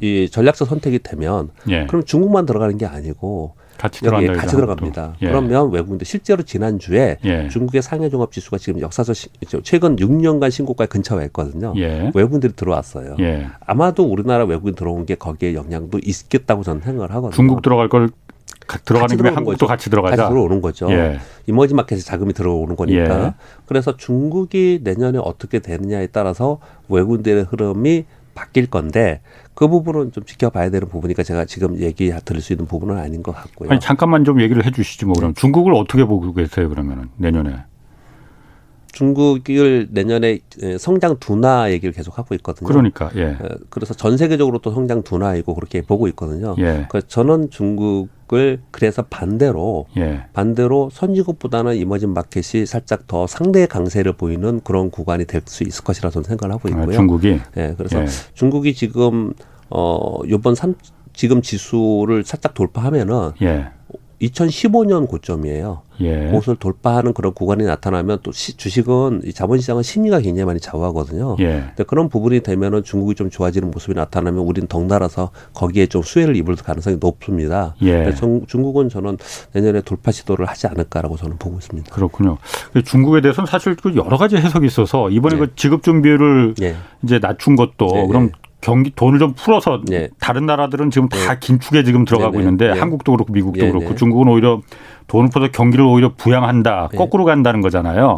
이 0.01 0.29
전략적 0.29 0.67
선택이 0.67 0.99
되면 0.99 1.51
예. 1.69 1.87
그럼 1.87 2.03
중국만 2.03 2.47
들어가는 2.47 2.77
게 2.79 2.85
아니고 2.85 3.55
같이 3.79 4.01
들어간다. 4.01 4.33
같이 4.35 4.57
들어갑니다. 4.57 5.15
예. 5.23 5.27
그러면 5.27 5.71
외국인들 5.71 6.07
실제로 6.07 6.43
지난 6.43 6.79
주에 6.79 7.19
예. 7.25 7.49
중국의 7.49 7.83
상해 7.83 8.09
종합 8.09 8.33
지수가 8.33 8.59
지금 8.59 8.81
역사적 8.81 9.15
시, 9.15 9.29
최근 9.63 9.97
6년간 9.97 10.51
신고가에 10.51 10.87
근처했거든요. 10.87 11.75
예. 11.77 12.11
외국인들이 12.15 12.55
들어왔어요. 12.55 13.17
예. 13.21 13.47
아마도 13.67 14.05
우리나라 14.05 14.45
외국인 14.45 14.75
들어온 14.75 15.07
게 15.07 15.15
거기에 15.15 15.55
영향도 15.55 15.99
있겠다고 16.05 16.63
저는 16.63 16.83
생각을 16.83 17.11
하거든요. 17.11 17.31
중국 17.33 17.63
들어갈 17.63 17.89
걸 17.89 18.11
들어가는 18.85 19.17
김에 19.17 19.29
한국도 19.29 19.57
거죠. 19.57 19.67
같이 19.67 19.91
들어가자. 19.91 20.17
같이 20.17 20.29
들어오는 20.31 20.61
거죠. 20.61 20.91
예. 20.91 21.19
이머지 21.47 21.75
마켓에 21.75 22.01
자금이 22.01 22.33
들어오는 22.33 22.77
거니까. 22.77 23.27
예. 23.27 23.35
그래서 23.67 23.97
중국이 23.97 24.81
내년에 24.83 25.19
어떻게 25.23 25.59
되느냐에 25.59 26.07
따라서 26.09 26.61
외국인들의 26.89 27.45
흐름이 27.45 28.05
바뀔 28.35 28.67
건데 28.67 29.21
그 29.55 29.69
부분은 29.69 30.13
좀 30.13 30.25
지켜봐야 30.25 30.71
되는 30.71 30.89
부분이니까 30.89 31.23
제가 31.23 31.45
지금 31.45 31.79
얘기 31.81 32.13
들을 32.25 32.41
수 32.41 32.53
있는 32.53 32.67
부분은 32.67 32.99
아닌 32.99 33.23
것 33.23 33.33
같고요. 33.33 33.71
아니 33.71 33.81
잠깐만 33.81 34.25
좀 34.25 34.41
얘기를 34.41 34.65
해주시지 34.65 35.07
뭐 35.07 35.15
그럼 35.15 35.33
네. 35.35 35.41
중국을 35.41 35.75
어떻게 35.75 36.05
보고 36.05 36.33
계세요 36.35 36.69
그러면은 36.69 37.09
내년에? 37.17 37.65
중국을 38.93 39.89
내년에 39.91 40.39
성장 40.79 41.19
둔화 41.19 41.73
얘기를 41.73 41.93
계속 41.93 42.17
하고 42.17 42.35
있거든요. 42.37 42.69
그러니까 42.69 43.11
예. 43.17 43.37
어, 43.41 43.49
그래서 43.69 43.93
전 43.93 44.17
세계적으로 44.17 44.59
또 44.59 44.71
성장 44.71 45.03
둔화이고 45.03 45.53
그렇게 45.55 45.83
보고 45.83 46.07
있거든요. 46.09 46.55
예. 46.59 46.87
그래서 46.89 47.07
저는 47.09 47.51
중국 47.51 48.09
을 48.35 48.61
그래서 48.71 49.03
반대로 49.03 49.87
예. 49.97 50.23
반대로 50.33 50.91
선진국보다는 50.93 51.77
이머징 51.77 52.13
마켓이 52.13 52.67
살짝 52.67 53.07
더 53.07 53.27
상대 53.27 53.67
강세를 53.67 54.15
보이는 54.15 54.61
그런 54.65 54.91
구간이 54.91 55.25
될 55.27 55.43
수 55.47 55.63
있을 55.63 55.85
것이라 55.85 56.11
저는 56.11 56.25
생각을 56.25 56.55
하고 56.55 56.69
아, 56.69 56.71
있고요. 56.71 56.89
아, 56.89 56.93
중국이 56.93 57.41
예. 57.57 57.75
그래서 57.77 58.01
예. 58.03 58.07
중국이 58.35 58.75
지금 58.75 59.33
어 59.71 60.19
요번 60.29 60.55
삼 60.55 60.75
지금 61.13 61.43
지수를 61.43 62.25
살짝 62.25 62.55
돌파하면은 62.55 63.33
예. 63.43 63.67
2015년 64.23 65.07
고점이에요. 65.09 65.83
예. 66.01 66.27
그것을 66.27 66.57
돌파하는 66.57 67.13
그런 67.13 67.33
구간이 67.33 67.65
나타나면 67.65 68.19
또 68.23 68.33
시, 68.33 68.57
주식은 68.57 69.23
이 69.25 69.33
자본시장은 69.33 69.83
심리가 69.83 70.21
굉장히 70.21 70.45
많이 70.47 70.61
좌우하거든요. 70.61 71.37
예. 71.41 71.65
근데 71.69 71.85
그런 71.85 72.09
부분이 72.09 72.41
되면은 72.41 72.83
중국이 72.85 73.15
좀 73.15 73.31
좋아지는 73.31 73.71
모습이 73.71 73.95
나타나면 73.95 74.41
우리는 74.45 74.69
덩달아서 74.69 75.31
거기에 75.53 75.87
좀 75.87 76.03
수혜를 76.03 76.37
입을 76.37 76.57
가능성이 76.57 76.99
높습니다. 77.01 77.75
예. 77.83 78.13
정, 78.15 78.47
중국은 78.47 78.89
저는 78.89 79.19
내년에 79.53 79.81
돌파 79.83 80.11
시도를 80.11 80.47
하지 80.47 80.67
않을까라고 80.67 81.17
저는 81.17 81.37
보고 81.39 81.59
있습니다. 81.59 81.95
그렇군요. 81.95 82.39
중국에 82.85 83.21
대해서는 83.21 83.47
사실 83.47 83.77
그 83.77 83.95
여러 83.97 84.17
가지 84.17 84.37
해석이 84.37 84.67
있어서 84.67 85.11
이번에 85.11 85.37
예. 85.37 85.41
그 85.41 85.55
지급 85.55 85.83
준비율을 85.83 86.55
예. 86.63 86.77
이제 87.03 87.19
낮춘 87.19 87.57
것도 87.57 87.89
예, 87.95 88.07
그럼 88.07 88.31
경기 88.65 88.91
돈을 88.97 89.19
좀 89.19 89.35
풀어서 89.35 89.83
네. 89.87 90.09
다른 90.19 90.47
나라들은 90.47 90.91
지금 90.91 91.11
다 91.11 91.19
네. 91.19 91.39
긴축에 91.39 91.85
지금 91.85 92.07
들어가고. 92.07 92.39
있는데 92.41 92.73
네. 92.73 92.81
한국도 92.81 93.13
그렇고 93.13 93.31
미국도 93.31 93.63
네, 93.63 93.71
그렇고 93.71 93.95
중국은 93.95 94.27
오히려 94.29 94.63
돈을 95.07 95.31
풀어서 95.31 95.53
경기를 95.53 95.85
오히려 95.85 96.15
부양한다 96.17 96.89
거꾸로 96.97 97.25
간다는 97.25 97.61
거잖아요. 97.61 98.17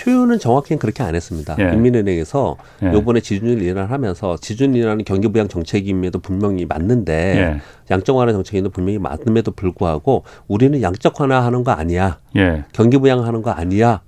표현은 0.00 0.38
정확히는 0.38 0.78
그렇게 0.78 1.02
안 1.02 1.14
했습니다. 1.14 1.56
예. 1.58 1.72
인민은행에서 1.74 2.56
예. 2.84 2.92
요번에 2.92 3.20
지준율 3.20 3.62
인하를 3.62 3.90
하면서 3.90 4.36
지준율 4.36 4.82
인하는 4.82 5.04
경기 5.04 5.28
부양 5.28 5.48
정책임에도 5.48 6.20
분명히 6.20 6.66
맞는데 6.66 7.12
예. 7.36 7.60
양적 7.90 8.16
완화 8.16 8.32
정책임에도 8.32 8.70
분명히 8.70 8.98
맞음에도 8.98 9.50
불구하고 9.50 10.22
우리는 10.46 10.80
양적 10.80 11.20
완화하는 11.20 11.64
거 11.64 11.72
아니야. 11.72 12.18
예. 12.36 12.64
경기 12.72 12.96
부양하는 12.98 13.42
거 13.42 13.50
아니야. 13.50 14.00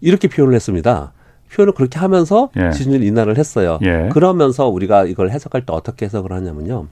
이렇게 0.00 0.28
표현을 0.28 0.54
했습니다. 0.54 1.12
표현을 1.52 1.74
그렇게 1.74 1.98
하면서 1.98 2.50
예. 2.56 2.70
지준율 2.70 3.02
인하를 3.02 3.36
했어요. 3.36 3.78
예. 3.82 4.08
그러면서 4.12 4.68
우리가 4.68 5.04
이걸 5.06 5.30
해석할 5.30 5.66
때 5.66 5.72
어떻게 5.72 6.06
해석을 6.06 6.32
하냐면요. 6.32 6.86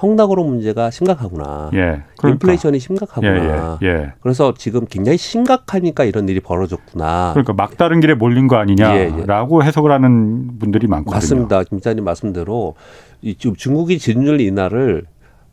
헝다고로 0.00 0.44
문제가 0.44 0.90
심각하구나. 0.90 1.70
예. 1.74 2.02
그러니까. 2.16 2.28
인플레이션이 2.28 2.78
심각하구나. 2.78 3.78
예, 3.82 3.86
예, 3.86 3.88
예. 3.88 4.12
그래서 4.20 4.54
지금 4.56 4.86
굉장히 4.86 5.18
심각하니까 5.18 6.04
이런 6.04 6.28
일이 6.28 6.40
벌어졌구나. 6.40 7.30
그러니까 7.34 7.52
막다른 7.52 8.00
길에 8.00 8.14
몰린 8.14 8.46
거 8.48 8.56
아니냐라고 8.56 9.64
해석을 9.64 9.90
하는 9.90 10.58
분들이 10.58 10.86
많거든요. 10.86 11.14
맞습니다. 11.14 11.64
김 11.64 11.78
기자님 11.78 12.04
말씀대로 12.04 12.74
이 13.22 13.34
지금 13.34 13.56
중국이 13.56 13.98
지준율 13.98 14.40
인하를 14.40 15.04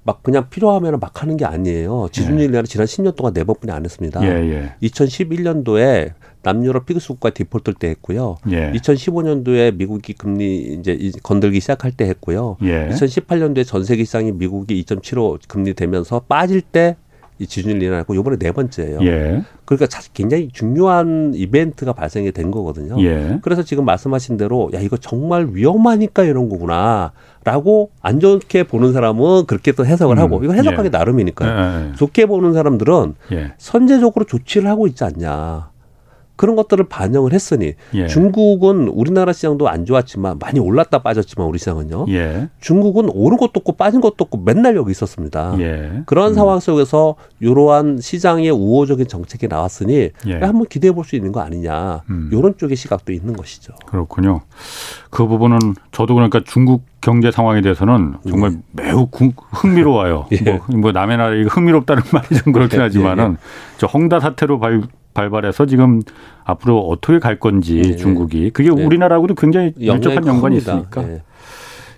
막 0.03 0.21
그냥 0.21 0.49
필요하면 0.49 0.99
막 0.99 1.23
하는 1.23 1.35
게 1.35 1.45
아니에요. 1.45 2.09
지준율 2.11 2.49
인하를 2.49 2.65
지난 2.65 2.85
10년 2.85 3.15
동안 3.15 3.33
네 3.33 3.43
번뿐이 3.43 3.71
안 3.71 3.83
했습니다. 3.83 4.23
예, 4.23 4.27
예. 4.27 4.87
2011년도에 4.87 6.11
남유럽 6.45 6.85
피그스 6.85 7.07
국가 7.09 7.31
디폴트 7.31 7.73
때 7.73 7.89
했고요. 7.89 8.37
예. 8.51 8.71
2015년도에 8.73 9.75
미국이 9.75 10.13
금리 10.13 10.77
이제 10.79 11.11
건들기 11.23 11.59
시작할 11.59 11.91
때 11.91 12.05
했고요. 12.05 12.57
예. 12.63 12.87
2018년도에 12.89 13.65
전 13.65 13.83
세계 13.83 14.03
시장이 14.03 14.31
미국이 14.31 14.81
2.75 14.83 15.39
금리 15.47 15.73
되면서 15.73 16.19
빠질 16.19 16.61
때 16.61 16.95
이 17.37 17.47
지준율 17.47 17.83
일어났고 17.83 18.15
요번에 18.15 18.37
네 18.37 18.51
번째예요. 18.53 18.99
예. 19.01 19.43
그러니까 19.65 19.87
굉장히 20.13 20.47
중요한 20.53 21.33
이벤트가 21.35 21.91
발생이 21.91 22.31
된 22.31 22.49
거거든요. 22.49 22.95
예. 23.03 23.39
그래서 23.41 23.61
지금 23.61 23.83
말씀하신 23.83 24.37
대로 24.37 24.69
야 24.73 24.79
이거 24.79 24.95
정말 24.95 25.49
위험하니까 25.51 26.23
이런 26.23 26.47
거구나 26.47 27.11
라고 27.43 27.91
안 28.01 28.21
좋게 28.21 28.63
보는 28.63 28.93
사람은 28.93 29.47
그렇게 29.47 29.73
또 29.73 29.85
해석을 29.85 30.17
음. 30.17 30.21
하고 30.21 30.43
이거 30.45 30.53
해석하기 30.53 30.85
예. 30.85 30.89
나름이니까요. 30.89 31.49
예, 31.49 31.89
예. 31.89 31.95
좋게 31.95 32.25
보는 32.27 32.53
사람들은 32.53 33.15
예. 33.33 33.53
선제적으로 33.57 34.25
조치를 34.25 34.69
하고 34.69 34.87
있지 34.87 35.03
않냐. 35.03 35.74
그런 36.35 36.55
것들을 36.55 36.85
반영을 36.89 37.31
했으니 37.31 37.73
예. 37.93 38.07
중국은 38.07 38.89
우리나라 38.89 39.31
시장도 39.31 39.69
안 39.69 39.85
좋았지만 39.85 40.37
많이 40.39 40.59
올랐다 40.59 41.01
빠졌지만 41.01 41.47
우리 41.47 41.57
시장은요. 41.59 42.07
예. 42.09 42.49
중국은 42.59 43.09
오른 43.13 43.37
것도 43.37 43.51
없고 43.55 43.73
빠진 43.73 44.01
것도 44.01 44.15
없고 44.19 44.39
맨날 44.39 44.75
여기 44.75 44.91
있었습니다. 44.91 45.55
예. 45.59 46.03
그런 46.05 46.31
음. 46.31 46.33
상황 46.33 46.59
속에서 46.59 47.15
이러한 47.39 47.99
시장의 48.01 48.51
우호적인 48.51 49.07
정책이 49.07 49.47
나왔으니 49.47 50.09
예. 50.27 50.33
한번 50.33 50.65
기대해 50.65 50.91
볼 50.91 51.05
수 51.05 51.15
있는 51.15 51.31
거 51.31 51.39
아니냐. 51.39 52.01
음. 52.09 52.29
이런 52.33 52.57
쪽의 52.57 52.75
시각도 52.75 53.13
있는 53.13 53.35
것이죠. 53.35 53.73
그렇군요. 53.85 54.41
그 55.09 55.27
부분은 55.27 55.59
저도 55.91 56.15
그러니까 56.15 56.41
중국 56.43 56.83
경제 56.99 57.31
상황에 57.31 57.61
대해서는 57.61 58.15
정말 58.27 58.57
네. 58.71 58.83
매우 58.83 59.07
흥미로워요. 59.51 60.25
예. 60.33 60.51
뭐, 60.51 60.77
뭐 60.77 60.91
남의 60.91 61.17
나라 61.17 61.35
이거 61.35 61.49
흥미롭다는 61.49 62.03
말이 62.11 62.27
좀 62.43 62.51
그렇긴 62.51 62.79
예, 62.79 62.83
하지만은 62.83 63.37
저 63.77 63.87
헝다 63.87 64.19
사태로 64.19 64.59
발, 64.59 64.81
발발해서 65.15 65.65
지금 65.65 66.03
앞으로 66.43 66.79
어떻게 66.87 67.17
갈 67.17 67.39
건지 67.39 67.81
네. 67.81 67.95
중국이 67.95 68.51
그게 68.51 68.69
네. 68.69 68.85
우리나라하고도 68.85 69.33
굉장히 69.33 69.73
밀접한 69.75 70.27
연관이 70.27 70.57
있으니까. 70.57 71.01
네. 71.01 71.23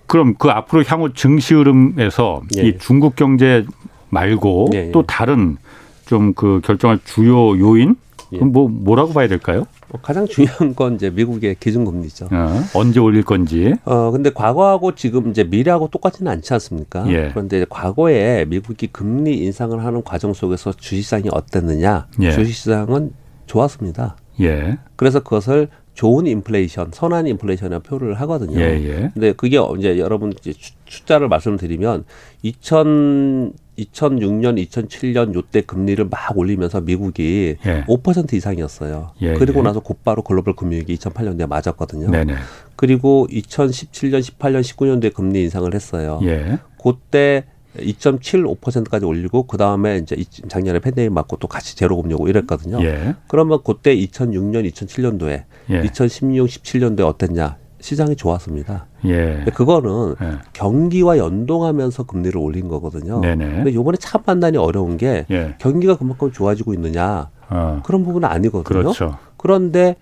그럼 0.05 0.35
그 0.39 0.49
앞으로 0.49 0.83
향후 0.85 1.13
증시 1.13 1.53
흐름에서 1.53 2.41
이 2.55 2.77
중국 2.79 3.17
경제 3.17 3.65
말고 4.09 4.69
또 4.93 5.03
다른 5.03 5.57
좀 6.05 6.31
그 6.33 6.61
결정할 6.63 6.99
주요 7.03 7.59
요인 7.59 7.95
그럼 8.29 8.53
뭐 8.53 8.69
뭐라고 8.69 9.11
봐야 9.13 9.27
될까요? 9.27 9.65
뭐 9.89 10.01
가장 10.01 10.27
중요한 10.27 10.75
건 10.75 10.95
이제 10.95 11.09
미국의 11.09 11.55
기준금리죠. 11.59 12.29
어, 12.31 12.61
언제 12.73 12.99
올릴 12.99 13.23
건지. 13.23 13.73
어 13.85 14.11
근데 14.11 14.29
과거하고 14.29 14.95
지금 14.95 15.29
이제 15.29 15.43
미래하고 15.43 15.87
똑같지는 15.89 16.31
않지 16.31 16.53
않습니까? 16.53 17.09
예. 17.09 17.29
그런데 17.29 17.65
과거에 17.69 18.45
미국이 18.45 18.87
금리 18.87 19.37
인상을 19.37 19.83
하는 19.83 20.03
과정 20.03 20.33
속에서 20.33 20.73
주식시장이 20.73 21.29
어땠느냐? 21.31 22.07
예. 22.21 22.31
주식시장은 22.31 23.13
좋았습니다. 23.45 24.17
예. 24.41 24.77
그래서 24.95 25.21
그것을 25.21 25.69
좋은 25.93 26.27
인플레이션, 26.27 26.91
선한 26.93 27.25
인플레이션이라고 27.25 27.83
표를 27.83 28.13
하거든요. 28.21 28.59
예, 28.59 28.79
예. 28.83 29.11
근데 29.15 29.33
그게 29.33 29.57
이제 29.79 29.97
여러분 29.97 30.31
이제 30.31 30.53
숫자를 30.87 31.27
말씀드리면 31.27 32.03
2000 32.43 33.53
2006년, 33.77 34.65
2007년 34.67 35.33
요때 35.35 35.61
금리를 35.61 36.03
막 36.05 36.37
올리면서 36.37 36.81
미국이 36.81 37.57
예. 37.65 37.83
5% 37.85 38.33
이상이었어요. 38.33 39.11
예, 39.21 39.33
그리고 39.35 39.59
예. 39.59 39.63
나서 39.63 39.79
곧바로 39.79 40.21
글로벌 40.21 40.55
금융위기 40.55 40.95
2008년도에 40.95 41.47
맞았거든요. 41.47 42.09
네네. 42.09 42.35
그리고 42.75 43.27
2017년, 43.29 44.21
18년, 44.21 44.61
19년도에 44.61 45.13
금리 45.13 45.43
인상을 45.43 45.73
했어요. 45.73 46.19
예. 46.23 46.59
그때 46.81 47.45
2.75%까지 47.77 49.05
올리고 49.05 49.43
그 49.43 49.57
다음에 49.57 49.97
이제 49.97 50.15
작년에 50.47 50.79
팬데믹 50.79 51.11
맞고 51.11 51.37
또 51.37 51.47
같이 51.47 51.75
제로 51.75 52.01
금리 52.01 52.13
오고 52.15 52.27
이랬거든요. 52.27 52.83
예. 52.83 53.15
그러면 53.27 53.59
그때 53.63 53.95
2006년, 53.95 54.69
2007년도에 54.71 55.43
예. 55.69 55.81
2016, 55.85 56.47
17년도에 56.47 57.05
어땠냐? 57.05 57.57
시장이 57.79 58.15
좋았습니다. 58.15 58.87
예. 59.05 59.45
그거는 59.53 60.15
예. 60.21 60.37
경기와 60.53 61.17
연동하면서 61.17 62.03
금리를 62.03 62.37
올린 62.37 62.67
거거든요. 62.67 63.21
네네. 63.21 63.45
근데 63.45 63.73
요번에 63.73 63.97
참 63.99 64.23
판단이 64.23 64.57
어려운 64.57 64.97
게 64.97 65.25
예. 65.29 65.55
경기가 65.59 65.97
그만큼 65.97 66.31
좋아지고 66.31 66.73
있느냐 66.73 67.29
어. 67.49 67.81
그런 67.85 68.03
부분은 68.03 68.27
아니거든요. 68.27 68.63
그렇죠. 68.63 69.17
그런데 69.37 69.95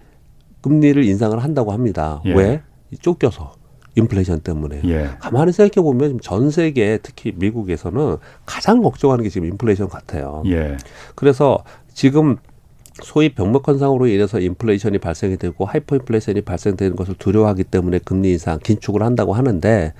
금리를 0.61 1.03
인상을 1.03 1.37
한다고 1.43 1.71
합니다. 1.71 2.21
예. 2.25 2.33
왜? 2.33 2.61
쫓겨서. 3.01 3.53
인플레이션 3.97 4.41
때문에. 4.41 4.81
예. 4.85 5.09
가만히 5.19 5.53
생각해 5.53 5.83
보면 5.83 6.19
전 6.21 6.51
세계 6.51 6.99
특히 7.01 7.33
미국에서는 7.35 8.17
가장 8.45 8.81
걱정하는 8.81 9.23
게 9.23 9.29
지금 9.29 9.47
인플레이션 9.47 9.87
같아요. 9.89 10.43
예. 10.47 10.75
그래서 11.15 11.59
지금 11.93 12.37
소위 13.03 13.29
병목 13.29 13.67
현상으로 13.67 14.07
인해서 14.07 14.39
인플레이션이 14.39 14.99
발생이 14.99 15.37
되고 15.37 15.65
하이퍼 15.65 15.97
인플레이션이 15.97 16.41
발생되는 16.41 16.95
것을 16.95 17.15
두려워하기 17.15 17.65
때문에 17.65 17.99
금리 17.99 18.31
인상 18.31 18.59
긴축을 18.59 19.03
한다고 19.03 19.33
하는데 19.33 19.93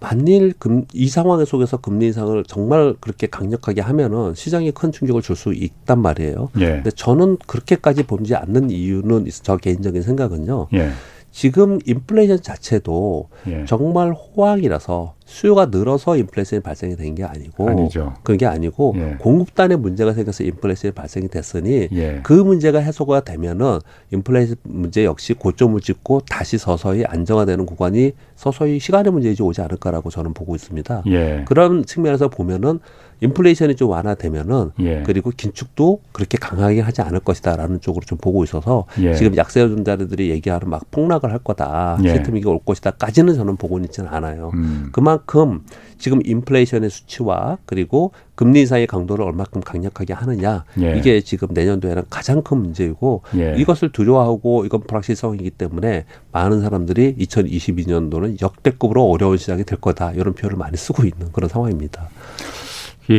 만일 0.00 0.54
금, 0.58 0.86
이 0.94 1.08
상황 1.08 1.44
속에서 1.44 1.76
금리 1.76 2.06
인상을 2.06 2.44
정말 2.44 2.94
그렇게 3.00 3.26
강력하게 3.26 3.82
하면은 3.82 4.34
시장에 4.34 4.70
큰 4.70 4.90
충격을 4.92 5.20
줄 5.20 5.36
수 5.36 5.52
있단 5.52 6.00
말이에요. 6.00 6.50
예. 6.60 6.66
근데 6.66 6.90
저는 6.90 7.36
그렇게까지 7.46 8.04
보지 8.04 8.34
않는 8.34 8.70
이유는 8.70 9.26
저 9.42 9.58
개인적인 9.58 10.02
생각은요. 10.02 10.68
예. 10.74 10.90
지금 11.30 11.78
인플레이션 11.86 12.42
자체도 12.42 13.28
예. 13.46 13.64
정말 13.64 14.12
호황이라서 14.12 15.14
수요가 15.24 15.66
늘어서 15.66 16.16
인플레이션이 16.16 16.60
발생이 16.60 16.96
된 16.96 17.14
게 17.14 17.22
아니고 17.24 17.68
아니죠. 17.68 18.14
그게 18.24 18.46
아니고 18.46 18.94
예. 18.96 19.16
공급단에 19.20 19.76
문제가 19.76 20.12
생겨서 20.12 20.42
인플레이션이 20.44 20.92
발생이 20.92 21.28
됐으니 21.28 21.88
예. 21.92 22.20
그 22.24 22.32
문제가 22.32 22.80
해소가 22.80 23.20
되면은 23.20 23.78
인플레이션 24.12 24.56
문제 24.64 25.04
역시 25.04 25.34
고점을 25.34 25.80
찍고 25.80 26.22
다시 26.28 26.58
서서히 26.58 27.04
안정화되는 27.04 27.64
구간이 27.66 28.12
서서히 28.34 28.80
시간의 28.80 29.12
문제이지 29.12 29.42
오지 29.42 29.60
않을까라고 29.62 30.10
저는 30.10 30.34
보고 30.34 30.56
있습니다. 30.56 31.04
예. 31.06 31.44
그런 31.46 31.84
측면에서 31.84 32.28
보면은 32.28 32.80
인플레이션이 33.20 33.76
좀 33.76 33.90
완화되면은 33.90 34.72
예. 34.80 35.02
그리고 35.04 35.30
긴축도 35.36 36.00
그렇게 36.12 36.38
강하게 36.38 36.80
하지 36.80 37.02
않을 37.02 37.20
것이다라는 37.20 37.80
쪽으로 37.80 38.04
좀 38.04 38.18
보고 38.18 38.42
있어서 38.44 38.86
예. 39.00 39.14
지금 39.14 39.36
약세존자들이 39.36 40.30
얘기하는 40.30 40.68
막 40.68 40.90
폭락을 40.90 41.30
할 41.30 41.38
거다, 41.38 41.98
예. 42.04 42.10
시스템 42.10 42.36
이게 42.36 42.48
올 42.48 42.58
것이다까지는 42.64 43.34
저는 43.34 43.56
보고 43.56 43.78
있지는 43.78 44.08
않아요. 44.10 44.50
음. 44.54 44.88
그만큼 44.92 45.64
지금 45.98 46.20
인플레이션의 46.24 46.88
수치와 46.90 47.58
그리고 47.66 48.12
금리 48.34 48.60
인상의 48.60 48.86
강도를 48.86 49.22
얼마큼 49.26 49.60
강력하게 49.60 50.14
하느냐 50.14 50.64
예. 50.80 50.96
이게 50.96 51.20
지금 51.20 51.48
내년도에는 51.52 52.04
가장 52.08 52.42
큰 52.42 52.56
문제이고 52.58 53.22
예. 53.36 53.54
이것을 53.58 53.92
두려워하고 53.92 54.64
이건 54.64 54.80
불확실성이기 54.80 55.50
때문에 55.50 56.06
많은 56.32 56.62
사람들이 56.62 57.16
2022년도는 57.16 58.40
역대급으로 58.40 59.04
어려운 59.10 59.36
시장이 59.36 59.64
될 59.64 59.78
거다 59.78 60.12
이런 60.12 60.32
표현을 60.32 60.56
많이 60.56 60.78
쓰고 60.78 61.04
있는 61.04 61.30
그런 61.32 61.50
상황입니다. 61.50 62.08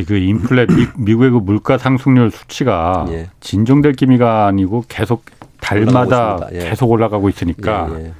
그 0.06 0.16
인플레 0.16 0.68
미, 0.68 0.86
국의그 0.86 1.38
물가 1.38 1.78
상승률 1.78 2.32
수치가 2.32 3.06
예. 3.10 3.30
진정될 3.42 3.94
기미가 3.94 4.48
아니고 4.48 4.86
계속 4.88 5.26
달마다 5.60 6.48
예. 6.54 6.60
계속 6.60 6.90
올라가고 6.90 7.28
있으니까 7.28 7.90
예, 7.92 8.06
예. 8.06 8.12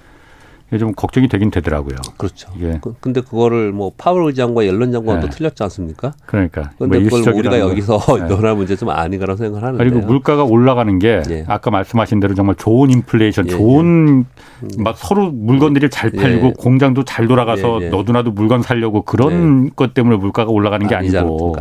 좀 0.78 0.94
걱정이 0.94 1.28
되긴 1.28 1.52
되더라고요. 1.52 1.98
그렇죠. 2.18 2.50
예. 2.62 2.80
그, 2.82 2.96
근데 3.02 3.20
그거를 3.20 3.74
뭐 3.74 3.92
파월 3.98 4.26
의장과 4.28 4.66
옐런 4.66 4.92
장관도 4.92 5.28
네. 5.28 5.36
틀렸지 5.36 5.62
않습니까? 5.64 6.14
그러니까. 6.26 6.72
근데 6.78 7.00
뭐 7.00 7.10
그걸 7.10 7.34
우리가 7.34 7.60
여기서 7.60 8.00
네. 8.20 8.28
논할 8.28 8.56
문제 8.56 8.76
좀 8.78 8.90
아니가라고 8.90 9.38
생각을 9.38 9.68
하는데. 9.68 9.84
그리고 9.84 10.06
물가가 10.06 10.44
올라가는 10.44 10.98
게 11.00 11.22
예. 11.30 11.44
아까 11.48 11.72
말씀하신 11.72 12.22
대로 12.22 12.36
정말 12.36 12.56
좋은 12.56 12.90
인플레이션, 12.90 13.48
예, 13.48 13.52
좋은 13.52 14.26
예. 14.64 14.82
막 14.82 14.98
서로 14.98 15.30
물건들이 15.32 15.90
잘 15.90 16.10
팔리고 16.10 16.48
예. 16.48 16.54
공장도 16.58 17.04
잘 17.04 17.28
돌아가서 17.28 17.80
너도나도 17.92 18.32
물건 18.32 18.62
살려고 18.62 19.02
그런 19.02 19.76
것 19.76 19.94
때문에 19.94 20.16
물가가 20.18 20.52
올라가는 20.52 20.88
게 20.88 20.96
아니고 20.96 21.58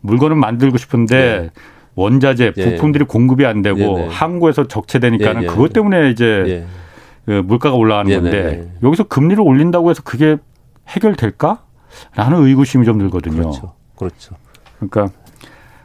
물건은 0.00 0.38
만들고 0.38 0.76
싶은데 0.76 1.50
원자재, 1.94 2.52
부품들이 2.52 3.04
공급이 3.04 3.44
안 3.44 3.62
되고 3.62 4.06
한국에서 4.08 4.68
적체되니까는 4.68 5.46
그것 5.48 5.72
때문에 5.72 6.10
이제 6.10 6.24
그 6.44 6.66
물가가 7.32 7.76
올라가는 7.76 8.08
네네. 8.10 8.22
건데 8.22 8.56
네. 8.56 8.72
여기서 8.82 9.04
금리를 9.04 9.42
올린다고 9.42 9.90
해서 9.90 10.02
그게 10.02 10.36
해결될까? 10.88 11.62
라는 12.14 12.42
의구심이 12.44 12.84
좀 12.84 12.98
들거든요. 12.98 13.36
그렇죠. 13.36 13.74
그렇죠. 13.96 14.36
그러니까 14.76 15.08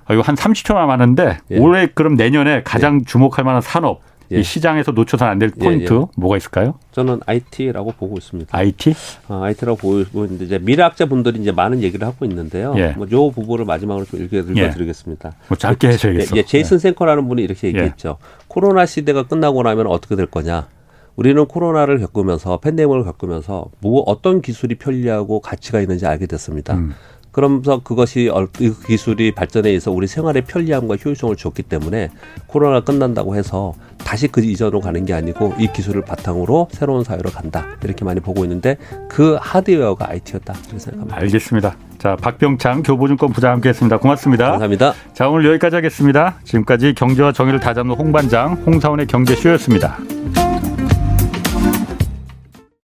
아, 0.06 0.14
이거 0.14 0.22
한 0.22 0.36
30초 0.36 0.74
남았는데 0.74 1.38
예. 1.52 1.58
올해 1.58 1.88
그럼 1.88 2.16
내년에 2.16 2.64
가장 2.64 3.02
예. 3.02 3.06
주목할 3.06 3.46
만한 3.46 3.62
산업 3.62 4.02
예. 4.32 4.40
이 4.40 4.44
시장에서 4.44 4.92
놓쳐서는 4.92 5.32
안될 5.32 5.52
예, 5.58 5.64
포인트 5.64 5.94
예. 5.94 6.06
뭐가 6.18 6.38
있을까요? 6.38 6.76
저는 6.92 7.20
IT라고 7.26 7.92
보고 7.92 8.18
있습니다. 8.18 8.56
IT? 8.58 8.96
어, 9.28 9.44
IT라고 9.44 9.78
보고 9.78 10.26
있는데 10.26 10.46
이제 10.46 10.60
미래학자 10.60 11.06
분들이 11.06 11.40
이제 11.40 11.52
많은 11.52 11.82
얘기를 11.82 12.06
하고 12.08 12.26
있는데요. 12.26 12.74
예. 12.78 12.90
뭐요 12.92 13.32
부분을 13.32 13.66
마지막으로 13.66 14.06
좀 14.06 14.22
읽어 14.22 14.44
드리겠습니다. 14.44 15.34
뭐 15.48 15.58
짧게 15.58 15.88
해셔야겠어. 15.90 16.36
예, 16.38 16.44
제이슨 16.44 16.80
생커라는 16.80 17.28
분이 17.28 17.44
이렇게 17.44 17.68
얘기했죠. 17.68 18.18
코로나 18.48 18.86
시대가 18.86 19.24
끝나고 19.24 19.64
나면 19.64 19.88
어떻게 19.88 20.16
될 20.16 20.26
거냐? 20.26 20.68
우리는 21.16 21.46
코로나를 21.46 22.00
겪으면서 22.00 22.58
팬데믹을 22.58 23.04
겪으면서 23.04 23.68
뭐 23.80 24.02
어떤 24.02 24.42
기술이 24.42 24.76
편리하고 24.76 25.40
가치가 25.40 25.80
있는지 25.80 26.06
알게 26.06 26.26
됐습니다. 26.26 26.76
음. 26.76 26.94
그러면서 27.34 27.82
그것이 27.84 28.32
그 28.56 28.80
기술이 28.86 29.34
발전에 29.34 29.70
의해서 29.70 29.92
우리 29.92 30.06
생활의 30.06 30.44
편리함과 30.44 30.98
효율성을 30.98 31.36
줬기 31.36 31.64
때문에 31.64 32.10
코로나 32.46 32.82
끝난다고 32.82 33.36
해서 33.36 33.74
다시 33.98 34.28
그 34.28 34.42
이전으로 34.42 34.80
가는 34.82 35.04
게 35.04 35.14
아니고 35.14 35.56
이 35.58 35.68
기술을 35.74 36.04
바탕으로 36.04 36.68
새로운 36.72 37.04
사회로 37.04 37.32
간다 37.32 37.66
이렇게 37.84 38.06
많이 38.06 38.20
보고 38.20 38.44
있는데 38.46 38.78
그 39.10 39.36
하드웨어가 39.42 40.10
IT였다 40.12 40.54
이렇게 40.54 40.78
생각합니다. 40.78 41.18
알겠습니다. 41.18 41.76
자 41.98 42.16
박병창 42.22 42.84
교보증권 42.84 43.32
부장 43.32 43.54
함께했습니다. 43.54 43.98
고맙습니다. 43.98 44.52
감사합니다. 44.52 44.94
자 45.14 45.28
오늘 45.28 45.50
여기까지 45.50 45.76
하겠습니다. 45.78 46.36
지금까지 46.44 46.94
경제와 46.94 47.32
정의를 47.32 47.60
다잡는 47.60 47.96
홍반장 47.96 48.62
홍사원의 48.64 49.08
경제쇼였습니다. 49.08 49.98